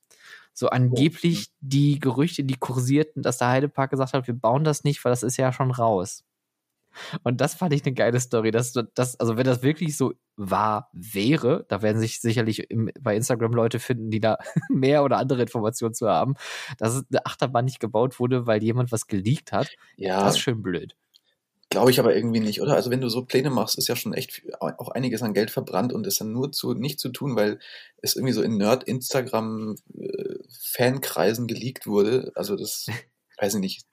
[0.53, 1.55] So angeblich oh.
[1.61, 5.23] die Gerüchte, die kursierten, dass der Heidepark gesagt hat, wir bauen das nicht, weil das
[5.23, 6.25] ist ja schon raus.
[7.23, 8.51] Und das fand ich eine geile Story.
[8.51, 13.15] Dass, dass, also wenn das wirklich so wahr wäre, da werden sich sicherlich im, bei
[13.15, 14.37] Instagram Leute finden, die da
[14.69, 16.35] mehr oder andere Informationen zu haben,
[16.77, 19.69] dass eine Achterbahn nicht gebaut wurde, weil jemand was geleakt hat.
[19.97, 20.23] Ja.
[20.23, 20.95] Das ist schön blöd.
[21.71, 22.73] Glaube ich aber irgendwie nicht, oder?
[22.73, 25.93] Also wenn du so Pläne machst, ist ja schon echt auch einiges an Geld verbrannt
[25.93, 27.59] und ist dann nur zu nicht zu tun, weil
[28.01, 32.31] es irgendwie so in Nerd-Instagram-Fankreisen äh, geleakt wurde.
[32.33, 32.87] Also das
[33.37, 33.85] weiß ich nicht.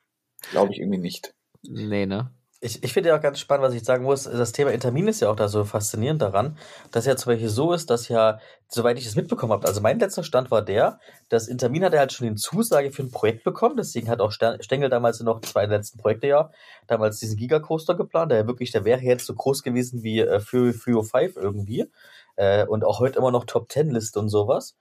[0.52, 1.34] Glaube ich irgendwie nicht.
[1.62, 2.32] Nee, ne?
[2.60, 5.20] Ich, ich finde ja auch ganz spannend, was ich sagen muss, das Thema Intermin ist
[5.20, 6.56] ja auch da so faszinierend daran,
[6.90, 9.98] dass ja zum Beispiel so ist, dass ja, soweit ich das mitbekommen habe, also mein
[9.98, 13.44] letzter Stand war der, dass Intermin hat ja halt schon die Zusage für ein Projekt
[13.44, 16.50] bekommen, deswegen hat auch Stengel damals noch zwei letzten Projekte ja,
[16.86, 21.02] damals diesen Gigacoaster geplant, der wirklich, der wäre jetzt so groß gewesen wie äh, Furio
[21.02, 21.90] 5 irgendwie
[22.36, 24.76] äh, und auch heute immer noch Top 10 Liste und sowas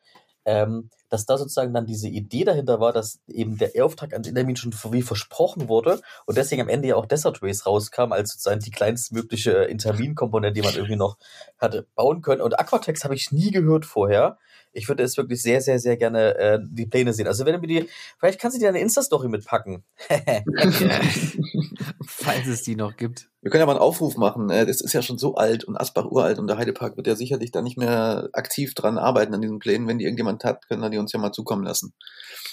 [0.46, 4.56] ähm, dass da sozusagen dann diese Idee dahinter war, dass eben der Auftrag an Intermin
[4.56, 8.60] schon wie versprochen wurde und deswegen am Ende ja auch Desert Race rauskam, als sozusagen
[8.62, 11.18] die kleinstmögliche Intermin-Komponente, die man irgendwie noch
[11.58, 12.42] hatte bauen können.
[12.42, 14.38] Und Aquatex habe ich nie gehört vorher.
[14.76, 17.28] Ich würde es wirklich sehr, sehr, sehr gerne äh, die Pläne sehen.
[17.28, 17.90] Also wenn du mir die,
[18.20, 19.84] vielleicht kannst du dir eine Insta-Story mitpacken.
[22.06, 23.30] Falls es die noch gibt.
[23.42, 24.50] Wir können ja mal einen Aufruf machen.
[24.50, 27.16] äh, Das ist ja schon so alt und Asbach uralt und der Heidepark wird ja
[27.16, 29.88] sicherlich da nicht mehr aktiv dran arbeiten an diesen Plänen.
[29.88, 31.94] Wenn die irgendjemand hat, können wir die uns ja mal zukommen lassen.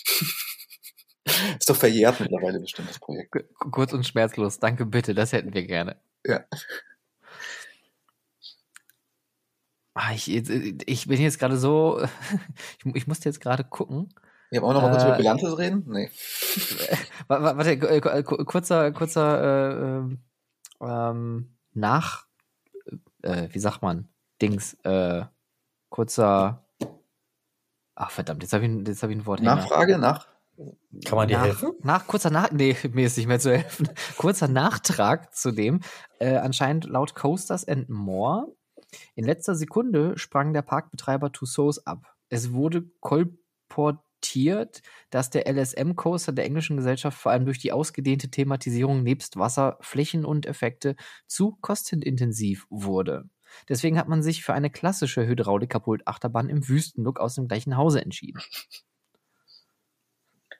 [1.58, 3.34] ist doch verjährt mittlerweile bestimmt das Projekt.
[3.70, 4.58] Kurz und schmerzlos.
[4.58, 5.96] Danke bitte, das hätten wir gerne.
[6.24, 6.44] Ja.
[9.94, 12.02] Ah, ich, jetzt- ich bin jetzt gerade so.
[12.84, 14.08] Ich, ich musste jetzt gerade gucken.
[14.50, 15.84] Wir haben auch noch mal kurz Äh, über Bilantes reden?
[15.86, 16.10] Nee.
[17.28, 20.18] Wa- wa- Warte, äh, ku- ku- kurzer, kurzer äh, ähm,
[20.80, 22.26] ähm, nach,
[23.22, 24.08] äh, wie sagt man,
[24.42, 25.24] Dings, äh,
[25.88, 26.66] kurzer,
[27.94, 29.40] ach verdammt, jetzt habe ich, jetzt hab ich ein Wort.
[29.40, 30.26] Nachfrage nach?
[31.06, 31.70] Kann man dir nach, helfen?
[31.82, 33.88] Nach kurzer nach, nee, mir ist nicht mehr zu helfen.
[34.18, 35.80] Kurzer Nachtrag zu dem.
[36.18, 38.48] Äh, anscheinend laut Coasters and More.
[39.14, 42.14] In letzter Sekunde sprang der Parkbetreiber Tussauds ab.
[42.28, 49.02] Es wurde kolportiert, dass der LSM-Coaster der englischen Gesellschaft vor allem durch die ausgedehnte Thematisierung
[49.02, 50.96] nebst Wasser, Flächen und Effekte
[51.26, 53.28] zu kostenintensiv wurde.
[53.68, 58.40] Deswegen hat man sich für eine klassische Hydraulik-Kapult-Achterbahn im Wüstenlook aus dem gleichen Hause entschieden.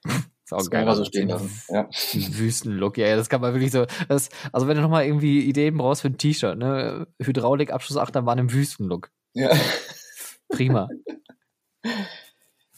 [0.44, 1.62] Ist auch Das geil, kann man so also stehen lassen.
[1.68, 1.88] Ja.
[2.38, 3.86] Wüstenlook, ja, ja, das kann man wirklich so.
[4.08, 7.06] Das, also wenn du nochmal irgendwie Ideen brauchst für ein T-Shirt, ne?
[7.20, 9.10] Hydraulik, Abschlussachterbahn im Wüstenlook.
[9.34, 9.50] ja.
[10.48, 10.88] Prima.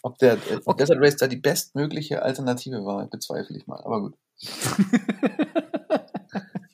[0.02, 0.36] Ob der
[0.66, 3.80] ob Desert Race da die bestmögliche Alternative war, bezweifle ich mal.
[3.84, 4.14] Aber gut.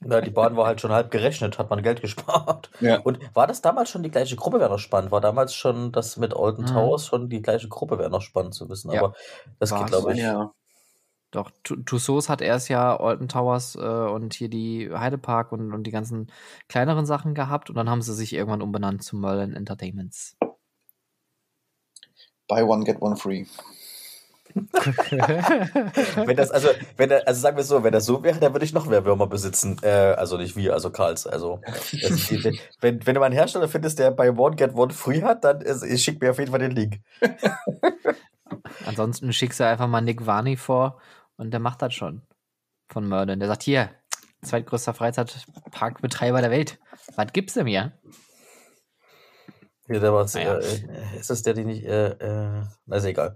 [0.00, 2.70] Na, die Bahn war halt schon halb gerechnet, hat man Geld gespart.
[2.80, 2.98] Ja.
[3.00, 5.12] Und war das damals schon die gleiche Gruppe, wäre noch spannend?
[5.12, 6.68] War damals schon das mit Alton Mhm.
[6.68, 8.90] Towers schon die gleiche Gruppe, wäre noch spannend zu wissen.
[8.90, 9.00] Ja.
[9.04, 9.14] Aber
[9.60, 9.82] das War's.
[9.82, 10.18] geht, glaube ich.
[10.18, 10.52] Ja.
[11.30, 15.84] Doch, Tu- Tussauds hat erst ja Alton Towers äh, und hier die Heidepark und, und
[15.84, 16.30] die ganzen
[16.68, 20.36] kleineren Sachen gehabt und dann haben sie sich irgendwann umbenannt zu Merlin Entertainments.
[22.48, 23.46] Buy one, get one free.
[26.26, 28.52] Wenn das, also, wenn der, also sagen wir es so, wenn das so wäre, dann
[28.52, 29.76] würde ich noch mehr Würmer besitzen.
[29.82, 31.24] Äh, also nicht wir, also Karls.
[31.26, 31.60] Also,
[32.02, 35.22] also die, wenn, wenn du mal einen Hersteller findest, der bei One Get One Free
[35.22, 36.98] hat, dann ist, ich schick mir auf jeden Fall den Link.
[38.86, 41.00] Ansonsten schickst du einfach mal Nick Varney vor
[41.40, 42.22] und der macht das schon.
[42.92, 43.38] Von Merlin.
[43.40, 43.90] Der sagt, hier,
[44.42, 46.78] zweitgrößter Freizeitparkbetreiber der Welt.
[47.16, 47.92] Was gibt's denn mir?
[49.88, 50.58] Ja, der war's, Naja.
[50.58, 53.34] äh, ist das der, den ich, äh, äh, na, ist egal.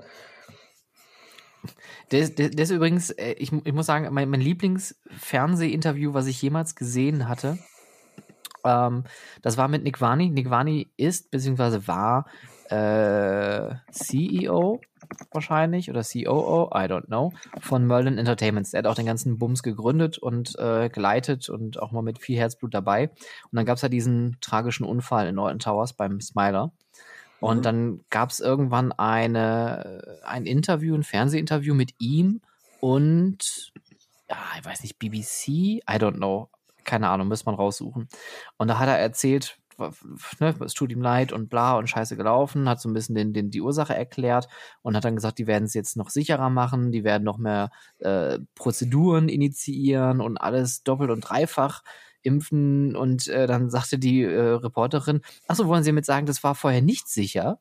[2.12, 6.40] Der, der, der ist übrigens, äh, ich, ich muss sagen, mein, mein Lieblingsfernsehinterview, was ich
[6.42, 7.58] jemals gesehen hatte,
[8.64, 9.04] ähm,
[9.42, 10.28] das war mit Nick Varney.
[10.28, 12.26] Nick Varney ist, beziehungsweise war
[12.70, 14.80] äh, CEO
[15.32, 18.72] wahrscheinlich oder COO, I don't know, von Merlin Entertainments.
[18.72, 22.38] Er hat auch den ganzen Bums gegründet und äh, geleitet und auch mal mit viel
[22.38, 23.08] Herzblut dabei.
[23.08, 26.72] Und dann gab es ja diesen tragischen Unfall in Norton Towers beim Smiler.
[27.40, 27.62] Und Mhm.
[27.62, 32.40] dann gab es irgendwann eine, ein Interview, ein Fernsehinterview mit ihm
[32.80, 33.72] und,
[34.30, 36.48] ja, ich weiß nicht, BBC, I don't know,
[36.84, 38.08] keine Ahnung, müsste man raussuchen.
[38.56, 39.58] Und da hat er erzählt,
[40.40, 43.32] ne, es tut ihm leid und bla und scheiße gelaufen, hat so ein bisschen den,
[43.32, 44.48] den, die Ursache erklärt
[44.82, 47.70] und hat dann gesagt, die werden es jetzt noch sicherer machen, die werden noch mehr
[47.98, 51.82] äh, Prozeduren initiieren und alles doppelt und dreifach
[52.22, 52.96] impfen.
[52.96, 56.82] Und äh, dann sagte die äh, Reporterin, achso, wollen Sie damit sagen, das war vorher
[56.82, 57.60] nicht sicher?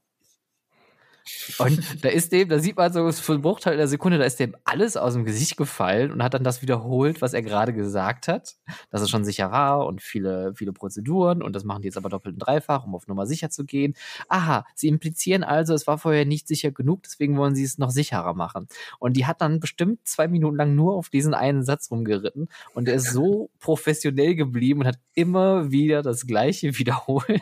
[1.57, 4.39] Und da ist dem, da sieht man so für einen Bruchteil der Sekunde, da ist
[4.39, 8.27] dem alles aus dem Gesicht gefallen und hat dann das wiederholt, was er gerade gesagt
[8.27, 8.55] hat,
[8.89, 12.09] dass es schon sicher war und viele, viele Prozeduren und das machen die jetzt aber
[12.09, 13.93] doppelt und dreifach, um auf Nummer sicher zu gehen.
[14.27, 17.91] Aha, sie implizieren also, es war vorher nicht sicher genug, deswegen wollen sie es noch
[17.91, 18.67] sicherer machen.
[18.99, 22.87] Und die hat dann bestimmt zwei Minuten lang nur auf diesen einen Satz rumgeritten und
[22.87, 27.41] er ist so professionell geblieben und hat immer wieder das Gleiche wiederholt.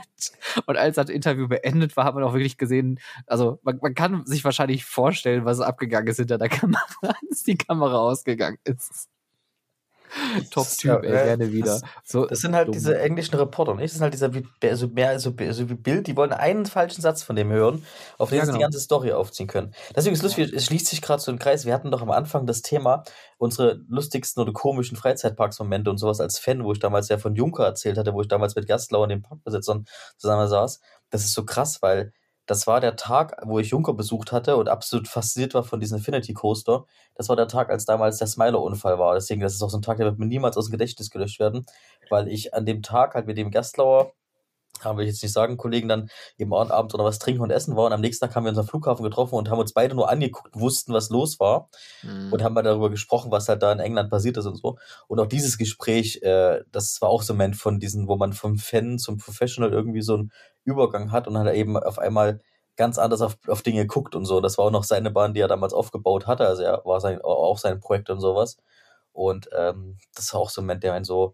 [0.65, 4.25] Und als das Interview beendet war, hat man auch wirklich gesehen, also man, man kann
[4.25, 6.81] sich wahrscheinlich vorstellen, was abgegangen ist hinter der Kamera,
[7.29, 9.07] als die Kamera ausgegangen ist.
[10.49, 11.81] Top-Typ, Ja, ey, äh, gerne wieder.
[12.03, 12.73] So Das sind halt dumm.
[12.73, 13.85] diese englischen Reporter, nicht?
[13.85, 17.01] Das sind halt dieser, wie, also mehr also, also wie Bild, die wollen einen falschen
[17.01, 17.85] Satz von dem hören,
[18.17, 18.65] auf den Ja, sie die genau.
[18.65, 19.73] ganze Story aufziehen können.
[19.95, 21.65] Deswegen ist lustig, es schließt sich gerade so ein Kreis.
[21.65, 23.03] Wir hatten doch am Anfang das Thema,
[23.37, 27.65] unsere lustigsten oder komischen Freizeitparksmomente und sowas als Fan, wo ich damals ja von Juncker
[27.65, 29.85] erzählt hatte, wo ich damals mit Gastlau und den Parkbesitzern
[30.17, 30.81] zusammen saß.
[31.09, 32.11] Das ist so krass, weil
[32.45, 35.97] das war der Tag, wo ich Juncker besucht hatte und absolut fasziniert war von diesem
[35.97, 36.85] Infinity Coaster.
[37.15, 39.13] Das war der Tag, als damals der Smiler-Unfall war.
[39.13, 41.39] Deswegen, das ist auch so ein Tag, der wird mir niemals aus dem Gedächtnis gelöscht
[41.39, 41.65] werden,
[42.09, 44.13] weil ich an dem Tag halt mit dem Gastlauer,
[44.85, 47.85] haben wir jetzt nicht sagen, Kollegen dann eben abends oder was trinken und essen war
[47.85, 50.09] und am nächsten Tag haben wir uns am Flughafen getroffen und haben uns beide nur
[50.09, 51.69] angeguckt, wussten, was los war
[52.03, 52.33] Mhm.
[52.33, 54.77] und haben mal darüber gesprochen, was halt da in England passiert ist und so.
[55.07, 58.33] Und auch dieses Gespräch, äh, das war auch so ein Moment von diesen, wo man
[58.33, 60.31] vom Fan zum Professional irgendwie so einen
[60.63, 62.39] Übergang hat und halt eben auf einmal
[62.77, 64.41] ganz anders auf, auf Dinge guckt und so.
[64.41, 66.47] Das war auch noch seine Bahn, die er damals aufgebaut hatte.
[66.47, 68.57] Also er war sein, auch sein Projekt und sowas.
[69.13, 71.33] Und ähm, das war auch so ein Moment, der einen so.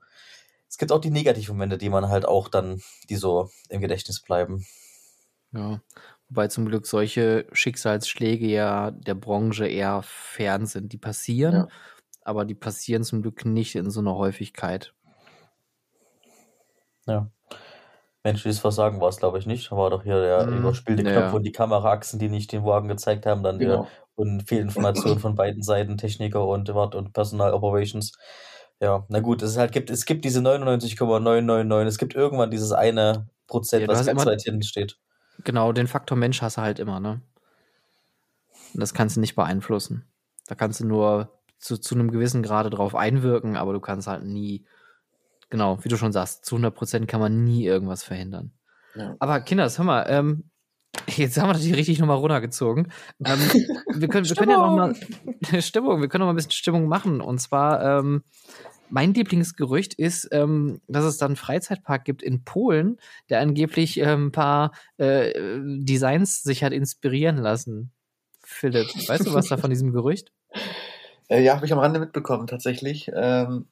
[0.77, 4.21] Es gibt auch die negativen Momente, die man halt auch dann, die so im Gedächtnis
[4.21, 4.63] bleiben.
[5.51, 5.81] Ja.
[6.29, 10.93] Wobei zum Glück solche Schicksalsschläge ja der Branche eher fern sind.
[10.93, 11.67] Die passieren, ja.
[12.21, 14.93] aber die passieren zum Glück nicht in so einer Häufigkeit.
[17.07, 17.31] Ja.
[18.23, 19.71] Menschliches Versagen war es, glaube ich, nicht.
[19.71, 21.11] War doch hier der mm, überspielte ja.
[21.11, 23.87] Knopf und die Kameraachsen, die nicht den Wagen gezeigt haben, dann genau.
[24.13, 28.11] und Fehlinformationen von beiden Seiten, Techniker und Wart und Personal Operations.
[28.79, 33.27] Ja, na gut, es, halt gibt, es gibt diese 99,999, es gibt irgendwann dieses eine
[33.47, 34.99] Prozent, ja, was ganz weit hinten steht.
[35.43, 37.21] Genau, den Faktor Mensch hast du halt immer, ne?
[38.73, 40.05] Und das kannst du nicht beeinflussen.
[40.47, 44.23] Da kannst du nur zu, zu einem gewissen Grade drauf einwirken, aber du kannst halt
[44.23, 44.65] nie,
[45.49, 48.51] genau, wie du schon sagst, zu 100% kann man nie irgendwas verhindern.
[48.95, 49.15] Ja.
[49.19, 50.49] Aber Kinders, hör mal, ähm,
[51.07, 52.91] jetzt haben wir natürlich richtig nochmal runtergezogen.
[53.25, 53.39] Ähm,
[53.93, 54.95] wir, können, wir können ja nochmal
[55.61, 57.21] Stimmung, wir können noch mal ein bisschen Stimmung machen.
[57.21, 58.23] Und zwar, ähm,
[58.89, 62.97] mein Lieblingsgerücht ist, ähm, dass es dann einen Freizeitpark gibt in Polen,
[63.29, 65.33] der angeblich ähm, ein paar äh,
[65.79, 67.91] Designs sich hat inspirieren lassen.
[68.43, 70.31] Philipp, weißt du was da von diesem Gerücht?
[71.27, 73.11] Äh, ja, habe ich am Rande mitbekommen, tatsächlich.
[73.13, 73.67] Ähm,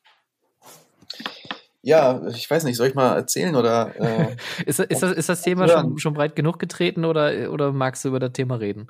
[1.85, 3.95] ja, ich weiß nicht, soll ich mal erzählen oder?
[3.95, 4.35] Äh,
[4.65, 8.09] ist, ist, das, ist das Thema schon, schon breit genug getreten oder, oder magst du
[8.09, 8.89] über das Thema reden?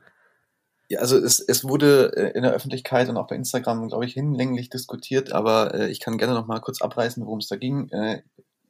[0.87, 4.13] Ja, also es, es wurde äh, in der Öffentlichkeit und auch bei Instagram, glaube ich,
[4.13, 7.89] hinlänglich diskutiert, aber äh, ich kann gerne noch mal kurz abreißen, worum es da ging.
[7.89, 8.21] Äh,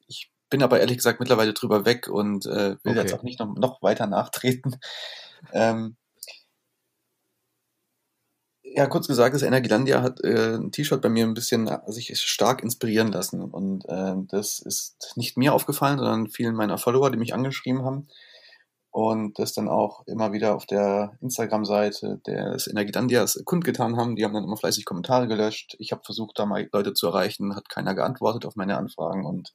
[0.07, 3.02] ich bin aber ehrlich gesagt mittlerweile drüber weg und äh, will okay.
[3.02, 4.77] jetzt auch nicht noch, noch weiter nachtreten.
[5.53, 5.97] Ähm,
[8.76, 12.61] ja, kurz gesagt, das Energielandia hat äh, ein T-Shirt bei mir ein bisschen sich stark
[12.61, 13.41] inspirieren lassen.
[13.41, 18.07] Und äh, das ist nicht mir aufgefallen, sondern vielen meiner Follower, die mich angeschrieben haben
[18.91, 24.18] und das dann auch immer wieder auf der Instagram-Seite des Energiedandias kundgetan haben.
[24.18, 25.76] Die haben dann immer fleißig Kommentare gelöscht.
[25.80, 29.53] Ich habe versucht, da mal Leute zu erreichen, hat keiner geantwortet auf meine Anfragen und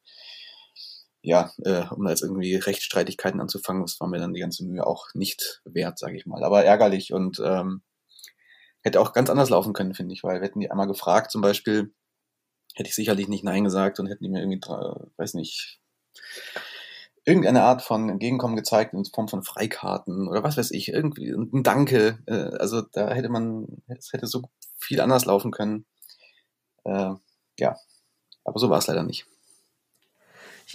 [1.23, 4.87] ja, äh, um da jetzt irgendwie Rechtsstreitigkeiten anzufangen, das war mir dann die ganze Mühe
[4.87, 6.43] auch nicht wert, sage ich mal.
[6.43, 7.83] Aber ärgerlich und ähm,
[8.83, 11.93] hätte auch ganz anders laufen können, finde ich, weil hätten die einmal gefragt, zum Beispiel,
[12.75, 14.61] hätte ich sicherlich nicht Nein gesagt und hätten die mir irgendwie,
[15.17, 15.81] weiß nicht,
[17.25, 21.63] irgendeine Art von Entgegenkommen gezeigt in Form von Freikarten oder was weiß ich, irgendwie ein
[21.63, 22.19] Danke.
[22.27, 24.43] Äh, also da hätte man, es hätte so
[24.79, 25.85] viel anders laufen können.
[26.85, 27.13] Äh,
[27.59, 27.77] ja,
[28.45, 29.27] aber so war es leider nicht.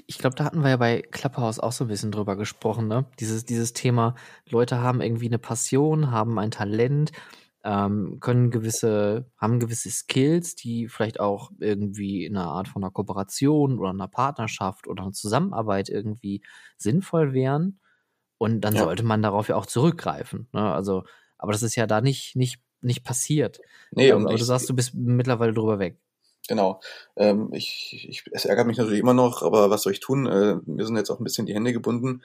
[0.08, 3.06] Ich glaube, da hatten wir ja bei Clubhouse auch so ein bisschen drüber gesprochen, ne?
[3.20, 4.16] Dieses, dieses Thema,
[4.50, 7.14] Leute haben irgendwie eine Passion, haben ein Talent
[7.66, 12.92] ähm, können gewisse, haben gewisse Skills, die vielleicht auch irgendwie in einer Art von einer
[12.92, 16.44] Kooperation oder einer Partnerschaft oder einer Zusammenarbeit irgendwie
[16.78, 17.80] sinnvoll wären.
[18.38, 18.84] Und dann ja.
[18.84, 20.48] sollte man darauf ja auch zurückgreifen.
[20.54, 20.62] Ne?
[20.62, 21.06] Also,
[21.40, 23.60] aber das ist ja da nicht, nicht, nicht passiert.
[23.92, 26.00] Nee, ähm, aber du sagst, du bist mittlerweile drüber weg.
[26.48, 26.80] Genau.
[27.16, 30.28] Ähm, ich, ich, es ärgert mich natürlich immer noch, aber was soll ich tun?
[30.28, 32.22] Äh, mir sind jetzt auch ein bisschen die Hände gebunden.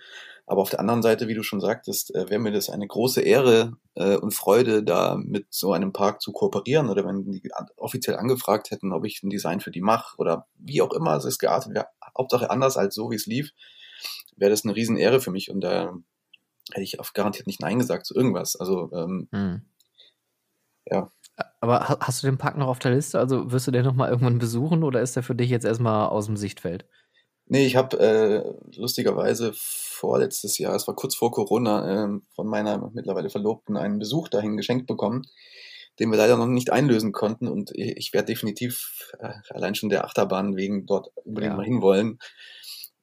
[0.47, 3.23] Aber auf der anderen Seite, wie du schon sagtest, äh, wäre mir das eine große
[3.23, 8.17] Ehre äh, und Freude, da mit so einem Park zu kooperieren oder wenn die offiziell
[8.17, 11.39] angefragt hätten, ob ich ein Design für die mache oder wie auch immer es ist
[11.39, 11.87] geartet wäre.
[12.19, 13.53] Hauptsache anders als so, wie es lief,
[14.37, 15.95] wäre das eine Riesenehre für mich und da
[16.73, 18.57] hätte ich auf garantiert nicht Nein gesagt zu irgendwas.
[18.57, 19.63] Also ähm, hm.
[20.87, 21.11] ja.
[21.61, 23.19] Aber hast du den Park noch auf der Liste?
[23.19, 26.27] Also wirst du den nochmal irgendwann besuchen oder ist der für dich jetzt erstmal aus
[26.27, 26.87] dem Sichtfeld?
[27.47, 32.91] Nee, ich habe äh, lustigerweise vorletztes Jahr, es war kurz vor Corona, äh, von meiner
[32.95, 35.27] mittlerweile Verlobten einen Besuch dahin geschenkt bekommen,
[35.99, 37.49] den wir leider noch nicht einlösen konnten.
[37.49, 41.57] Und ich werde definitiv äh, allein schon der Achterbahn wegen dort unbedingt ja.
[41.57, 42.21] mal hinwollen.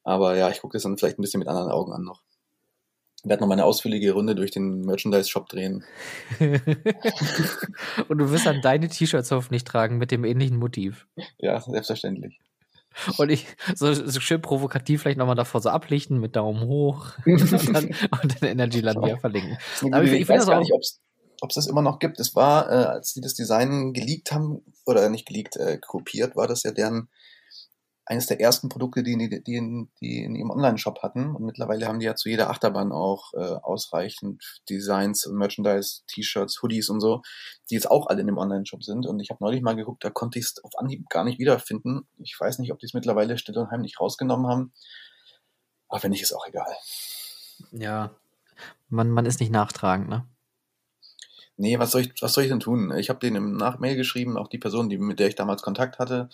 [0.02, 2.22] Aber ja, ich gucke das dann vielleicht ein bisschen mit anderen Augen an noch
[3.24, 5.84] werde noch mal eine ausführliche Runde durch den Merchandise-Shop drehen.
[8.08, 11.06] Und du wirst dann deine T-Shirts hoffentlich tragen mit dem ähnlichen Motiv.
[11.38, 12.38] Ja, selbstverständlich.
[13.16, 17.74] Und ich so, so schön provokativ vielleicht nochmal davor so ablichten mit Daumen hoch und
[17.74, 19.58] dann, und dann Energyland wieder verlinken.
[19.92, 22.18] Aber ich, ich, ich weiß gar nicht, ob es das immer noch gibt.
[22.18, 26.48] Es war, äh, als die das Design geleakt haben, oder nicht geleakt, äh, kopiert, war
[26.48, 27.08] das ja deren
[28.08, 31.36] eines der ersten Produkte, die, die, die, in, die in ihrem Online-Shop hatten.
[31.36, 36.62] Und mittlerweile haben die ja zu jeder Achterbahn auch äh, ausreichend Designs und Merchandise, T-Shirts,
[36.62, 37.20] Hoodies und so,
[37.68, 39.06] die jetzt auch alle in dem Online-Shop sind.
[39.06, 42.08] Und ich habe neulich mal geguckt, da konnte ich es auf Anhieb gar nicht wiederfinden.
[42.16, 44.72] Ich weiß nicht, ob die es mittlerweile still und heimlich rausgenommen haben.
[45.90, 46.74] Aber wenn nicht, ist auch egal.
[47.72, 48.10] Ja,
[48.88, 50.26] man, man ist nicht nachtragend, ne?
[51.58, 52.96] Nee, was soll ich, was soll ich denn tun?
[52.96, 55.98] Ich habe denen im Nachmail geschrieben, auch die Person, die, mit der ich damals Kontakt
[55.98, 56.30] hatte,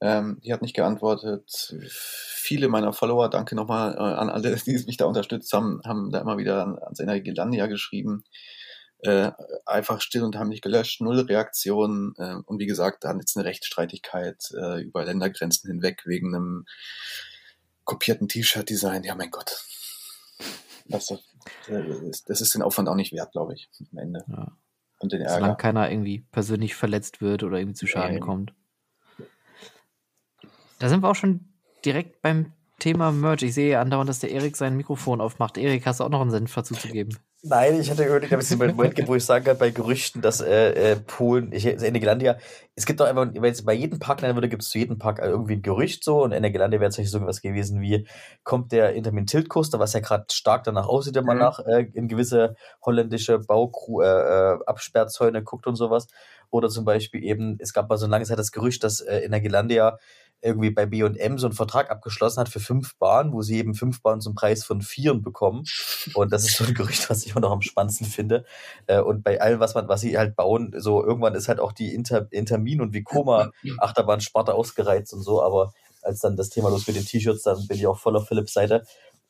[0.00, 1.74] Ähm, die hat nicht geantwortet.
[1.88, 6.20] Viele meiner Follower, danke nochmal äh, an alle, die mich da unterstützt haben, haben da
[6.20, 8.24] immer wieder an, ans Energielandia geschrieben.
[8.98, 9.32] Äh,
[9.66, 12.14] einfach still und haben nicht gelöscht, null Reaktionen.
[12.16, 16.64] Äh, und wie gesagt, dann jetzt eine Rechtsstreitigkeit äh, über Ländergrenzen hinweg wegen einem
[17.84, 19.04] kopierten T-Shirt-Design.
[19.04, 19.64] Ja, mein Gott.
[20.86, 21.12] Das,
[22.26, 24.24] das ist den Aufwand auch nicht wert, glaube ich, am Ende.
[24.28, 24.52] Ja.
[24.98, 25.34] Und den Ärger.
[25.34, 28.20] Solange keiner irgendwie persönlich verletzt wird oder irgendwie zu Schaden nee.
[28.20, 28.54] kommt.
[30.84, 31.40] Da sind wir auch schon
[31.82, 33.40] direkt beim Thema Merch.
[33.40, 35.56] Ich sehe andauernd, dass der Erik sein Mikrofon aufmacht.
[35.56, 37.16] Erik, hast du auch noch einen Senf dazu zu geben?
[37.42, 39.70] Nein, ich hatte gehört, ich habe es einen Moment gegeben, wo ich sagen kann, bei
[39.70, 42.36] Gerüchten, dass äh, äh, Polen, ich Energelandia,
[42.74, 44.98] es gibt doch einfach, wenn es bei jedem Park nennen würde, gibt es zu jedem
[44.98, 48.06] Park irgendwie ein Gerücht so und Energelandia wäre tatsächlich so was gewesen wie,
[48.44, 51.42] kommt der Intermin Tilt Coaster, was ja gerade stark danach aussieht, wenn man mhm.
[51.42, 56.08] nach äh, in gewisse holländische Baukru äh, äh, Absperrzäune guckt und sowas.
[56.50, 59.98] Oder zum Beispiel eben, es gab mal so lange Zeit das Gerücht, dass äh, Energelandia
[60.44, 64.02] irgendwie bei B&M so einen Vertrag abgeschlossen hat für fünf Bahnen, wo sie eben fünf
[64.02, 65.64] Bahnen zum Preis von vieren bekommen.
[66.12, 68.44] Und das ist so ein Gerücht, was ich immer noch am spannendsten finde.
[68.86, 71.72] Äh, und bei allem, was man, was sie halt bauen, so irgendwann ist halt auch
[71.72, 75.72] die Inter, Intermin und Vicoma Achterbahn Sparte ausgereizt und so, aber
[76.02, 78.52] als dann das Thema los mit den T-Shirts, dann bin ich auch voll auf Philips
[78.52, 78.84] Seite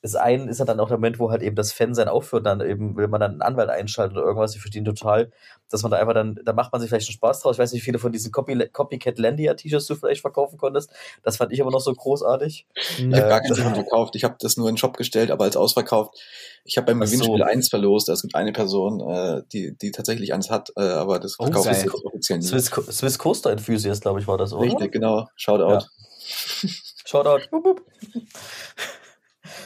[0.05, 2.61] das eine ist ja dann auch der Moment, wo halt eben das Fan-Sein aufhört, dann
[2.61, 4.55] eben will man dann einen Anwalt einschalten oder irgendwas.
[4.55, 5.33] Ich verstehe total,
[5.71, 7.57] dass man da einfach dann, da macht man sich vielleicht einen Spaß draus.
[7.57, 10.91] Ich weiß nicht, wie viele von diesen Copy, Copycat Landia-T-Shirts du vielleicht verkaufen konntest.
[11.23, 12.67] Das fand ich aber noch so großartig.
[12.75, 14.15] Ich habe äh, gar keinen verkauft.
[14.15, 16.21] Ich habe das nur in den Shop gestellt, aber als ausverkauft.
[16.65, 17.45] Ich habe beim Gewinnspiel so.
[17.45, 18.11] eins verlost.
[18.11, 21.71] Es gibt eine Person, äh, die, die tatsächlich eins hat, äh, aber das oh, verkauft
[21.71, 22.49] ist jetzt offiziell nicht.
[22.49, 24.67] Swiss, Swiss Coaster Enthusiast, glaube ich, war das, oder?
[24.67, 25.29] Richtig, genau.
[25.35, 25.71] Shoutout.
[25.71, 26.69] Ja.
[27.07, 27.49] Shoutout.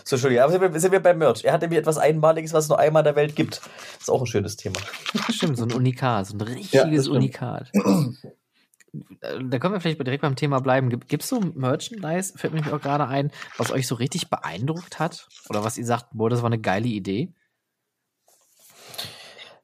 [0.04, 1.44] So, Entschuldigung, aber sind wir, sind wir beim Merch.
[1.44, 3.60] Er hat nämlich etwas Einmaliges, was es nur einmal in der Welt gibt.
[3.60, 4.78] Das ist auch ein schönes Thema.
[5.30, 7.70] Stimmt, so ein Unikat, so ein richtiges ja, Unikat.
[8.92, 10.88] Da können wir vielleicht direkt beim Thema bleiben.
[10.88, 15.28] Gibt es so Merchandise, fällt mir auch gerade ein, was euch so richtig beeindruckt hat?
[15.50, 17.34] Oder was ihr sagt, boah, das war eine geile Idee?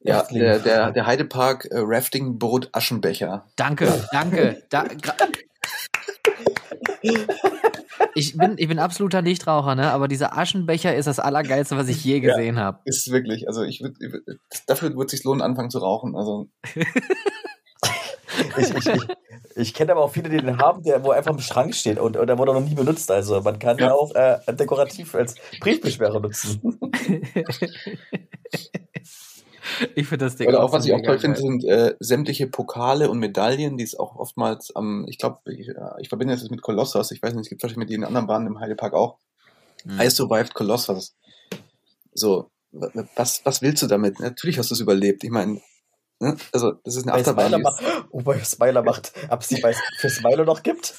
[0.00, 3.46] Ja, der, der, der Heidepark äh, Rafting Boot Aschenbecher.
[3.56, 4.62] Danke, danke.
[4.68, 4.84] Da,
[8.14, 9.90] ich bin, ich bin absoluter Nichtraucher, ne?
[9.90, 12.80] aber dieser Aschenbecher ist das Allergeilste, was ich je gesehen ja, habe.
[12.84, 13.94] Ist wirklich, also ich würde,
[14.66, 16.16] dafür würde es sich lohnen, anfangen zu rauchen.
[16.16, 16.48] Also.
[18.58, 19.02] ich, ich, ich,
[19.56, 22.16] ich kenne aber auch viele, die den haben, der wo einfach im Schrank steht und,
[22.16, 23.10] und der wurde noch nie benutzt.
[23.10, 26.60] Also man kann ja, ja auch äh, dekorativ als Briefbeschwerer nutzen.
[29.94, 33.10] Ich finde das Ding Oder auch, was ich auch toll finde, sind äh, sämtliche Pokale
[33.10, 35.70] und Medaillen, die es auch oftmals am, ähm, ich glaube, ich,
[36.00, 38.46] ich, verbinde das mit Kolossos, ich weiß nicht, es gibt wahrscheinlich mit den anderen Bahnen
[38.46, 39.18] im Heidepark auch.
[39.84, 40.00] Hm.
[40.00, 41.14] I survived Kolossos.
[42.12, 42.50] So,
[43.16, 44.20] was, was willst du damit?
[44.20, 45.24] Natürlich hast du es überlebt.
[45.24, 45.60] Ich meine,
[46.20, 46.36] ne?
[46.52, 47.48] also, das ist eine Achterbahn.
[47.48, 49.62] Smiler macht, oh, bei Smiler macht, ob es die
[49.98, 50.94] für Smiler noch gibt?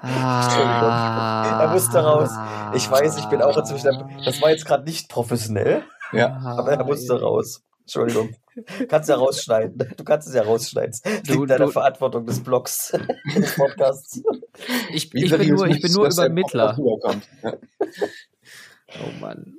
[0.00, 2.30] Ah, er musste raus.
[2.74, 4.22] Ich weiß, ich bin auch inzwischen.
[4.24, 5.84] Das war jetzt gerade nicht professionell.
[6.12, 6.36] Ja.
[6.58, 7.62] Aber er musste raus.
[7.80, 8.34] Entschuldigung.
[8.88, 9.94] Kannst ja rausschneiden.
[9.96, 10.92] Du kannst es ja rausschneiden.
[11.02, 12.92] Das du, liegt deiner Verantwortung des Blogs,
[13.34, 14.22] des Podcasts.
[14.90, 16.78] Ich, ich bin nur, ich bin nur Übermittler.
[17.42, 17.52] Ja.
[19.00, 19.58] Oh Mann.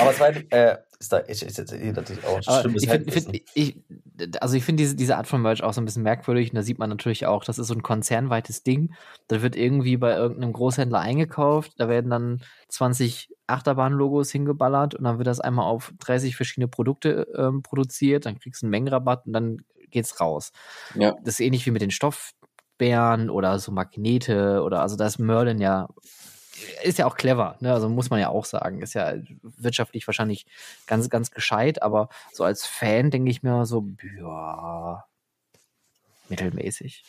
[0.00, 3.12] Aber es war, äh, ist da ist, ist jetzt natürlich auch ein schlimmes ich find,
[3.12, 3.76] find, ich,
[4.40, 6.62] Also ich finde diese, diese Art von Merch auch so ein bisschen merkwürdig und da
[6.62, 8.92] sieht man natürlich auch, das ist so ein konzernweites Ding.
[9.28, 15.18] Da wird irgendwie bei irgendeinem Großhändler eingekauft, da werden dann 20 Achterbahn-Logos hingeballert und dann
[15.18, 19.32] wird das einmal auf 30 verschiedene Produkte ähm, produziert, dann kriegst du einen Mengenrabatt und
[19.32, 19.58] dann
[19.90, 20.52] geht's raus.
[20.94, 21.16] Ja.
[21.24, 25.60] Das ist ähnlich wie mit den Stoffbären oder so Magnete oder also da ist Merlin
[25.60, 25.88] ja
[26.82, 27.72] ist ja auch clever, ne?
[27.72, 30.46] also muss man ja auch sagen, ist ja wirtschaftlich wahrscheinlich
[30.86, 33.86] ganz, ganz gescheit, aber so als Fan denke ich mir so,
[34.18, 35.04] ja,
[36.28, 37.04] mittelmäßig.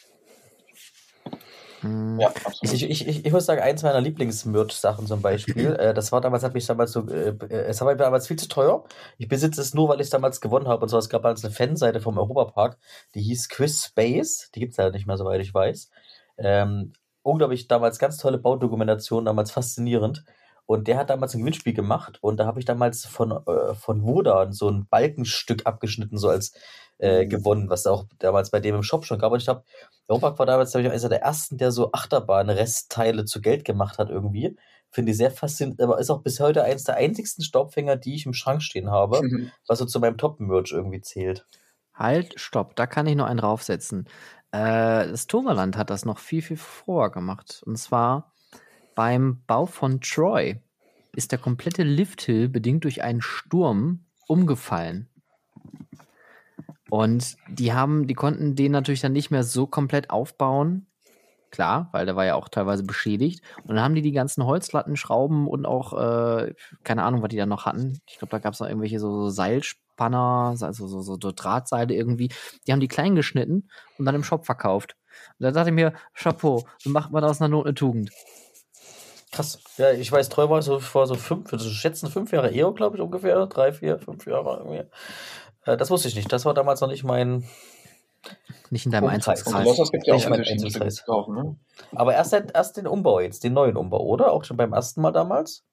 [1.82, 2.20] Hm.
[2.20, 6.22] Ja, ich, ich, ich, ich muss sagen, eins meiner Lieblings-Merch-Sachen zum Beispiel, äh, das war
[6.22, 8.84] damals, hat mich damals so, äh, es war damals viel zu teuer.
[9.18, 10.84] Ich besitze es nur, weil ich es damals gewonnen habe.
[10.84, 12.78] Und zwar, es gab damals eine Fanseite vom Europapark,
[13.16, 14.52] die hieß Quiz Space.
[14.54, 15.90] Die gibt es leider nicht mehr, soweit ich weiß.
[16.38, 16.94] Ähm,
[17.24, 20.24] unglaublich damals ganz tolle Baudokumentation, damals faszinierend.
[20.66, 24.04] Und der hat damals ein Gewinnspiel gemacht und da habe ich damals von, äh, von
[24.04, 26.54] Wodan so ein Balkenstück abgeschnitten, so als
[27.00, 27.30] äh, mhm.
[27.30, 29.32] gewonnen, was auch damals bei dem im Shop schon gab.
[29.32, 29.64] Und ich glaube,
[30.08, 34.10] Europack war damals, glaube ich, einer der ersten, der so Achterbahn-Restteile zu Geld gemacht hat
[34.10, 34.56] irgendwie.
[34.92, 38.26] Finde ich sehr faszinierend, aber ist auch bis heute eins der einzigsten Staubfänger, die ich
[38.26, 39.52] im Schrank stehen habe, mhm.
[39.68, 41.46] was so zu meinem Top-Merch irgendwie zählt.
[41.94, 44.08] Halt, stopp, da kann ich nur einen draufsetzen.
[44.52, 47.64] Äh, das Toverland hat das noch viel, viel vorher gemacht.
[47.66, 48.32] Und zwar
[48.96, 50.60] beim Bau von Troy
[51.16, 55.08] ist der komplette Lifthill bedingt durch einen Sturm umgefallen.
[56.90, 60.88] Und die haben, die konnten den natürlich dann nicht mehr so komplett aufbauen.
[61.52, 63.42] klar, weil der war ja auch teilweise beschädigt.
[63.64, 66.54] Und dann haben die die ganzen Holzlatten, Schrauben und auch, äh,
[66.84, 68.02] keine Ahnung, was die da noch hatten.
[68.08, 69.30] Ich glaube, da gab es noch irgendwelche so, so
[70.02, 72.30] Seilspanner, also so, so, so Drahtseile irgendwie.
[72.66, 74.96] Die haben die klein geschnitten und dann im Shop verkauft.
[75.40, 78.12] Und da dachte ich mir, Chapeau, so macht man aus einer Not eine Tugend.
[79.32, 79.60] Krass.
[79.78, 82.98] Ja, ich weiß, treu war so vor so fünf, also schätzen fünf Jahre eher, glaube
[82.98, 83.46] ich, ungefähr.
[83.48, 84.58] Drei, vier, fünf Jahre.
[84.58, 84.90] Irgendwie.
[85.66, 86.32] Äh, das wusste ich nicht.
[86.32, 87.46] Das war damals noch nicht mein.
[88.70, 89.06] Nicht in deinem
[89.92, 90.20] gibt ja auch
[90.90, 91.56] zu kaufen, ne?
[91.94, 94.32] Aber erst, seit- erst den Umbau jetzt, den neuen Umbau, oder?
[94.32, 95.64] Auch schon beim ersten Mal damals?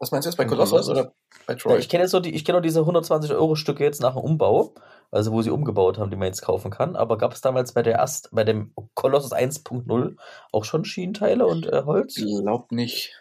[0.00, 1.12] Was meinst du jetzt bei Colossus oder
[1.46, 1.78] bei Ja, Troy?
[1.78, 4.22] ich kenne jetzt so die, ich kenne nur diese 120 Euro Stücke jetzt nach dem
[4.22, 4.74] Umbau,
[5.10, 6.94] also wo sie umgebaut haben, die man jetzt kaufen kann.
[6.94, 10.16] Aber gab es damals bei der erst, bei dem Colossus 1.0
[10.52, 12.14] auch schon Schienenteile und äh, Holz?
[12.14, 13.12] glaub nicht.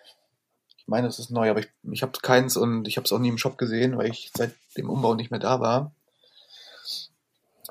[0.77, 3.19] Ich meine, es ist neu, aber ich, ich habe keins und ich habe es auch
[3.19, 5.91] nie im Shop gesehen, weil ich seit dem Umbau nicht mehr da war.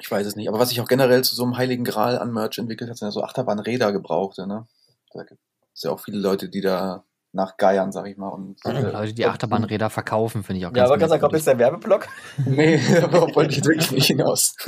[0.00, 0.48] Ich weiß es nicht.
[0.48, 3.06] Aber was sich auch generell zu so einem heiligen Gral an Merch entwickelt hat, sind
[3.06, 4.46] ja so Achterbahnräder gebrauchte.
[4.46, 4.66] Ne?
[5.14, 5.40] Da gibt
[5.74, 7.04] es ja auch viele Leute, die da
[7.36, 8.28] nachgeiern, sag ich mal.
[8.28, 11.58] Und, äh, Leute, die Achterbahnräder verkaufen, finde ich auch Ja, aber ganz kommt jetzt der
[11.58, 12.08] Werbeblock.
[12.44, 14.56] Nee, darauf wollte ich jetzt wirklich nicht hinaus.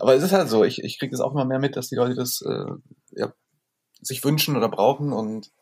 [0.00, 1.94] Aber es ist halt so, ich, ich kriege das auch immer mehr mit, dass die
[1.94, 2.64] Leute das äh,
[3.12, 3.32] ja,
[4.00, 5.52] sich wünschen oder brauchen und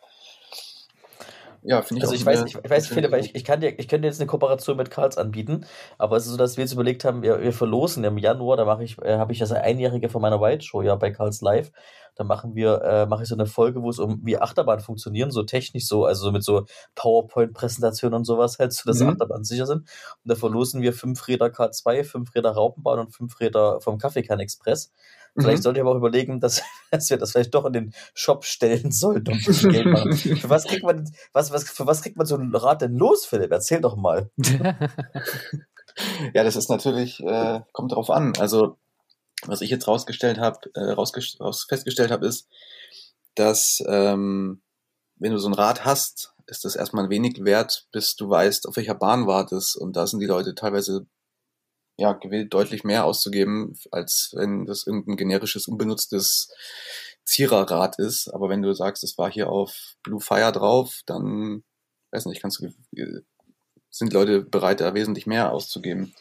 [1.62, 3.60] ja, finde ich Also ich weiß, ich, ich weiß nicht, Philipp, weil ich, ich kann
[3.60, 5.66] dir, ich könnte jetzt eine Kooperation mit Karls anbieten,
[5.98, 8.64] aber es ist so, dass wir jetzt überlegt haben, wir, wir verlosen im Januar, da
[8.64, 11.70] mache ich, äh, habe ich das Einjährige von meiner White Show ja bei Karls Live.
[12.16, 15.30] Da machen wir, äh, mache ich so eine Folge, wo es um wie Achterbahn funktionieren,
[15.30, 19.10] so technisch so, also so mit so PowerPoint-Präsentationen und sowas halt, so dass Mhm.
[19.10, 19.80] Achterbahn sicher sind.
[19.80, 19.88] Und
[20.24, 24.92] da verlosen wir fünf Räder K2, fünf Räder Raupenbahn und fünf Räder vom Kaffeekann Express.
[25.36, 25.62] Vielleicht Mhm.
[25.62, 28.90] sollte ich aber auch überlegen, dass, dass wir das vielleicht doch in den Shop stellen
[28.92, 30.12] sollten, um Geld machen.
[30.14, 33.26] Für was kriegt man, was, was, für was kriegt man so ein Rad denn los,
[33.26, 33.50] Philipp?
[33.52, 34.30] Erzähl doch mal.
[36.34, 38.32] Ja, das ist natürlich, äh, kommt drauf an.
[38.38, 38.78] Also,
[39.44, 42.46] was ich jetzt rausgestellt habe, äh, rausgest raus festgestellt habe, ist,
[43.34, 44.62] dass ähm,
[45.16, 48.76] wenn du so ein Rad hast, ist das erstmal wenig wert, bis du weißt, auf
[48.76, 49.76] welcher Bahn wartest.
[49.76, 51.06] Und da sind die Leute teilweise
[52.00, 56.52] ja gewillt, deutlich mehr auszugeben, als wenn das irgendein generisches, unbenutztes
[57.24, 58.28] Ziererrad ist.
[58.28, 61.62] Aber wenn du sagst, es war hier auf Blue Fire drauf, dann
[62.10, 62.66] weiß nicht, kannst du
[62.96, 63.20] äh,
[63.90, 66.14] sind Leute bereit, da wesentlich mehr auszugeben.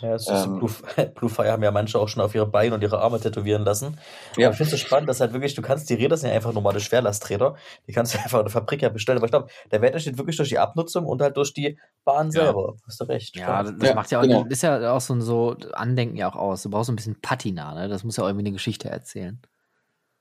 [0.00, 0.58] Ja, das ist Ähm.
[0.58, 0.70] Blue,
[1.14, 3.98] Blue Fire haben ja manche auch schon auf ihre Beine und ihre Arme tätowieren lassen.
[4.36, 4.48] Ja.
[4.48, 6.34] Aber ich finde es so spannend, dass halt wirklich, du kannst, die Räder sind ja
[6.34, 7.54] einfach normale Schwerlasträder.
[7.86, 9.18] Die kannst du einfach in der Fabrik ja bestellen.
[9.18, 12.26] Aber ich glaube, der Wert entsteht wirklich durch die Abnutzung und halt durch die Bahn
[12.26, 12.44] Ja.
[12.46, 12.74] selber.
[12.86, 13.36] Hast du recht.
[13.36, 13.68] Ja, spannend.
[13.70, 14.44] das, das Ja, macht ja auch, genau.
[14.46, 16.62] ist ja auch so ein so Andenken ja auch aus.
[16.62, 17.88] Du brauchst so ein bisschen Patina, ne?
[17.88, 19.40] Das muss ja auch irgendwie eine Geschichte erzählen.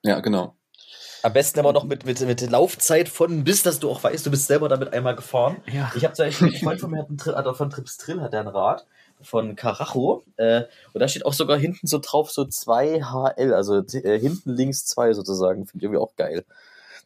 [0.03, 0.55] Ja, genau.
[1.23, 4.29] Am besten immer noch mit, mit, mit Laufzeit von bis, dass du auch weißt, du
[4.31, 5.55] bist selber damit einmal gefahren.
[5.71, 5.89] Ja.
[5.95, 8.19] Ich habe zum Beispiel, ein Freund von mir hat einen, Tri- also von Trips Trill
[8.21, 8.85] hat er ein Rad
[9.23, 10.23] von Carajo.
[10.37, 10.63] Äh,
[10.93, 15.13] und da steht auch sogar hinten so drauf so 2HL, also äh, hinten links 2
[15.13, 15.65] sozusagen.
[15.65, 16.45] Finde ich irgendwie auch geil.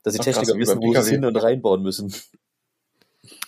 [0.04, 2.14] Dass die Ach, krass, Techniker wie wissen, wo sie es hin und reinbauen müssen.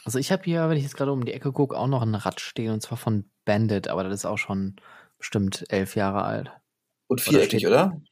[0.03, 2.15] Also ich habe hier, wenn ich jetzt gerade um die Ecke gucke, auch noch ein
[2.15, 4.75] Rad stehen und zwar von Bandit, aber das ist auch schon
[5.17, 6.51] bestimmt elf Jahre alt.
[7.07, 7.99] Und viereckig, oder?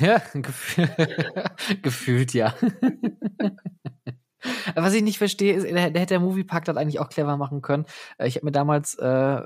[0.00, 0.88] Ja, gefühl,
[1.82, 2.54] gefühlt ja.
[4.74, 7.60] Was ich nicht verstehe, ist, da da hätte der Moviepark das eigentlich auch clever machen
[7.60, 7.84] können.
[8.18, 9.42] Äh, Ich habe mir damals, äh,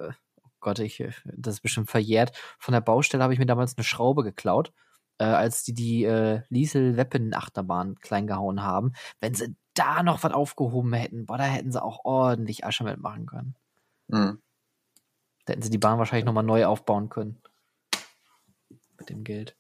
[0.61, 4.25] Gott, ich, das ist bestimmt verjährt, von der Baustelle habe ich mir damals eine Schraube
[4.25, 4.73] geklaut,
[5.19, 8.93] äh, als die die äh, Liesel Weapon Achterbahn klein gehauen haben.
[9.21, 13.27] Wenn sie da noch was aufgehoben hätten, boah, da hätten sie auch ordentlich Asche mitmachen
[13.27, 13.55] können.
[14.11, 14.41] Hm.
[15.45, 17.41] Da hätten sie die Bahn wahrscheinlich nochmal neu aufbauen können.
[18.99, 19.57] Mit dem Geld.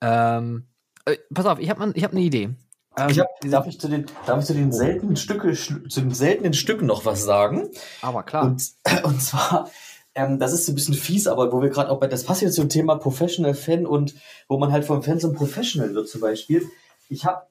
[0.00, 0.66] Ähm,
[1.04, 2.50] äh, pass auf, ich habe hab eine Idee.
[2.96, 6.00] Ähm, Ich hab, diese- darf, ich zu den, darf ich zu den seltenen Stücke, zu
[6.00, 7.68] den seltenen Stücken noch was sagen?
[8.02, 8.44] aber klar.
[8.44, 8.72] Und,
[9.04, 9.70] und zwar,
[10.14, 12.56] ähm, das ist ein bisschen fies, aber wo wir gerade auch bei, das passt jetzt
[12.56, 14.14] zum Thema Professional Fan und
[14.48, 16.66] wo man halt vom Fan zum Professional wird zum Beispiel.
[17.08, 17.42] Ich habe,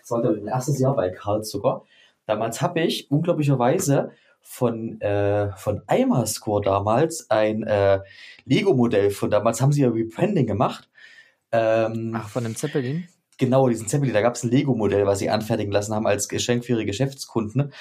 [0.00, 1.84] das war mein erstes Jahr bei Karl Zucker,
[2.26, 8.00] damals habe ich unglaublicherweise von, äh, von Eimerscore damals ein äh,
[8.44, 10.88] Lego-Modell von damals, haben sie ja Rebranding gemacht.
[11.52, 13.08] Ähm, Ach, von dem Zeppelin?
[13.36, 16.64] Genau, diesen Zeppelin, da gab es ein Lego-Modell, was sie anfertigen lassen haben als Geschenk
[16.64, 17.72] für ihre Geschäftskunden.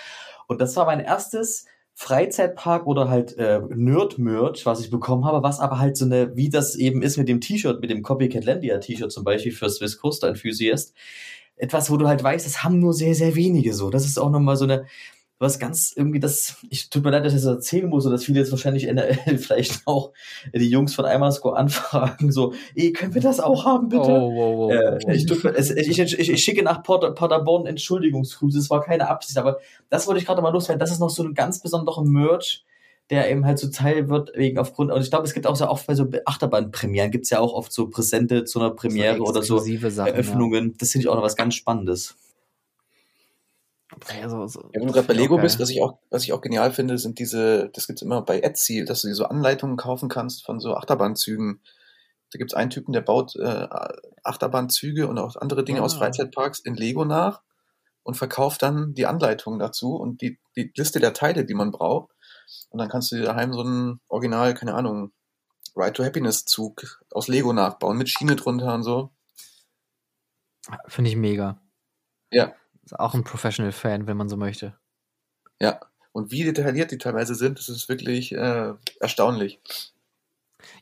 [0.47, 1.65] Und das war mein erstes
[1.99, 6.47] Freizeitpark oder halt äh, Nerd-Merch, was ich bekommen habe, was aber halt so eine, wie
[6.47, 9.97] das eben ist mit dem T-Shirt, mit dem Copycat Landia T-Shirt zum Beispiel für Swiss
[9.97, 10.93] Coaster Enthusiast.
[11.55, 13.89] Etwas, wo du halt weißt, das haben nur sehr, sehr wenige so.
[13.89, 14.85] Das ist auch nochmal so eine,
[15.39, 18.23] was ganz irgendwie das, ich tut mir leid, dass ich das erzählen muss und dass
[18.23, 20.11] viele jetzt wahrscheinlich NRL vielleicht auch
[20.53, 24.01] die Jungs von Eimerscore anfragen, so, ey, können wir das auch haben, bitte?
[24.01, 24.71] Oh, wow, wow.
[24.71, 25.13] Äh, wow.
[25.15, 28.57] ich, mir- es- ich, ich, ich, schicke nach Pader, Paderborn Entschuldigungsgrüße.
[28.57, 29.59] Es war keine Absicht, aber
[29.89, 30.79] das wollte ich gerade mal loswerden.
[30.79, 32.65] Das ist noch so ein ganz besonderer Merch,
[33.09, 35.67] der eben halt so Teil wird, wegen aufgrund, und ich glaube, es gibt auch so
[35.67, 39.43] oft bei so Achterbahnpremieren, gibt es ja auch oft so Präsente zu einer Premiere oder
[39.43, 40.69] so Sachen, Eröffnungen.
[40.69, 40.73] Ja.
[40.79, 42.15] Das finde ich auch noch was ganz Spannendes.
[44.19, 45.43] Ja, so, ja, wenn du gerade bei Lego okay.
[45.43, 48.39] bist, was ich auch, was ich auch genial finde, sind diese, das gibt's immer bei
[48.39, 51.61] Etsy, dass du dir so Anleitungen kaufen kannst von so Achterbahnzügen.
[52.31, 53.67] Da gibt's einen Typen, der baut äh,
[54.23, 55.83] Achterbahnzüge und auch andere Dinge ah.
[55.83, 57.41] aus Freizeitparks in Lego nach
[58.03, 62.11] und verkauft dann die Anleitungen dazu und die, die Liste der Teile, die man braucht.
[62.69, 65.11] Und dann kannst du dir daheim so ein Original, keine Ahnung,
[65.75, 69.11] Ride to Happiness Zug aus Lego nachbauen, mit Schiene drunter und so.
[70.87, 71.61] Finde ich mega.
[72.31, 72.53] Ja.
[72.87, 74.73] Ist auch ein Professional-Fan, wenn man so möchte.
[75.59, 75.81] Ja.
[76.13, 79.59] Und wie detailliert die teilweise sind, das ist wirklich äh, erstaunlich.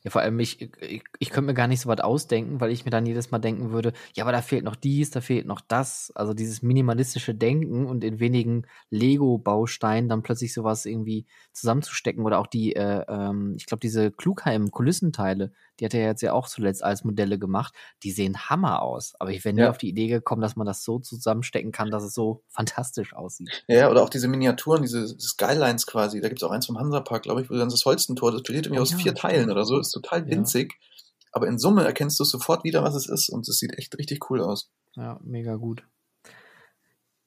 [0.06, 2.86] Ja, vor allem, ich, ich, ich könnte mir gar nicht so was ausdenken, weil ich
[2.86, 5.62] mir dann jedes Mal denken würde, ja, aber da fehlt noch dies, da fehlt noch
[5.62, 6.12] das.
[6.14, 12.46] Also dieses minimalistische Denken und in wenigen Lego-Bausteinen dann plötzlich sowas irgendwie zusammenzustecken oder auch
[12.46, 17.04] die, äh, ähm, ich glaube, diese Klugheim-Kulissenteile, die hat er jetzt ja auch zuletzt als
[17.04, 17.74] Modelle gemacht,
[18.04, 19.16] die sehen Hammer aus.
[19.20, 19.72] Aber ich wäre nie ja.
[19.72, 23.50] auf die Idee gekommen, dass man das so zusammenstecken kann, dass es so fantastisch aussieht.
[23.68, 26.22] Ja, oder auch diese Miniaturen, diese Skylines quasi.
[26.22, 28.68] Da gibt es auch eins vom Hansapark, glaube ich, wo dann das Holstentor, das besteht
[28.68, 30.74] irgendwie oh, aus ja, vier Teilen oder so, ist total winzig.
[30.74, 31.02] Ja.
[31.32, 34.30] Aber in Summe erkennst du sofort wieder, was es ist und es sieht echt richtig
[34.30, 34.72] cool aus.
[34.96, 35.86] Ja, mega gut.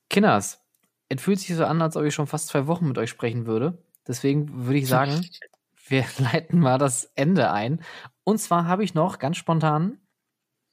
[0.08, 0.60] Kinders,
[1.08, 3.46] es fühlt sich so an, als ob ich schon fast zwei Wochen mit euch sprechen
[3.46, 3.82] würde.
[4.06, 5.26] Deswegen würde ich sagen,
[5.88, 7.82] wir leiten mal das Ende ein.
[8.24, 9.98] Und zwar habe ich noch ganz spontan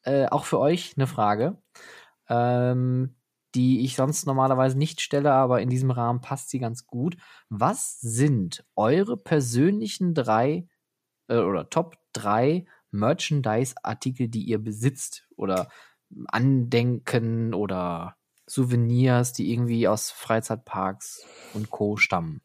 [0.03, 1.57] äh, auch für euch eine Frage,
[2.29, 3.15] ähm,
[3.55, 7.17] die ich sonst normalerweise nicht stelle, aber in diesem Rahmen passt sie ganz gut.
[7.49, 10.67] Was sind eure persönlichen drei
[11.27, 15.69] äh, oder Top drei Merchandise-Artikel, die ihr besitzt oder
[16.27, 18.15] Andenken oder
[18.47, 21.97] Souvenirs, die irgendwie aus Freizeitparks und Co.
[21.97, 22.41] stammen?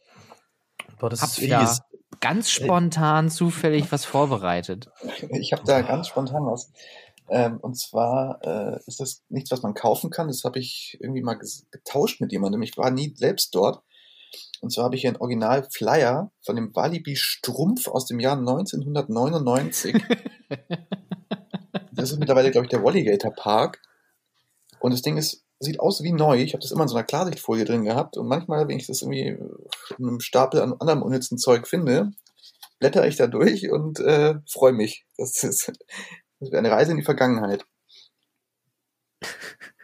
[0.99, 1.81] Boah, das Habt ist fies
[2.21, 4.91] ganz spontan zufällig was vorbereitet?
[5.31, 6.73] Ich habe da ganz spontan was.
[7.29, 10.29] Ähm, und zwar äh, ist das nichts, was man kaufen kann.
[10.29, 11.39] Das habe ich irgendwie mal
[11.71, 12.63] getauscht mit jemandem.
[12.63, 13.83] Ich war nie selbst dort.
[14.61, 19.97] Und zwar habe ich hier einen Original-Flyer von dem Walibi Strumpf aus dem Jahr 1999.
[21.93, 23.81] das ist mittlerweile, glaube ich, der Walligator Park.
[24.81, 26.39] Und das Ding ist sieht aus wie neu.
[26.41, 29.03] Ich habe das immer in so einer Klarsichtfolie drin gehabt und manchmal, wenn ich das
[29.03, 29.37] irgendwie
[29.99, 32.13] in einem Stapel an anderem unnützen Zeug finde,
[32.79, 35.05] blätter ich da durch und äh, freue mich.
[35.19, 35.71] Das ist
[36.41, 37.67] das wäre eine Reise in die Vergangenheit.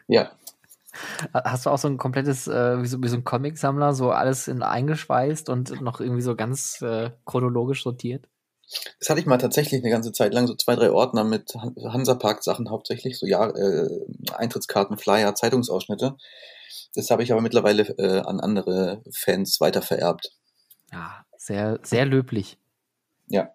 [0.08, 0.30] Ja.
[1.32, 4.48] Hast du auch so ein komplettes, äh, wie, so, wie so ein Comic-Sammler, so alles
[4.48, 8.28] in eingeschweißt und noch irgendwie so ganz äh, chronologisch sortiert?
[8.98, 12.70] Das hatte ich mal tatsächlich eine ganze Zeit lang, so zwei, drei Ordner mit Hansapark-Sachen
[12.70, 13.88] hauptsächlich, so Jahr, äh,
[14.34, 16.16] Eintrittskarten, Flyer, Zeitungsausschnitte.
[16.94, 20.32] Das habe ich aber mittlerweile äh, an andere Fans weitervererbt.
[20.92, 22.58] Ja, sehr, sehr löblich.
[23.28, 23.50] Ja.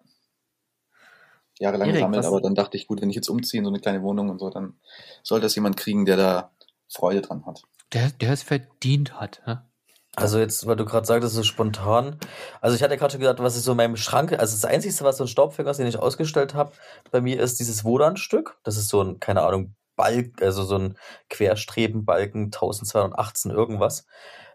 [1.58, 3.80] Jahrelang Erik, gesammelt, aber dann dachte ich, gut, wenn ich jetzt umziehe in so eine
[3.80, 4.78] kleine Wohnung und so, dann
[5.22, 6.50] soll das jemand kriegen, der da
[6.92, 7.62] Freude dran hat.
[7.92, 9.42] Der, der es verdient hat.
[9.46, 9.66] Ne?
[10.14, 12.18] Also jetzt, weil du gerade sagtest, so spontan.
[12.60, 14.94] Also ich hatte gerade schon gesagt, was ist so in meinem Schrank, also das Einzige,
[15.04, 16.72] was so ein Staubfänger ist, den ich ausgestellt habe,
[17.10, 18.58] bei mir ist dieses Wodan-Stück.
[18.62, 20.98] Das ist so ein, keine Ahnung, Balk, also so ein
[21.30, 24.06] Querstrebenbalken, 1218 irgendwas.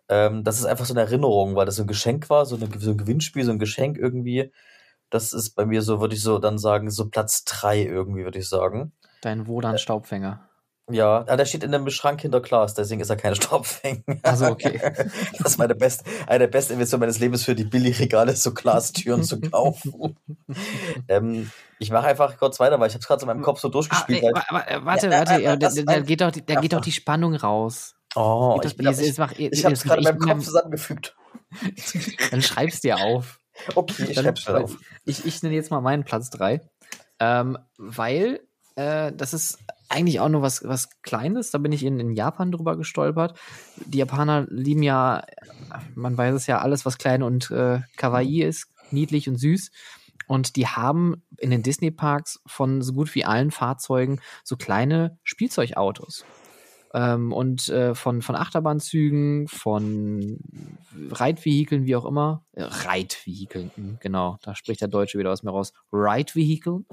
[0.10, 2.70] Ähm, das ist einfach so eine Erinnerung, weil das so ein Geschenk war, so, eine,
[2.80, 4.52] so ein Gewinnspiel, so ein Geschenk irgendwie.
[5.10, 8.40] Das ist bei mir so, würde ich so dann sagen, so Platz drei irgendwie, würde
[8.40, 8.94] ich sagen.
[9.22, 10.47] Dein Wodan-Staubfänger.
[10.90, 14.04] Ja, ah, der steht in einem Schrank hinter Glas, deswegen ist er keine Staubfänger.
[14.24, 14.80] Also okay.
[15.40, 19.24] Das war eine, best, eine der besten Investitionen meines Lebens für die Billigregale, so Glastüren
[19.24, 20.18] zu kaufen.
[21.10, 23.68] ähm, ich mache einfach kurz weiter, weil ich habe es gerade in meinem Kopf so
[23.68, 24.24] durchgespielt.
[24.34, 26.82] Ah, aber, äh, warte, ja, warte, äh, ja, da, da, geht doch, da geht doch
[26.82, 27.96] die Spannung raus.
[28.16, 31.16] Oh, ich, das, ich, ich, ich habe es gerade in meinem Kopf zusammengefügt.
[32.32, 33.40] Dann schreib's dir auf.
[33.76, 34.78] Okay, ich schreib's auf.
[35.06, 36.62] Ich, ich nenne jetzt mal meinen Platz 3.
[37.20, 38.40] Ähm, weil
[38.76, 39.58] äh, das ist
[39.90, 41.52] eigentlich auch nur was, was Kleines.
[41.52, 43.38] Da bin ich in, in Japan drüber gestolpert.
[43.86, 45.24] Die Japaner lieben ja,
[45.96, 49.72] man weiß es ja, alles, was klein und äh, kawaii ist, niedlich und süß.
[50.28, 56.26] Und die haben in den Disney-Parks von so gut wie allen Fahrzeugen so kleine Spielzeugautos.
[56.94, 60.40] Ähm, und äh, von, von Achterbahnzügen, von
[61.12, 62.44] Reitvehikeln, wie auch immer.
[62.58, 65.74] Äh, Reitvehikeln, hm, genau, da spricht der Deutsche wieder aus mir raus.
[65.92, 66.88] Reitvehikeln.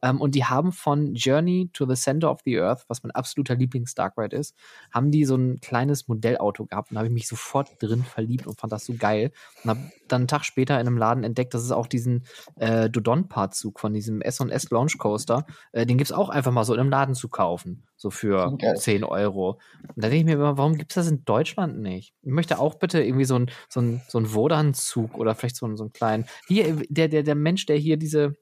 [0.00, 3.54] Ähm, und die haben von Journey to the Center of the Earth, was mein absoluter
[3.54, 4.56] Lieblings-Dark Ride ist,
[4.90, 8.46] haben die so ein kleines Modellauto gehabt und da habe ich mich sofort drin verliebt
[8.46, 9.32] und fand das so geil.
[9.62, 12.24] Und habe dann einen Tag später in einem Laden entdeckt, dass es auch diesen
[12.56, 16.72] äh, Dodon-Part-Zug von diesem S&S Launch Coaster, äh, den gibt es auch einfach mal so
[16.72, 17.84] in einem Laden zu kaufen.
[17.96, 18.74] So für okay.
[18.74, 19.60] 10 Euro.
[19.82, 22.14] Und da denke ich mir immer, warum gibt es das in Deutschland nicht?
[22.22, 25.56] Ich möchte auch bitte irgendwie so ein, so ein, so ein Wodan-Zug Tarnanzug oder vielleicht
[25.56, 26.26] so, so einen kleinen.
[26.48, 28.34] Hier, der, der, der Mensch, der hier diese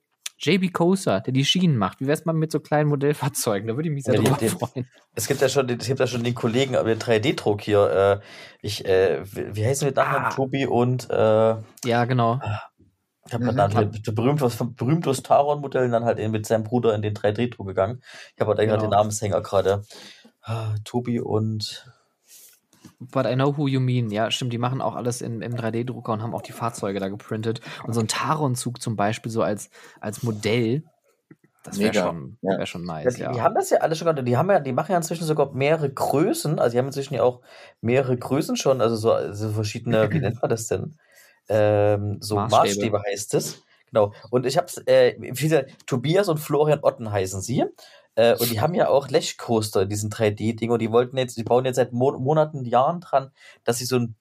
[0.43, 2.01] JB Coaster, der die Schienen macht.
[2.01, 3.69] Wie wär's mal mit so kleinen Modellfahrzeugen?
[3.69, 4.89] Da würde ich mich sehr Ja, drüber den- freuen.
[5.15, 8.21] Es gibt ja schon, den- es gibt ja schon den Kollegen, aber den 3D-Druck hier.
[8.23, 8.27] Äh,
[8.63, 9.21] ich, äh,
[9.55, 10.27] wie heißen die Nachnamen?
[10.29, 10.31] Ah.
[10.31, 12.41] Tobi und äh, Ja, genau.
[13.27, 13.55] ich habe Mhm.
[13.55, 17.13] gerade halt berühmt was berühmt aus Taron-Modellen dann halt in, mit seinem Bruder in den
[17.15, 18.01] 3D-Druck gegangen.
[18.35, 18.91] Ich habe da gerade Genau.
[18.91, 19.83] den Namenshänger gerade.
[20.41, 21.87] Ah, Tobi und
[23.01, 24.11] But I know who you mean.
[24.11, 24.53] Ja, stimmt.
[24.53, 27.63] Die machen auch alles in, im 3D-Drucker und haben auch die Fahrzeuge da geprintet.
[27.85, 29.71] Und so ein Taron-Zug zum Beispiel so als,
[30.01, 30.85] als Modell,
[31.63, 32.59] das wäre schon, ja.
[32.59, 33.15] wär schon nice.
[33.15, 34.25] die, Ja, die haben das ja alle schon.
[34.25, 36.59] Die haben ja, die machen ja inzwischen sogar mehrere Größen.
[36.59, 37.41] Also die haben inzwischen ja auch
[37.81, 40.97] mehrere Größen schon, also so also verschiedene, wie nennt man das denn?
[41.49, 42.57] Ähm, so Maßstäbe.
[42.57, 43.03] Maßstäbe.
[43.07, 43.63] heißt es.
[43.87, 44.13] Genau.
[44.31, 47.65] Und ich hab's, äh, wie gesagt, Tobias und Florian Otten heißen sie.
[48.15, 50.71] Äh, und die haben ja auch Lech-Coaster, diesen 3D-Ding.
[50.71, 53.31] Und die wollten jetzt, die bauen jetzt seit Mo Monaten, Jahren dran,
[53.65, 54.17] dass sie so ein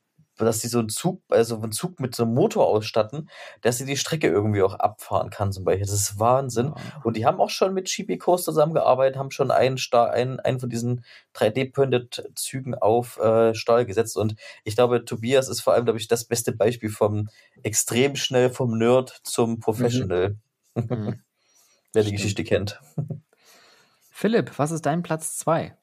[0.45, 3.29] dass sie so einen Zug, also einen Zug mit so einem Motor ausstatten,
[3.61, 5.85] dass sie die Strecke irgendwie auch abfahren kann zum Beispiel.
[5.85, 6.67] Das ist Wahnsinn.
[6.67, 7.01] Ja.
[7.03, 10.59] Und die haben auch schon mit GB Coaster zusammengearbeitet, haben schon einen, Sta einen, einen
[10.59, 11.03] von diesen
[11.35, 14.17] 3D-Printed-Zügen auf äh, Stahl gesetzt.
[14.17, 17.29] Und ich glaube, Tobias ist vor allem, glaube ich, das beste Beispiel vom
[17.63, 20.37] extrem schnell vom Nerd zum Professional.
[20.75, 21.21] Mhm.
[21.93, 22.17] Wer die Stimmt.
[22.17, 22.79] Geschichte kennt.
[24.19, 25.77] Philipp, was ist dein Platz 2?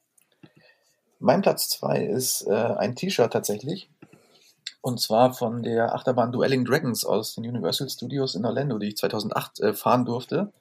[1.20, 3.88] Mein Platz 2 ist äh, ein T-Shirt tatsächlich.
[4.82, 8.98] Und zwar von der Achterbahn Dueling Dragons aus den Universal Studios in Orlando, die ich
[8.98, 10.52] 2008 äh, fahren durfte.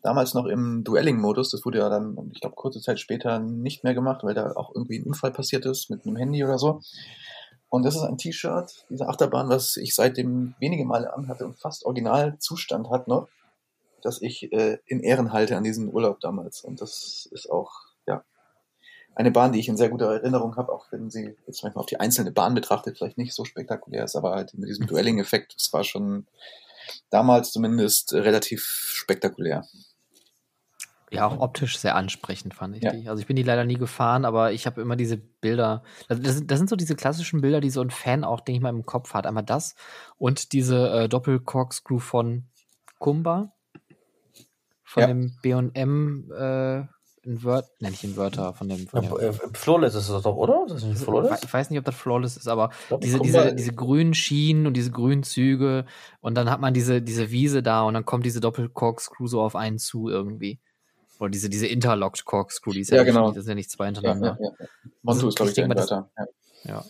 [0.00, 1.50] Damals noch im Dueling-Modus.
[1.50, 4.74] Das wurde ja dann, ich glaube, kurze Zeit später nicht mehr gemacht, weil da auch
[4.74, 6.80] irgendwie ein Unfall passiert ist mit einem Handy oder so.
[7.68, 11.84] Und das ist ein T-Shirt dieser Achterbahn, was ich seitdem wenige Male anhatte und fast
[11.84, 13.28] Originalzustand hat noch,
[14.02, 16.62] das ich äh, in Ehren halte an diesen Urlaub damals.
[16.62, 17.70] Und das ist auch,
[18.06, 18.24] ja,
[19.14, 21.88] eine Bahn, die ich in sehr guter Erinnerung habe, auch wenn sie jetzt manchmal auf
[21.88, 25.72] die einzelne Bahn betrachtet vielleicht nicht so spektakulär ist, aber halt mit diesem Duelling-Effekt, das
[25.72, 26.26] war schon
[27.10, 29.64] damals zumindest relativ spektakulär.
[31.12, 32.92] Ja, auch optisch sehr ansprechend fand ich Ja.
[32.92, 33.08] die.
[33.08, 35.82] Also ich bin die leider nie gefahren, aber ich habe immer diese Bilder.
[36.08, 38.68] Das, das sind so diese klassischen Bilder, die so ein Fan auch, denke ich mal,
[38.70, 39.26] im Kopf hat.
[39.26, 39.74] Einmal das
[40.18, 42.44] und diese äh, Doppel-Corkscrew von
[43.00, 43.52] Kumba.
[44.90, 45.06] Von Ja.
[45.06, 46.82] dem B&M äh,
[47.22, 50.64] Invert, nenn ich Inverter, von dem, von Ja, dem äh, Flawless ist das doch, oder?
[50.66, 51.44] Ist das nicht ich Flawless?
[51.44, 54.74] ich weiß nicht, ob das Flawless ist, aber glaub, diese, diese, diese grünen Schienen und
[54.76, 55.84] diese grünen Züge
[56.20, 59.54] und dann hat man diese, diese Wiese da und dann kommt diese Doppel-Corkscrew so auf
[59.54, 60.58] einen zu irgendwie.
[61.20, 63.26] Oder diese, diese Interlocked Corkscrew, die ist ja, Ja, nicht, genau.
[63.30, 64.38] das sind ja nicht zwei Ja, hintereinander.
[64.40, 64.66] ja, ja.
[65.02, 66.10] Monto ist, glaube ich, der mal, das- Inverter.
[66.64, 66.84] Ja.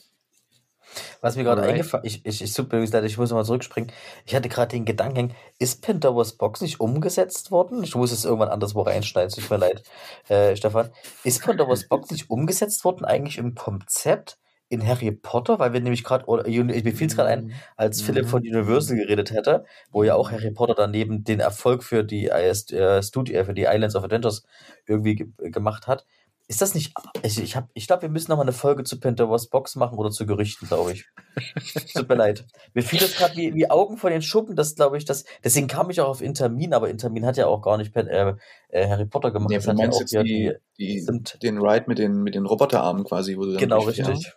[1.20, 3.92] Was mir gerade eingefallen ich, ich, ich, tut mir übrigens leid, ich muss mal zurückspringen.
[4.26, 7.82] Ich hatte gerade den Gedanken, ist Pandora's Box nicht umgesetzt worden?
[7.82, 9.82] Ich muss es irgendwann anderswo reinschneiden, tut mir leid,
[10.28, 10.90] äh, Stefan.
[11.24, 14.38] Ist Pandora's Box nicht umgesetzt worden, eigentlich im Konzept
[14.68, 15.58] in Harry Potter?
[15.58, 18.28] Weil wir nämlich gerade, oder ich mir fiel es gerade ein, als Philipp Mhm.
[18.28, 22.70] von Universal geredet hätte, wo ja auch Harry Potter daneben den Erfolg für die IS,
[22.72, 24.44] äh, Studio, äh, für die Islands of Adventures
[24.86, 26.04] irgendwie ge gemacht hat.
[26.50, 26.92] Ist das nicht.
[27.22, 29.96] Ich, ich, hab- ich glaube, wir müssen noch mal eine Folge zu Pandora's Box machen
[29.96, 31.04] oder zu Gerüchten, glaube ich.
[31.94, 32.44] Tut mir leid.
[32.74, 35.68] Mir fiel das gerade wie, wie Augen vor den Schuppen, das glaube ich, das, deswegen
[35.68, 38.34] kam ich auch auf Intermin, aber Intermin hat ja auch gar nicht äh,
[38.70, 39.50] äh, Harry Potter gemacht.
[39.50, 42.34] Nee, das hat ja auch jetzt hier die, die, sind, den Ride mit den, mit
[42.34, 44.32] den Roboterarmen quasi, wo du dann genau, richtig.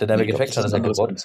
[0.00, 1.24] Dynamic Ich glaub, Effect hat das ja gebaut.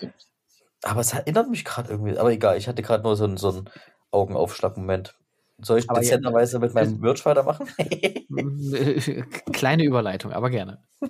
[0.83, 2.19] Aber es erinnert mich gerade irgendwie.
[2.19, 3.69] Aber egal, ich hatte gerade nur so einen, so einen
[4.11, 5.15] Augenaufschlag-Moment.
[5.61, 7.67] Soll ich ja, dezenterweise mit meinem Merch weitermachen?
[9.51, 10.83] Kleine Überleitung, aber gerne.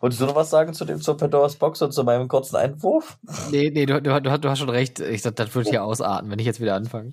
[0.00, 3.18] Wolltest du noch was sagen zu dem zur Pandora's Box und zu meinem kurzen Einwurf?
[3.50, 5.00] Nee, nee, du, du, du, hast schon recht.
[5.00, 7.12] Ich dachte, das wird hier ausarten, wenn ich jetzt wieder anfange.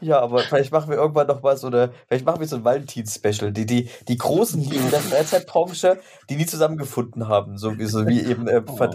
[0.00, 3.52] Ja, aber vielleicht machen wir irgendwann noch was oder vielleicht machen wir so ein Valentins-Special.
[3.52, 5.98] Die, die, die großen Lieben der Freizeitbranche,
[6.30, 7.58] die nie zusammengefunden haben.
[7.58, 8.88] So wie, so wie eben äh, Oh.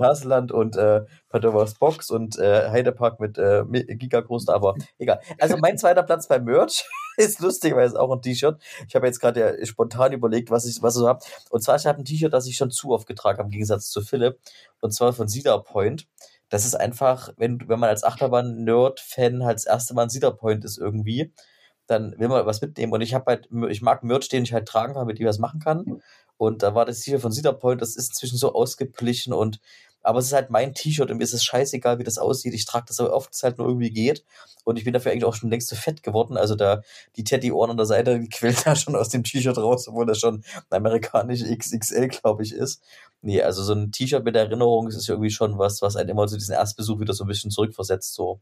[0.53, 1.01] Und äh,
[1.33, 3.63] Pandora's Box und äh, Heidepark mit äh,
[3.95, 5.19] Gigagroster, aber egal.
[5.39, 6.85] Also mein zweiter Platz beim Merch
[7.17, 8.61] ist lustigerweise auch ein T-Shirt.
[8.87, 11.25] Ich habe jetzt gerade ja spontan überlegt, was ich, was ich so habe.
[11.49, 13.89] Und zwar, ich habe ein T-Shirt, das ich schon zu oft getragen habe, im Gegensatz
[13.89, 14.39] zu Philipp.
[14.79, 16.07] Und zwar von Cedar Point.
[16.49, 20.63] Das ist einfach, wenn, wenn man als Achterbahn-Nerd-Fan halt das erste Mal ein Cedar Point
[20.63, 21.33] ist irgendwie,
[21.87, 22.93] dann will man was mitnehmen.
[22.93, 25.29] Und ich habe halt, ich mag Merch, den ich halt tragen kann, mit dem ich
[25.29, 26.03] was machen kann.
[26.37, 29.59] Und da war das T-Shirt von Cedar Point, das ist inzwischen so ausgeglichen und
[30.03, 32.53] aber es ist halt mein T-Shirt und mir ist es scheißegal, wie das aussieht.
[32.53, 34.23] Ich trage das so oft, es halt nur irgendwie geht.
[34.65, 36.37] Und ich bin dafür eigentlich auch schon längst zu fett geworden.
[36.37, 36.81] Also da,
[37.15, 40.19] die Teddy-Ohren an der Seite, die quillen da schon aus dem T-Shirt raus, obwohl das
[40.19, 42.81] schon ein amerikanische XXL, glaube ich, ist.
[43.21, 46.27] Nee, also so ein T-Shirt mit Erinnerung, das ist irgendwie schon was, was einen immer
[46.27, 48.41] zu diesem Erstbesuch wieder so ein bisschen zurückversetzt, so.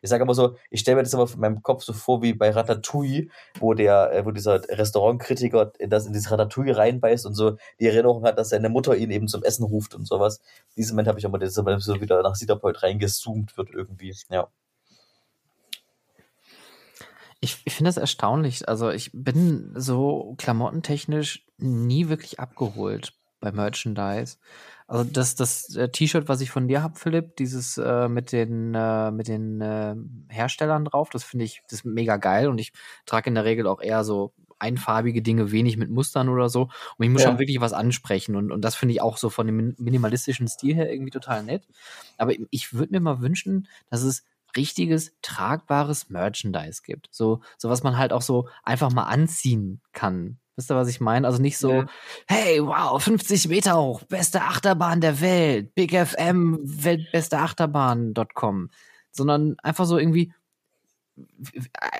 [0.00, 2.32] Ich sage immer so, ich stelle mir das immer in meinem Kopf so vor wie
[2.32, 3.28] bei Ratatouille,
[3.58, 7.86] wo der, äh, wo dieser Restaurantkritiker in, das, in dieses Ratatouille reinbeißt und so die
[7.86, 10.40] Erinnerung hat, dass seine Mutter ihn eben zum Essen ruft und sowas.
[10.76, 11.64] Diesen Moment habe ich immer, dass so
[12.00, 14.14] wieder nach Cedar reingezoomt wird irgendwie.
[14.30, 14.48] Ja.
[17.40, 18.68] Ich, ich finde das erstaunlich.
[18.68, 24.38] Also ich bin so klamottentechnisch nie wirklich abgeholt bei Merchandise.
[24.88, 28.74] Also das, das äh, T-Shirt, was ich von dir habe, Philipp, dieses äh, mit den,
[28.74, 29.96] äh, mit den äh,
[30.28, 32.72] Herstellern drauf, das finde ich das ist mega geil und ich
[33.04, 36.70] trage in der Regel auch eher so einfarbige Dinge, wenig mit Mustern oder so.
[36.96, 37.28] Und ich muss ja.
[37.28, 38.36] schon wirklich was ansprechen.
[38.36, 41.66] Und, und das finde ich auch so von dem minimalistischen Stil her irgendwie total nett.
[42.16, 44.24] Aber ich würde mir mal wünschen, dass es
[44.56, 47.08] richtiges, tragbares Merchandise gibt.
[47.10, 50.38] So, so was man halt auch so einfach mal anziehen kann.
[50.56, 51.26] Wisst ihr, was ich meine?
[51.26, 51.86] Also nicht so, ja.
[52.26, 58.70] hey, wow, 50 Meter hoch, beste Achterbahn der Welt, Big FM, weltbeste Achterbahn.com,
[59.10, 60.32] sondern einfach so irgendwie,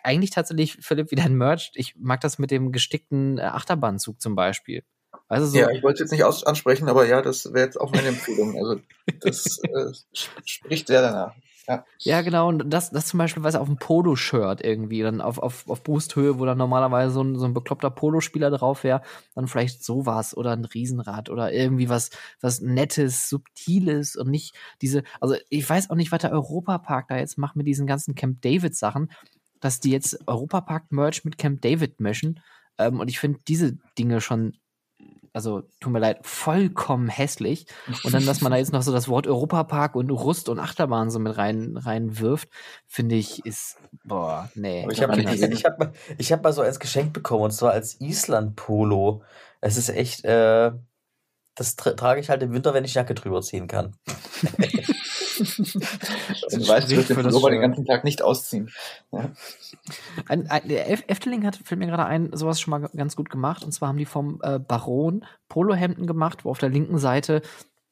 [0.03, 1.71] eigentlich tatsächlich, Philipp, wie dein Merch.
[1.75, 4.83] Ich mag das mit dem gestickten äh, Achterbahnzug zum Beispiel.
[5.29, 7.93] Also so ja, ich wollte es jetzt nicht ansprechen, aber ja, das wäre jetzt auch
[7.93, 8.57] meine Empfehlung.
[8.57, 8.81] Also
[9.21, 9.93] das äh,
[10.45, 11.35] spricht sehr danach.
[11.69, 11.85] Ja.
[12.01, 12.49] ja, genau.
[12.49, 16.39] Und das, das zum Beispiel, weiß auf dem Polo-Shirt irgendwie, dann auf, auf, auf Brusthöhe,
[16.39, 19.03] wo dann normalerweise so ein, so ein bekloppter Polospieler drauf wäre,
[19.35, 22.11] dann vielleicht sowas oder ein Riesenrad oder irgendwie was,
[22.41, 27.17] was Nettes, Subtiles und nicht diese, also ich weiß auch nicht, was der Europapark da
[27.17, 29.11] jetzt macht mit diesen ganzen Camp David-Sachen,
[29.61, 32.41] dass die jetzt Europapark-Merch mit Camp David mischen.
[32.79, 34.57] Ähm, und ich finde diese Dinge schon
[35.37, 37.67] also tut mir leid, vollkommen hässlich.
[38.05, 41.11] Und dann, dass man da jetzt noch so das Wort Europapark und Rust und Achterbahn
[41.11, 42.49] so mit rein reinwirft,
[42.87, 44.85] finde ich, ist, boah, nee.
[44.85, 47.51] Aber ich habe ich, ich hab mal, ich hab mal so als Geschenk bekommen, und
[47.51, 49.25] zwar als Island-Polo.
[49.61, 50.73] Es ist echt, äh,
[51.55, 53.95] das tra trage ich halt im Winter, wenn ich Jacke drüber ziehen kann.
[55.39, 58.71] du weißt, du wirst den Pullover den ganzen Tag nicht ausziehen.
[59.13, 59.31] Ja.
[60.29, 63.65] Ein, ein, der Efteling hat, fällt mir gerade ein, sowas schon mal ganz gut gemacht.
[63.65, 67.43] Und zwar haben die vom äh, Baron Polohemden gemacht, wo auf der linken Seite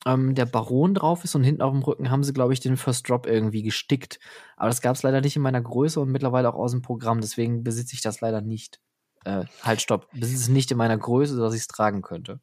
[0.06, 2.76] ähm, der Baron drauf ist und hinten auf dem Rücken haben sie, glaube ich, den
[2.76, 4.18] First Drop irgendwie gestickt.
[4.56, 7.20] Aber das gab es leider nicht in meiner Größe und mittlerweile auch aus dem Programm.
[7.20, 8.80] Deswegen besitze ich das leider nicht.
[9.24, 10.10] Äh, halt, stopp.
[10.12, 12.40] Besitze es nicht in meiner Größe, dass ich es tragen könnte.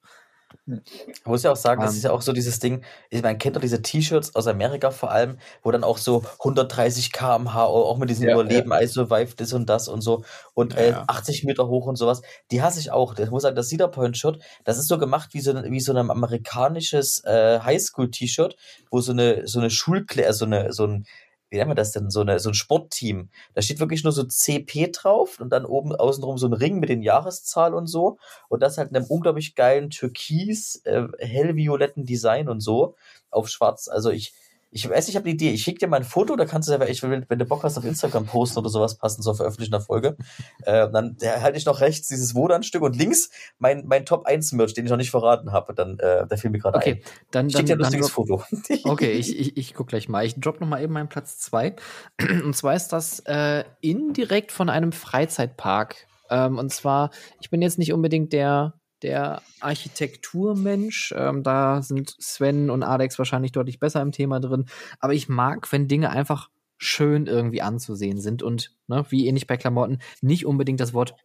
[0.66, 2.84] Ich muss ja auch sagen, das ist ja auch so dieses Ding,
[3.22, 7.66] man kennt doch diese T-Shirts aus Amerika vor allem, wo dann auch so 130 km/h,
[7.66, 8.82] auch mit diesem ja, Überleben, ja.
[8.82, 10.24] I survived das und das und so
[10.54, 11.04] und äh, ja.
[11.08, 12.22] 80 Meter hoch und sowas,
[12.52, 13.18] die hasse ich auch.
[13.18, 15.94] Ich muss sagen, das Cedar Point Shirt, das ist so gemacht wie so, wie so
[15.94, 18.56] ein amerikanisches äh, Highschool-T-Shirt,
[18.90, 21.06] wo so eine, so eine Schulkleidung, so eine, so ein,
[21.52, 23.30] wie nennt man das denn, so, eine, so ein Sportteam.
[23.54, 26.90] Da steht wirklich nur so CP drauf und dann oben außenrum so ein Ring mit
[26.90, 28.18] den Jahreszahlen und so.
[28.48, 32.96] Und das halt in einem unglaublich geilen Türkis, äh, hellvioletten Design und so
[33.30, 33.90] auf schwarz.
[33.90, 34.34] Also ich,
[34.74, 35.52] ich weiß, ich habe eine Idee.
[35.52, 37.64] Ich schicke dir mal ein Foto, da kannst du selber, ich, wenn, wenn du Bock
[37.64, 40.16] hast, auf Instagram posten oder sowas passend zur veröffentlichten Folge.
[40.64, 43.30] Äh, dann halte ich noch rechts dieses Wodan-Stück und links
[43.60, 45.74] mein, mein Top 1 Merch, den ich noch nicht verraten habe.
[45.74, 47.12] Dann, äh, der fiel mir gerade okay, ein.
[47.32, 48.44] Dann, ich schicke dir ein lustiges Foto.
[48.84, 50.26] Okay, ich, ich, ich guck gleich mal.
[50.26, 51.76] Ich drop noch mal eben meinen Platz 2.
[52.44, 56.08] Und zwar ist das äh, indirekt von einem Freizeitpark.
[56.30, 57.12] Ähm, und zwar,
[57.42, 61.14] ich bin jetzt nicht unbedingt der der Architekturmensch.
[61.18, 64.66] Ähm, da sind Sven und Alex wahrscheinlich deutlich besser im Thema drin.
[65.00, 69.58] Aber ich mag, wenn Dinge einfach schön irgendwie anzusehen sind und, ne, wie ähnlich bei
[69.58, 71.16] Klamotten, nicht unbedingt das Wort,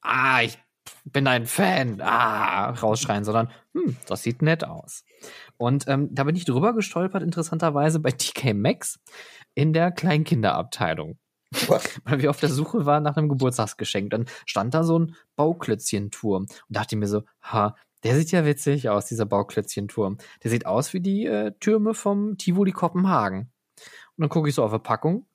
[0.00, 0.58] ah, ich
[1.04, 5.04] bin ein Fan, ah, rausschreien, sondern, hm, das sieht nett aus.
[5.56, 8.98] Und ähm, da bin ich drüber gestolpert, interessanterweise, bei TK Maxx
[9.54, 11.18] in der Kleinkinderabteilung.
[12.04, 14.10] Weil wir auf der Suche waren nach einem Geburtstagsgeschenk.
[14.10, 18.88] Dann stand da so ein Bauklötzchenturm und dachte mir so, ha, der sieht ja witzig
[18.88, 20.18] aus, dieser Bauklötzchenturm.
[20.42, 23.52] Der sieht aus wie die äh, Türme vom Tivoli Kopenhagen.
[24.16, 25.26] Und dann gucke ich so auf der Packung.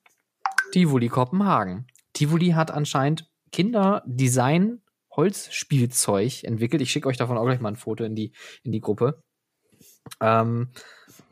[0.72, 1.86] Tivoli Kopenhagen.
[2.12, 4.80] Tivoli hat anscheinend Kinderdesign
[5.14, 6.82] Holzspielzeug entwickelt.
[6.82, 8.32] Ich schicke euch davon auch gleich mal ein Foto in die,
[8.62, 9.22] in die Gruppe.
[10.20, 10.72] Ähm,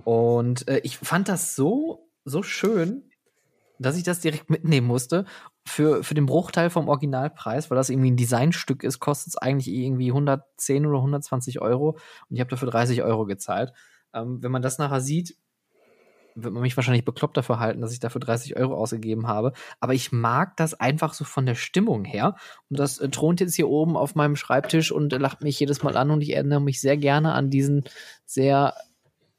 [0.04, 3.09] und äh, ich fand das so, so schön,
[3.80, 5.24] dass ich das direkt mitnehmen musste.
[5.66, 9.68] Für, für den Bruchteil vom Originalpreis, weil das irgendwie ein Designstück ist, kostet es eigentlich
[9.68, 11.90] irgendwie 110 oder 120 Euro.
[12.28, 13.72] Und ich habe dafür 30 Euro gezahlt.
[14.12, 15.36] Ähm, wenn man das nachher sieht,
[16.34, 19.52] wird man mich wahrscheinlich bekloppt dafür halten, dass ich dafür 30 Euro ausgegeben habe.
[19.80, 22.36] Aber ich mag das einfach so von der Stimmung her.
[22.68, 25.96] Und das äh, thront jetzt hier oben auf meinem Schreibtisch und lacht mich jedes Mal
[25.96, 26.10] an.
[26.10, 27.84] Und ich erinnere mich sehr gerne an diesen
[28.26, 28.74] sehr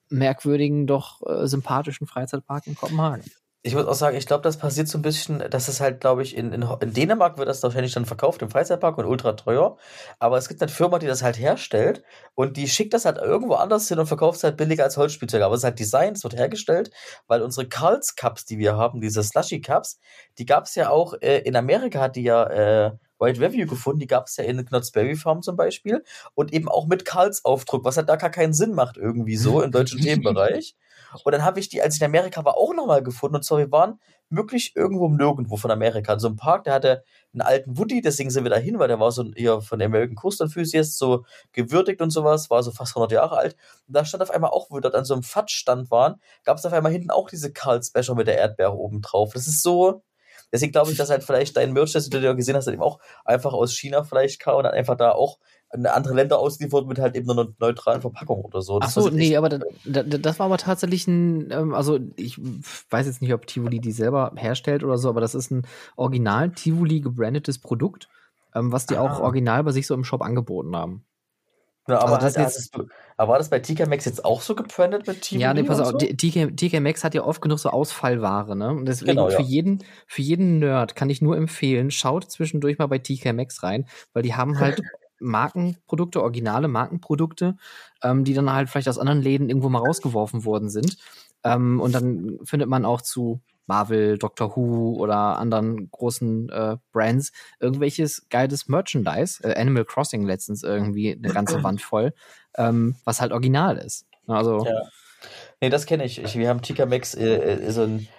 [0.10, 3.24] merkwürdigen, doch äh, sympathischen Freizeitpark in Kopenhagen.
[3.64, 6.24] Ich muss auch sagen, ich glaube, das passiert so ein bisschen, dass es halt, glaube
[6.24, 9.78] ich, in, in, in Dänemark wird das wahrscheinlich dann verkauft im Freizeitpark und ultra teuer.
[10.18, 13.54] Aber es gibt eine Firma, die das halt herstellt und die schickt das halt irgendwo
[13.54, 15.44] anders hin und verkauft es halt billiger als Holzspielzeug.
[15.44, 16.90] Aber es ist halt Design, es wird hergestellt,
[17.28, 20.00] weil unsere Carls Cups, die wir haben, diese Slushy Cups,
[20.40, 24.00] die gab es ja auch, äh, in Amerika hat die ja äh, White Review gefunden,
[24.00, 27.46] die gab es ja in Knott's Berry Farm zum Beispiel und eben auch mit Carls
[27.46, 30.76] Aufdruck, was halt da gar keinen Sinn macht irgendwie so im deutschen Themenbereich.
[31.24, 33.36] Und dann habe ich die, als ich in Amerika war, auch nochmal gefunden.
[33.36, 36.14] Und zwar, wir waren wirklich irgendwo nirgendwo von Amerika.
[36.14, 38.88] In so einem Park, der hatte einen alten Woody, deswegen sind wir da hin, weil
[38.88, 42.72] der war so eher von der American Coast Enthusiast so gewürdigt und sowas, war so
[42.72, 43.56] fast 100 Jahre alt.
[43.88, 46.58] Und da stand auf einmal auch, wo wir dort an so einem Fatsch-Stand waren, gab
[46.58, 49.34] es auf einmal hinten auch diese Carl Special mit der Erdbeere oben drauf.
[49.34, 50.04] Das ist so,
[50.52, 52.84] Deswegen glaube ich, dass halt vielleicht dein Merch, das du dir gesehen hast, halt eben
[52.84, 55.38] auch einfach aus China vielleicht kam und dann einfach da auch
[55.74, 58.80] in andere Länder ausgeliefert mit halt eben einer neutralen Verpackung oder so.
[58.82, 62.38] Ach so, nee, aber das, das, war aber tatsächlich ein, ähm, also ich
[62.90, 65.66] weiß jetzt nicht, ob Tivoli die selber herstellt oder so, aber das ist ein
[65.96, 68.10] original Tivoli gebrandetes Produkt,
[68.54, 69.02] ähm, was die ah.
[69.02, 71.06] auch original bei sich so im Shop angeboten haben.
[71.88, 72.88] Ja, aber, also das hat, jetzt, du,
[73.18, 75.42] aber war das bei TK Maxx jetzt auch so gebrandet mit Tivoli?
[75.42, 75.98] Ja, nee, pass auf, so?
[75.98, 78.70] TK, TK Maxx hat ja oft genug so Ausfallware, ne?
[78.70, 79.38] Und deswegen genau, ja.
[79.38, 83.64] für, jeden, für jeden Nerd kann ich nur empfehlen, schaut zwischendurch mal bei TK Maxx
[83.64, 84.82] rein, weil die haben halt
[85.20, 87.58] Markenprodukte, originale Markenprodukte,
[88.04, 90.98] ähm, die dann halt vielleicht aus anderen Läden irgendwo mal rausgeworfen worden sind.
[91.44, 93.42] Ähm, und dann findet man auch zu
[93.72, 97.32] Marvel, Doctor Who oder anderen großen äh, Brands
[97.62, 99.42] irgendwelches geiles Merchandise.
[99.46, 102.14] Äh, Animal Crossing letztens irgendwie eine ganze Wand voll,
[102.58, 104.06] ähm, was halt original ist.
[104.28, 104.66] Also.
[104.66, 104.82] Ja.
[105.62, 106.22] Nee, das kenne ich.
[106.22, 106.38] ich.
[106.38, 108.10] Wir haben TK Maxx äh, äh, so ein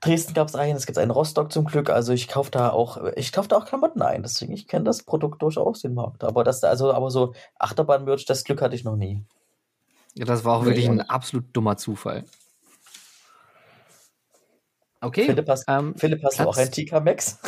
[0.00, 1.90] Dresden gab es einen, es gibt einen Rostock zum Glück.
[1.90, 4.22] Also ich kaufe da auch, ich kaufe da auch Klamotten ein.
[4.22, 6.22] Deswegen, ich kenne das Produkt durchaus den Markt.
[6.22, 9.24] Aber das, also, aber so Achterbahn-Merch, das Glück hatte ich noch nie.
[10.14, 12.24] Ja, das war auch wirklich ein absolut dummer Zufall.
[15.00, 15.26] Okay.
[15.26, 17.38] Philipp, hast, ähm, Philipp, hast du auch ein TK Max?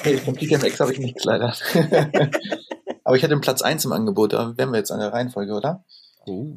[0.04, 1.54] nee, vom TK Max habe ich nicht leider.
[3.04, 4.32] aber ich hatte den Platz 1 im Angebot.
[4.32, 5.84] Da wären wir jetzt an der Reihenfolge, oder?
[6.26, 6.52] Oh.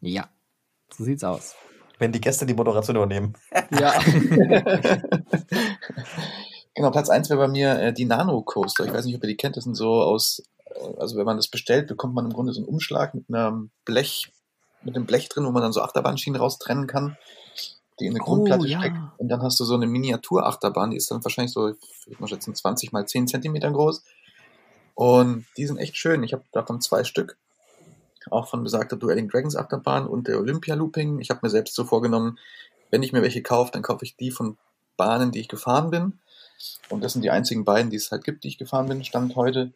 [0.00, 0.28] Ja,
[0.90, 1.54] so sieht's aus
[1.98, 3.34] wenn die Gäste die Moderation übernehmen.
[3.78, 3.98] Ja.
[6.74, 8.84] genau, Platz 1 wäre bei mir äh, die Nano Coaster.
[8.84, 9.56] Ich weiß nicht, ob ihr die kennt.
[9.56, 12.60] Das sind so aus, äh, also wenn man das bestellt, bekommt man im Grunde so
[12.60, 14.32] einen Umschlag mit einem Blech,
[14.82, 17.16] mit einem Blech drin, wo man dann so Achterbahnschienen raustrennen kann,
[18.00, 18.80] die in eine oh, Grundplatte ja.
[18.80, 18.96] steckt.
[19.18, 21.74] Und dann hast du so eine Miniatur-Achterbahn, die ist dann wahrscheinlich so,
[22.06, 24.02] ich mal schätzen, 20 mal 10 Zentimeter groß.
[24.94, 26.22] Und die sind echt schön.
[26.22, 27.36] Ich habe davon zwei Stück
[28.30, 31.20] auch von besagter Dueling Dragons Achterbahn und der Olympia Looping.
[31.20, 32.38] Ich habe mir selbst so vorgenommen,
[32.90, 34.56] wenn ich mir welche kaufe, dann kaufe ich die von
[34.96, 36.18] Bahnen, die ich gefahren bin.
[36.88, 39.36] Und das sind die einzigen beiden, die es halt gibt, die ich gefahren bin, Stand
[39.36, 39.72] heute.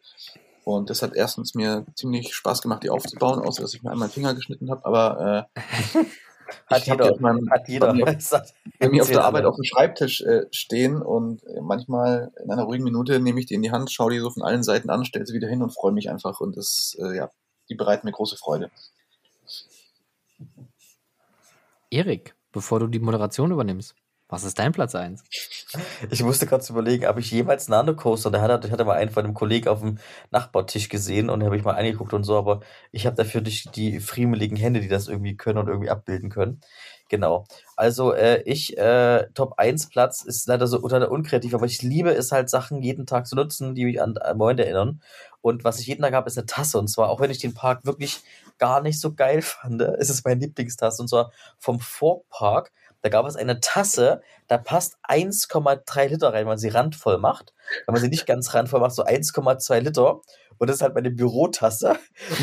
[0.65, 4.07] Und das hat erstens mir ziemlich Spaß gemacht, die aufzubauen, außer dass ich mir einmal
[4.07, 4.85] den Finger geschnitten habe.
[4.85, 6.03] Aber äh,
[6.67, 7.87] hat, jeder, meinem, hat jeder.
[7.87, 8.17] Bei mir,
[8.79, 12.63] bei mir auf der Arbeit auf dem Schreibtisch äh, stehen und äh, manchmal in einer
[12.63, 15.05] ruhigen Minute nehme ich die in die Hand, schaue die so von allen Seiten an,
[15.05, 16.39] stelle sie wieder hin und freue mich einfach.
[16.39, 17.29] Und das äh, ja,
[17.69, 18.71] die bereiten mir große Freude.
[21.89, 23.95] Erik, bevor du die Moderation übernimmst,
[24.27, 25.23] was ist dein Platz 1?
[26.09, 29.11] Ich musste gerade überlegen, ob ich jemals Nano Coaster, der hatte, ich hatte mal einen
[29.11, 29.97] von einem Kollegen auf dem
[30.31, 33.99] Nachbartisch gesehen und habe ich mal angeguckt und so, aber ich habe dafür nicht die
[33.99, 36.61] friemeligen Hände, die das irgendwie können und irgendwie abbilden können.
[37.09, 37.45] Genau.
[37.75, 42.11] Also äh, ich, äh, Top 1 Platz ist leider so der unkreativ, aber ich liebe
[42.11, 45.01] es halt, Sachen jeden Tag zu nutzen, die mich an, an Moin erinnern.
[45.41, 46.79] Und was ich jeden Tag habe, ist eine Tasse.
[46.79, 48.21] Und zwar, auch wenn ich den Park wirklich
[48.57, 51.01] gar nicht so geil fand, ist es meine Lieblingstasse.
[51.01, 52.71] Und zwar vom Fork Park.
[53.03, 57.53] Da gab es eine Tasse, da passt 1,3 Liter rein, wenn man sie randvoll macht.
[57.85, 60.21] Wenn man sie nicht ganz randvoll macht, so 1,2 Liter.
[60.57, 61.97] Und das ist halt meine Bürotasse.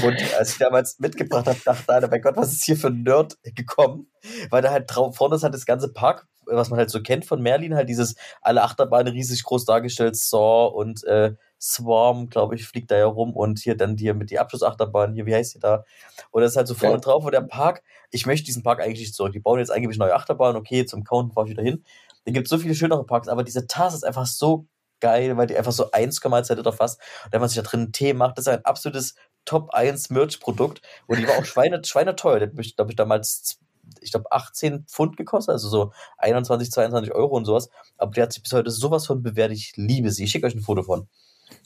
[0.04, 3.02] Und als ich damals mitgebracht habe, dachte ich, mein Gott, was ist hier für ein
[3.02, 4.10] Nerd gekommen?
[4.50, 7.24] Weil da halt drauf vorne ist halt das ganze Park, was man halt so kennt
[7.24, 12.66] von Merlin, halt dieses alle Achterbahnen riesig groß dargestellt, Saw und äh, Swarm, glaube ich,
[12.66, 15.58] fliegt da ja rum und hier dann hier mit die Abschlussachterbahn, hier, wie heißt die
[15.58, 15.84] da?
[16.30, 17.00] Und das ist halt so vorne ja.
[17.00, 19.32] drauf und der Park, ich möchte diesen Park eigentlich nicht zurück.
[19.32, 21.84] Die bauen jetzt eigentlich neue Achterbahn, okay, zum Counten fahre ich wieder hin.
[22.24, 24.66] Da gibt es so viele schönere Parks, aber diese Tasse ist einfach so
[25.00, 27.92] geil, weil die einfach so 1,2 Liter fasst und wenn man sich da drin einen
[27.92, 29.14] Tee macht, das ist ein absolutes
[29.44, 32.38] Top 1 Merch-Produkt und die war auch schweine, schweine teuer.
[32.38, 33.58] Die hat mich, glaube ich, damals
[34.00, 37.70] ich glaube, 18 Pfund gekostet, also so 21, 22 Euro und sowas.
[37.96, 39.52] Aber die hat sich bis heute sowas von bewährt.
[39.52, 40.24] Ich liebe sie.
[40.24, 41.08] Ich schicke euch ein Foto von.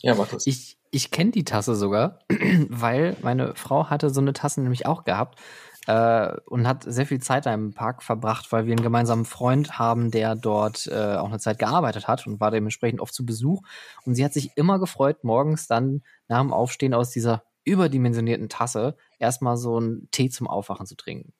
[0.02, 0.28] Ja, mach.
[0.44, 2.20] Ich, ich kenne die Tasse sogar,
[2.68, 5.40] weil meine Frau hatte so eine Tasse nämlich auch gehabt
[5.86, 9.78] äh, und hat sehr viel Zeit da im Park verbracht, weil wir einen gemeinsamen Freund
[9.78, 13.62] haben, der dort äh, auch eine Zeit gearbeitet hat und war dementsprechend oft zu Besuch.
[14.04, 18.96] Und sie hat sich immer gefreut, morgens dann nach dem Aufstehen aus dieser überdimensionierten Tasse
[19.18, 21.32] erstmal so einen Tee zum Aufwachen zu trinken.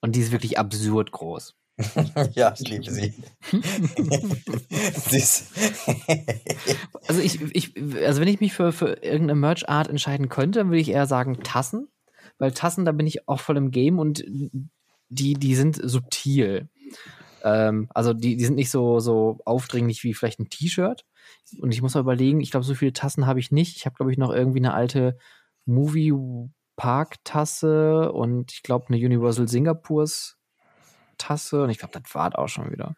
[0.00, 1.56] Und die ist wirklich absurd groß.
[2.32, 3.14] ja, ich liebe sie.
[5.10, 5.50] Süß.
[7.08, 10.80] Also ich, ich, also wenn ich mich für, für irgendeine Merch-Art entscheiden könnte, dann würde
[10.80, 11.88] ich eher sagen Tassen.
[12.38, 14.24] Weil Tassen, da bin ich auch voll im Game und
[15.08, 16.68] die, die sind subtil.
[17.42, 21.04] Ähm, also die, die sind nicht so, so aufdringlich wie vielleicht ein T-Shirt.
[21.60, 23.76] Und ich muss mal überlegen, ich glaube, so viele Tassen habe ich nicht.
[23.76, 25.16] Ich habe, glaube ich, noch irgendwie eine alte
[25.66, 26.12] Movie
[26.76, 30.36] Park-Tasse und ich glaube eine Universal Singapurs
[31.16, 32.94] Tasse und ich glaube, das war auch schon wieder.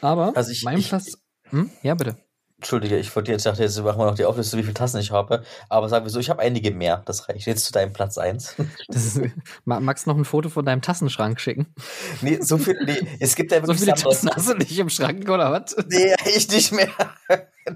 [0.00, 1.18] Aber Also ich- mein ich- Platz.
[1.50, 1.70] Hm?
[1.82, 2.16] Ja, bitte.
[2.58, 5.10] Entschuldige, ich wollte jetzt dachte, jetzt machen wir noch die Aufliste, wie viele Tassen ich
[5.10, 5.42] habe.
[5.68, 7.02] Aber sagen wir so, ich habe einige mehr.
[7.04, 8.54] Das reicht jetzt zu deinem Platz 1.
[8.88, 9.20] Das ist,
[9.66, 11.74] Ma- magst du noch ein Foto von deinem Tassenschrank schicken?
[12.22, 14.78] nee, so viel, nee, es gibt ja So wirklich viele Sammler- Tassen hast du nicht
[14.78, 15.76] im Schrank, oder was?
[15.88, 16.88] Nee, ich nicht mehr.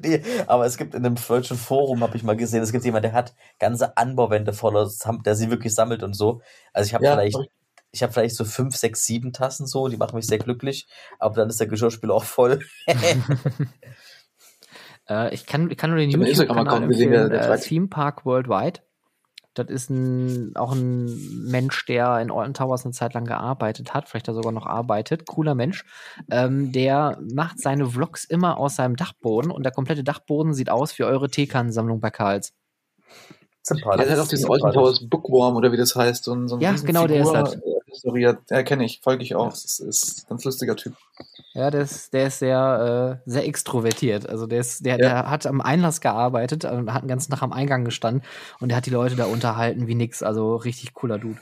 [0.03, 3.05] nee, aber es gibt in einem deutschen Forum, habe ich mal gesehen, es gibt jemand,
[3.05, 4.91] der hat ganze Anbauwände voller,
[5.25, 6.41] der sie wirklich sammelt und so.
[6.73, 7.37] Also ich habe Ja, vielleicht,
[7.93, 10.87] ich- habe vielleicht so fünf, sechs, sieben Tassen so, die machen mich sehr glücklich,
[11.19, 12.61] aber dann ist der Geschirrspüler auch voll.
[15.09, 18.81] Äh, ich, kann, ich kann nur den YouTube-Kanal empfehlen, der- der äh, Theme Park Worldwide.
[19.55, 21.07] Das ist ein, auch ein
[21.49, 25.27] Mensch, der in Alton Towers eine Zeit lang gearbeitet hat, vielleicht da sogar noch arbeitet.
[25.27, 25.85] Cooler Mensch.
[26.31, 30.97] Ähm, der macht seine Vlogs immer aus seinem Dachboden und der komplette Dachboden sieht aus
[30.99, 32.53] wie eure Teekannensammlung bei Karls.
[33.63, 34.07] Sympathisch.
[34.07, 34.49] Er hat auch diesen.
[34.51, 37.29] Alton Towers Bookworm oder wie das heißt, so ein, so ein Ja, genau, der ist
[37.29, 37.59] Figur, das.
[38.05, 38.39] Äh, Restauriert.
[38.51, 39.51] Ja, kenne ich, folge ich auch.
[39.51, 40.95] Das ist, ein ganz lustiger Typ.
[41.55, 44.29] Ja, der ist, der ist sehr, äh, sehr extrovertiert.
[44.29, 44.99] Also der ist, der, Ja.
[44.99, 48.23] der hat am Einlass gearbeitet und hat den ganzen Tag am Eingang gestanden
[48.61, 50.23] und der hat die Leute da unterhalten wie nix.
[50.23, 51.41] Also richtig cooler Dude.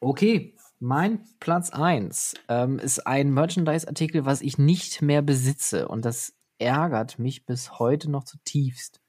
[0.00, 6.34] Okay, mein Platz 1 ähm, ist ein Merchandise-Artikel, was ich nicht mehr besitze und das
[6.58, 9.00] ärgert mich bis heute noch zutiefst.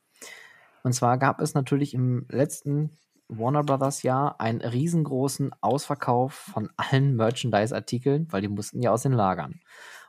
[0.83, 2.97] Und zwar gab es natürlich im letzten
[3.37, 9.13] Warner Brothers Jahr einen riesengroßen Ausverkauf von allen Merchandise-Artikeln, weil die mussten ja aus den
[9.13, 9.61] Lagern.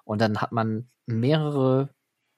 [0.04, 1.90] Und dann hat man mehrere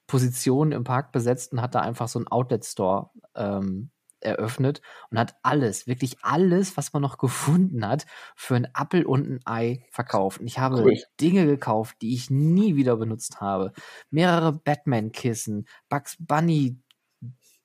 [0.06, 3.90] Positionen im Park besetzt und hat da einfach so einen Outlet-Store ähm,
[4.20, 4.80] eröffnet
[5.10, 9.40] und hat alles, wirklich alles, was man noch gefunden hat, für einen Appel und ein
[9.44, 10.40] Ei verkauft.
[10.40, 10.96] Und ich habe Cool.
[11.20, 13.72] Dinge gekauft, die ich nie wieder benutzt habe.
[14.10, 16.80] Mehrere Batman-Kissen, Bugs Bunny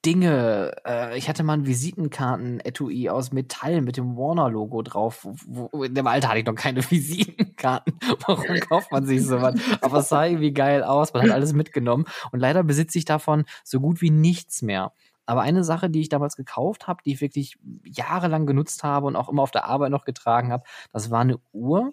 [0.06, 0.72] Dinge.
[0.86, 5.28] Äh, ich hatte mal ein Visitenkarten-Etui aus Metall mit dem Warner-Logo drauf.
[5.46, 8.00] Wo, wo, in dem Alter hatte ich noch keine Visitenkarten.
[8.26, 9.56] Warum kauft man sich sowas?
[9.82, 11.14] Aber es sah irgendwie geil aus.
[11.14, 12.06] Man hat alles mitgenommen.
[12.32, 14.94] Und leider besitze ich davon so gut wie nichts mehr.
[15.26, 19.16] Aber eine Sache, die ich damals gekauft habe, die ich wirklich jahrelang genutzt habe und
[19.16, 21.92] auch immer auf der Arbeit noch getragen habe, das war eine Uhr,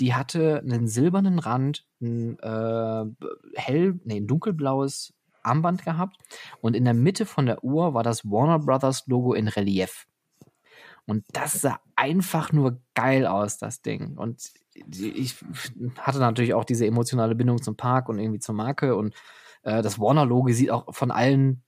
[0.00, 3.04] die hatte einen silbernen Rand, ein äh,
[3.54, 6.16] hell, nee, ein dunkelblaues Armband gehabt
[6.60, 10.06] und in der Mitte von der Uhr war das Warner Brothers Logo in Relief.
[11.08, 14.18] Und das sah einfach nur geil aus, das Ding.
[14.18, 15.36] Und ich
[15.98, 18.94] hatte natürlich auch diese emotionale Bindung zum Park und irgendwie zur Marke.
[18.94, 19.14] Und
[19.62, 21.62] äh, das Warner-Logo sieht auch von allen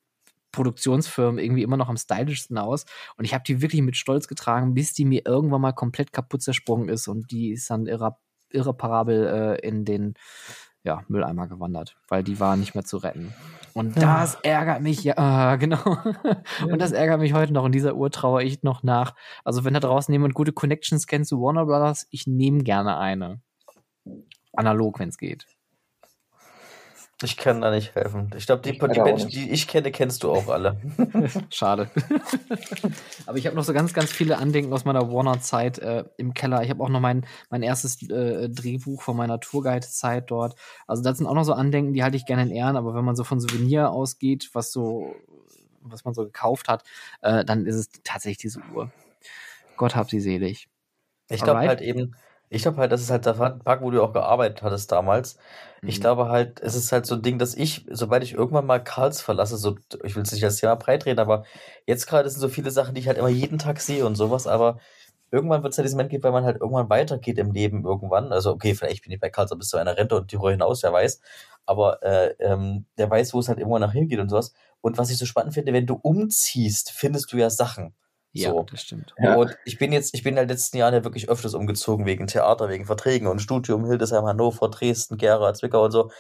[0.53, 2.85] Produktionsfirmen irgendwie immer noch am stylischsten aus.
[3.17, 6.43] Und ich habe die wirklich mit Stolz getragen, bis die mir irgendwann mal komplett kaputt
[6.43, 7.09] zersprungen ist.
[7.09, 8.17] Und die ist dann irre,
[8.51, 9.27] irreparabel
[9.63, 10.15] äh, in den
[10.85, 13.35] ja, Mülleimer gewandert, weil die war nicht mehr zu retten.
[13.75, 15.99] Und das ärgert mich ja, genau.
[16.67, 17.65] Und das ärgert mich heute noch.
[17.65, 19.15] In dieser Uhr traue ich noch nach.
[19.45, 23.41] Also, wenn da draußen jemand gute Connections kennt zu Warner Brothers, ich nehme gerne eine.
[24.53, 25.47] Analog, wenn es geht.
[27.23, 28.31] Ich kann da nicht helfen.
[28.35, 30.81] Ich glaube, die, die Menschen, die ich kenne, kennst du auch alle.
[31.51, 31.91] Schade.
[33.27, 36.63] Aber ich habe noch so ganz, ganz viele Andenken aus meiner Warner-Zeit äh, im Keller.
[36.63, 40.55] Ich habe auch noch mein, mein erstes äh, Drehbuch von meiner Tourguide-Zeit dort.
[40.87, 42.77] Also das sind auch noch so Andenken, die halte ich gerne in Ehren.
[42.77, 45.15] Aber wenn man so von Souvenir ausgeht, was so,
[45.83, 46.85] was man so gekauft hat,
[47.21, 48.91] äh, dann ist es tatsächlich diese Uhr.
[49.77, 50.69] Gott hab sie selig.
[51.29, 52.17] Ich glaube halt eben,
[52.51, 55.39] ich glaube halt, das ist halt der Park, wo du auch gearbeitet hattest damals.
[55.85, 56.01] Ich Mhm.
[56.03, 59.21] glaube halt, es ist halt so ein Ding, dass ich, sobald ich irgendwann mal Karls
[59.23, 61.45] verlasse, so, ich will es nicht als Thema breit reden, aber
[61.87, 64.47] jetzt gerade sind so viele Sachen, die ich halt immer jeden Tag sehe und sowas,
[64.47, 64.79] aber
[65.31, 68.33] irgendwann wird es halt diesen Moment geben, weil man halt irgendwann weitergeht im Leben irgendwann.
[68.33, 70.93] Also, okay, vielleicht bin ich bei Karls bis zu einer Rente und darüber hinaus, wer
[70.93, 71.21] weiß.
[71.67, 74.53] Aber äh, ähm, der weiß, wo es halt irgendwann nach hingeht und sowas.
[74.81, 77.95] Und was ich so spannend finde, wenn du umziehst, findest du ja Sachen.
[78.33, 78.67] Ja, So.
[78.71, 79.15] das stimmt.
[79.19, 79.35] Ja.
[79.37, 82.27] Und ich bin jetzt, ich bin in den letzten Jahren ja wirklich öfters umgezogen wegen
[82.29, 86.11] Theater, wegen Verträgen und Studium, Hildesheim, Hannover, Dresden, Gera, Zwickau und so.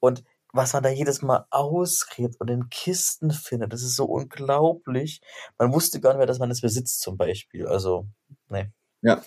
[0.00, 0.24] Und
[0.54, 5.20] was man da jedes Mal ausgräbt und in Kisten findet, das ist so unglaublich.
[5.58, 7.66] Man wusste gar nicht mehr, dass man es besitzt, zum Beispiel.
[7.66, 8.06] Also,
[8.48, 8.68] nee.
[9.02, 9.22] Ja.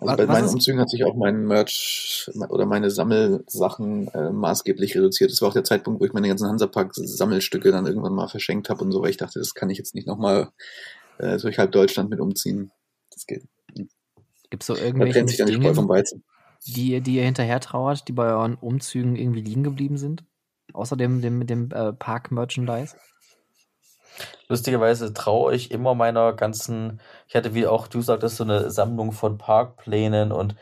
[0.00, 4.94] Also Was- bei meinen Umzügen hat sich auch mein Merch oder meine Sammelsachen äh, maßgeblich
[4.96, 5.30] reduziert.
[5.30, 8.84] Das war auch der Zeitpunkt, wo ich meine ganzen Hansapark-Sammelstücke dann irgendwann mal verschenkt habe
[8.84, 10.50] und so, weil ich dachte, das kann ich jetzt nicht nochmal
[11.18, 12.70] äh, durch halb Deutschland mit umziehen.
[13.10, 13.44] Das geht.
[14.50, 16.24] Gibt es so irgendwelche Dinge, Weizen.
[16.66, 20.24] die, die ihr hinterher trauert, die bei euren Umzügen irgendwie liegen geblieben sind?
[20.72, 22.96] Außer dem, dem, dem äh, Park-Merchandise?
[24.48, 29.12] Lustigerweise traue ich immer meiner ganzen, ich hatte wie auch du sagtest, so eine Sammlung
[29.12, 30.54] von Parkplänen und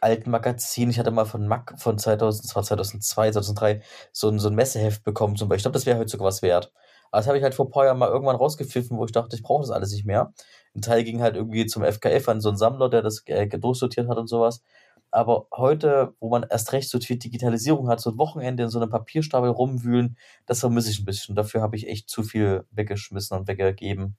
[0.00, 0.90] alten Magazinen.
[0.90, 3.82] Ich hatte mal von Mac von 2000, das war 2002, 2003
[4.12, 5.58] so ein, so ein Messeheft bekommen zum Beispiel.
[5.58, 6.72] Ich glaube, das wäre heute sogar was wert.
[7.10, 9.36] Aber das habe ich halt vor ein paar Jahren mal irgendwann rausgepfiffen, wo ich dachte,
[9.36, 10.32] ich brauche das alles nicht mehr.
[10.74, 14.08] Ein Teil ging halt irgendwie zum FKF an so einen Sammler, der das äh, durchsortiert
[14.08, 14.62] hat und sowas.
[15.10, 18.78] Aber heute, wo man erst recht so viel Digitalisierung hat, so ein Wochenende in so
[18.78, 21.34] einem Papierstapel rumwühlen, das vermisse ich ein bisschen.
[21.34, 24.16] Dafür habe ich echt zu viel weggeschmissen und weggegeben.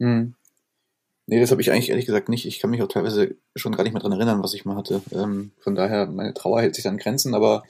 [0.00, 0.34] Hm.
[1.26, 2.46] Nee, das habe ich eigentlich ehrlich gesagt nicht.
[2.46, 5.02] Ich kann mich auch teilweise schon gar nicht mehr dran erinnern, was ich mal hatte.
[5.12, 7.64] Ähm, von daher, meine Trauer hält sich an Grenzen, aber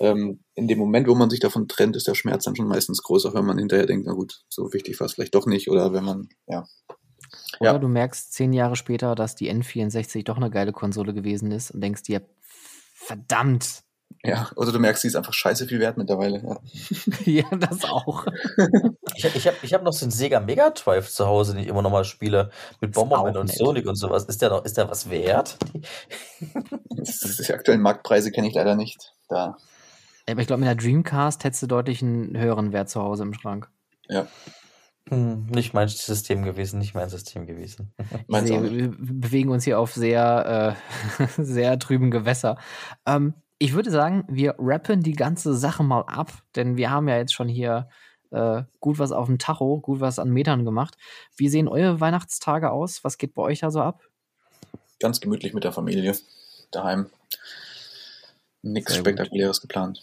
[0.00, 3.02] ähm, in dem Moment, wo man sich davon trennt, ist der Schmerz dann schon meistens
[3.02, 5.70] größer, wenn man hinterher denkt, na gut, so wichtig war es vielleicht doch nicht.
[5.70, 6.66] Oder wenn man, ja.
[7.60, 7.78] Oder Ja.
[7.78, 11.80] du merkst zehn Jahre später, dass die N64 doch eine geile Konsole gewesen ist und
[11.82, 12.22] denkst dir,
[12.94, 13.82] verdammt,
[14.24, 16.42] Ja, oder du merkst, sie ist einfach scheiße viel wert mittlerweile.
[16.42, 16.58] Ja.
[17.24, 18.26] ja, das auch.
[19.16, 21.68] Ich, ich habe ich hab noch so einen Sega Mega Drive zu Hause, den ich
[21.68, 22.50] immer noch mal spiele.
[22.80, 23.56] Mit Bomberman und nett.
[23.56, 24.24] Sonic und sowas.
[24.24, 25.58] Ist der, noch, ist der was wert?
[26.40, 29.12] Die aktuellen Marktpreise kenne ich leider nicht.
[29.28, 29.56] Da,
[30.30, 33.34] Aber ich glaube, mit der Dreamcast hättest du deutlich einen höheren Wert zu Hause im
[33.34, 33.68] Schrank.
[34.08, 34.26] ja,
[35.10, 37.92] Hm, nicht mein System gewesen, nicht mein System gewesen.
[38.28, 40.76] Sehe, wir bewegen uns hier auf sehr,
[41.18, 42.58] äh, sehr trüben Gewässer.
[43.06, 47.16] Ähm, ich würde sagen, wir rappen die ganze Sache mal ab, denn wir haben ja
[47.16, 47.88] jetzt schon hier
[48.30, 50.96] äh, gut was auf dem Tacho, gut was an Metern gemacht.
[51.36, 53.02] Wie sehen eure Weihnachtstage aus?
[53.02, 54.04] Was geht bei euch da so ab?
[55.00, 56.14] Ganz gemütlich mit der Familie.
[56.70, 57.10] Daheim.
[58.62, 59.00] Nichts gut.
[59.00, 60.00] Spektakuläres geplant.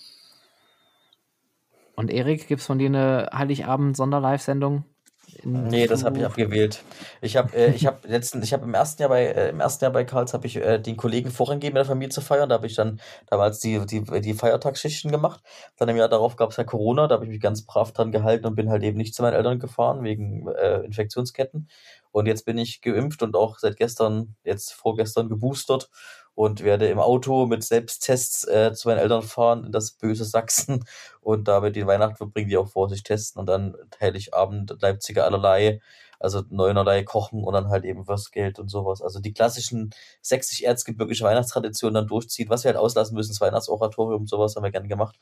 [1.97, 4.85] Und Erik, gibt es von dir eine Heiligabend-Sonderlive-Sendung?
[5.43, 6.83] in- Nee, das habe ich abgewählt.
[7.21, 9.83] Ich habe äh, ich hab letzten, ich habe im ersten Jahr bei äh, im ersten
[9.83, 12.49] Jahr bei Karls habe ich äh, den Kollegen vorangegeben, mit der Familie zu feiern.
[12.49, 15.41] Da habe ich dann damals die, die, die Feiertagsschichten gemacht.
[15.77, 18.11] Dann im Jahr darauf gab es ja Corona, da habe ich mich ganz brav dran
[18.11, 21.67] gehalten und bin halt eben nicht zu meinen Eltern gefahren wegen äh, Infektionsketten.
[22.11, 25.89] Und jetzt bin ich geimpft und auch seit gestern, jetzt vorgestern geboostert
[26.37, 30.85] und werde im Auto mit Selbsttests äh, zu meinen Eltern fahren in das böse Sachsen
[31.21, 35.81] und damit die Weihnachten verbringen, die auch vor sich testen und dann Heiligabend Leipziger allerlei,
[36.19, 39.01] also neunerlei kochen und dann halt eben was Geld und sowas.
[39.01, 39.89] Also die klassischen
[40.21, 42.49] sächsisch-erzgebirgische Weihnachtstraditionen dann durchziehen.
[42.51, 45.17] Was wir halt auslassen müssen, das Weihnachtsoratorium und sowas haben wir gerne gemacht.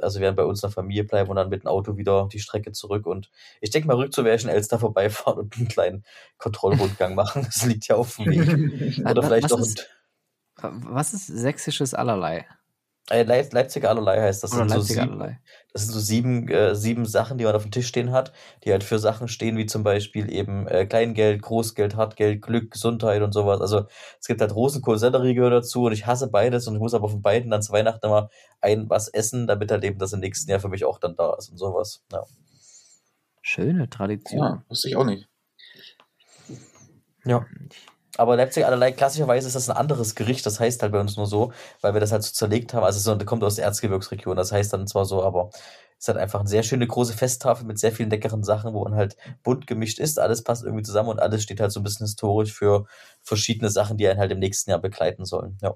[0.00, 2.28] Also wir werden bei uns in der Familie bleiben und dann mit dem Auto wieder
[2.32, 3.04] die Strecke zurück.
[3.06, 3.30] Und
[3.60, 6.04] ich denke mal, rückzuwehr in Elster vorbeifahren und einen kleinen
[6.38, 7.42] Kontrollrundgang machen.
[7.44, 8.98] Das liegt ja auf dem Weg.
[9.06, 9.86] Oder vielleicht was auch ist-
[10.62, 12.46] Was ist sächsisches Allerlei?
[13.10, 14.52] äh, Leip Leipziger allerlei heißt das.
[14.52, 15.40] Oder sind so Leipziger sieben, Allerlei?
[15.72, 18.32] Das sind so sieben, äh, sieben Sachen, die man auf dem Tisch stehen hat,
[18.64, 23.22] die halt für Sachen stehen, wie zum Beispiel eben äh, Kleingeld, Großgeld, Hartgeld, Glück, Gesundheit
[23.22, 23.60] und sowas.
[23.60, 23.86] Also
[24.20, 27.08] es gibt halt Rosenkohl, Sellerie gehört dazu und ich hasse beides und ich muss aber
[27.08, 28.28] von beiden dann zu Weihnachten immer
[28.60, 31.34] ein was essen, damit halt eben das im nächsten Jahr für mich auch dann da
[31.34, 32.02] ist und sowas.
[32.10, 32.24] Ja.
[33.40, 34.40] Schöne Tradition.
[34.40, 35.28] Ja, wusste ich auch nicht.
[37.24, 37.46] ja.
[38.16, 41.26] Aber Leipzig allerlei, klassischerweise ist das ein anderes Gericht, das heißt halt bei uns nur
[41.26, 42.84] so, weil wir das halt so zerlegt haben.
[42.84, 45.50] Also es kommt aus der Erzgebirgsregion, das heißt dann zwar so, aber
[45.98, 48.84] es ist halt einfach eine sehr schöne große Festtafel mit sehr vielen leckeren Sachen, wo
[48.84, 51.84] man halt bunt gemischt isst, alles passt irgendwie zusammen und alles steht halt so ein
[51.84, 52.86] bisschen historisch für
[53.22, 55.58] verschiedene Sachen, die einen halt im nächsten Jahr begleiten sollen.
[55.62, 55.74] Ja.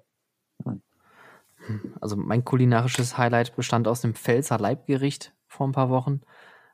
[2.00, 6.20] Also mein kulinarisches Highlight bestand aus dem Pfälzer Leibgericht vor ein paar Wochen.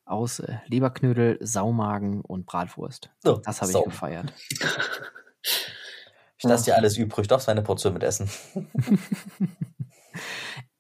[0.05, 3.11] Aus äh, Leberknödel, Saumagen und Bratwurst.
[3.25, 4.33] So, Das habe ich gefeiert.
[6.39, 8.29] Ich lasse dir alles übrig, darfst meine Portion mit essen.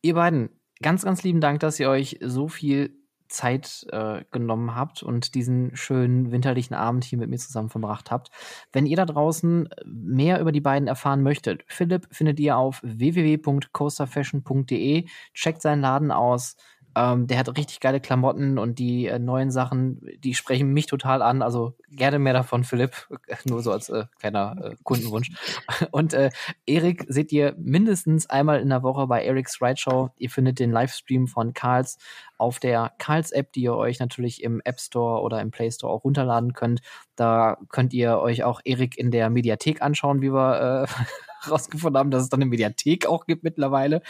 [0.02, 0.50] Ihr beiden,
[0.82, 2.94] ganz, ganz lieben Dank, dass ihr euch so viel
[3.28, 8.30] Zeit äh, genommen habt und diesen schönen winterlichen Abend hier mit mir zusammen verbracht habt.
[8.72, 15.04] Wenn ihr da draußen mehr über die beiden erfahren möchtet, Philipp findet ihr auf www.coasterfashion.de.
[15.34, 16.56] Checkt seinen Laden aus.
[16.96, 21.20] Ähm, der hat richtig geile Klamotten und die äh, neuen Sachen, die sprechen mich total
[21.20, 21.42] an.
[21.42, 23.06] Also gerne mehr davon, Philipp.
[23.44, 25.30] Nur so als äh, kleiner äh, Kundenwunsch.
[25.90, 26.30] Und äh,
[26.64, 30.10] Erik seht ihr mindestens einmal in der Woche bei Eriks Ride Show.
[30.16, 31.98] Ihr findet den Livestream von Karls
[32.38, 36.04] auf der Karls-App, die ihr euch natürlich im App Store oder im Play Store auch
[36.04, 36.80] runterladen könnt.
[37.14, 42.10] Da könnt ihr euch auch Erik in der Mediathek anschauen, wie wir äh, rausgefunden haben,
[42.10, 44.02] dass es dann eine Mediathek auch gibt mittlerweile.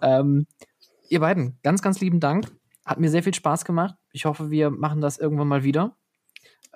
[0.00, 0.46] Ähm,
[1.10, 2.50] ihr beiden, ganz, ganz lieben Dank.
[2.86, 3.96] Hat mir sehr viel Spaß gemacht.
[4.12, 5.96] Ich hoffe, wir machen das irgendwann mal wieder.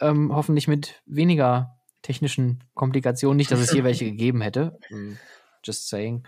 [0.01, 3.37] Ähm, hoffentlich mit weniger technischen Komplikationen.
[3.39, 4.79] Nicht, dass es hier welche gegeben hätte.
[4.91, 5.17] Mm,
[5.65, 6.27] Just saying.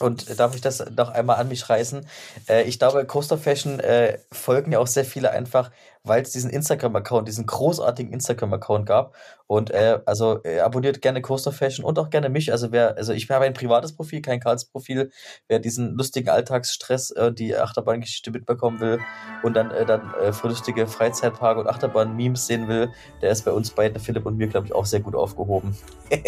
[0.00, 2.06] Und darf ich das noch einmal an mich reißen?
[2.48, 5.70] Äh, ich glaube, Coaster Fashion äh, folgen ja auch sehr viele einfach,
[6.02, 9.14] weil es diesen Instagram-Account, diesen großartigen Instagram-Account gab.
[9.46, 12.52] Und äh, also äh, abonniert gerne Coaster Fashion und auch gerne mich.
[12.52, 15.10] Also wer, also ich habe ein privates Profil, kein Karls-Profil.
[15.46, 18.98] Wer diesen lustigen Alltagsstress, äh, die Achterbahngeschichte mitbekommen will
[19.42, 22.90] und dann äh, dann äh, für lustige Freizeitpark und Achterbahn-Memes sehen will,
[23.20, 25.76] der ist bei uns beiden, Philipp und mir, glaube ich, auch sehr gut aufgehoben.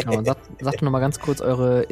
[0.07, 1.83] Aber sagt, sagt noch mal ganz kurz eure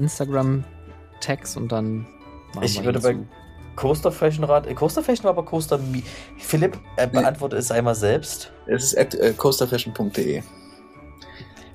[1.23, 2.07] Instagram-Tags und dann
[2.55, 3.20] machen Ich wir würde hinzu.
[3.20, 4.66] bei Coaster Fashion Rat.
[4.66, 6.03] äh, Coaster Fashion war aber Coaster Mi
[6.36, 8.53] Philipp, äh, beantworte es einmal selbst.
[8.66, 10.43] Es ist at äh, coasterfashion.de.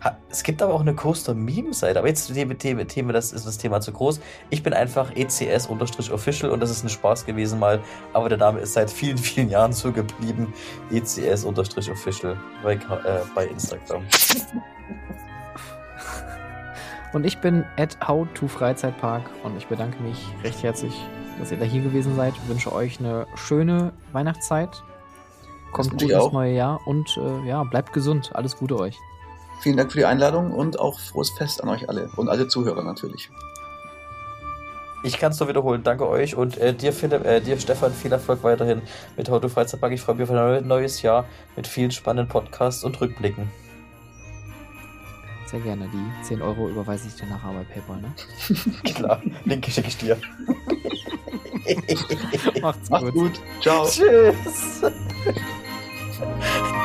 [0.04, 3.34] Ha, es gibt aber auch eine Coaster Meme Seite, aber jetzt Thema, Thema, Thema, das
[3.34, 4.20] ist das Thema zu groß.
[4.52, 7.82] Ich bin einfach ECS-official und das ist ein Spaß gewesen mal,
[8.14, 10.54] aber der Name ist seit vielen, vielen Jahren so geblieben.
[10.92, 12.78] ECS-official bei, äh,
[13.34, 14.04] bei Instagram.
[17.18, 20.94] Und ich bin at how to Freizeitpark und ich bedanke mich recht herzlich,
[21.40, 22.36] dass ihr da hier gewesen seid.
[22.36, 24.84] Ich wünsche euch eine schöne Weihnachtszeit.
[25.72, 28.30] Kommt gut ins neue Jahr und äh, ja, bleibt gesund.
[28.36, 29.00] Alles Gute euch.
[29.62, 32.84] Vielen Dank für die Einladung und auch frohes Fest an euch alle und alle Zuhörer
[32.84, 33.32] natürlich.
[35.02, 35.82] Ich kann es nur wiederholen.
[35.82, 38.84] Danke euch und äh, dir, Philipp, äh, dir, Stefan, viel Erfolg weiterhin
[39.16, 39.92] mit How to Freizeitpark.
[39.92, 41.26] Ich freue mich auf ein neu- neues Jahr
[41.56, 43.50] mit vielen spannenden Podcasts und Rückblicken.
[45.48, 45.88] Sehr gerne.
[45.88, 48.14] Die 10 Euro überweise ich dir nachher bei PayPal, ne?
[48.84, 50.18] Klar, Link schicke ich dir.
[52.62, 53.40] Macht's Macht's gut.
[53.62, 53.88] Ciao.
[53.88, 54.84] Tschüss.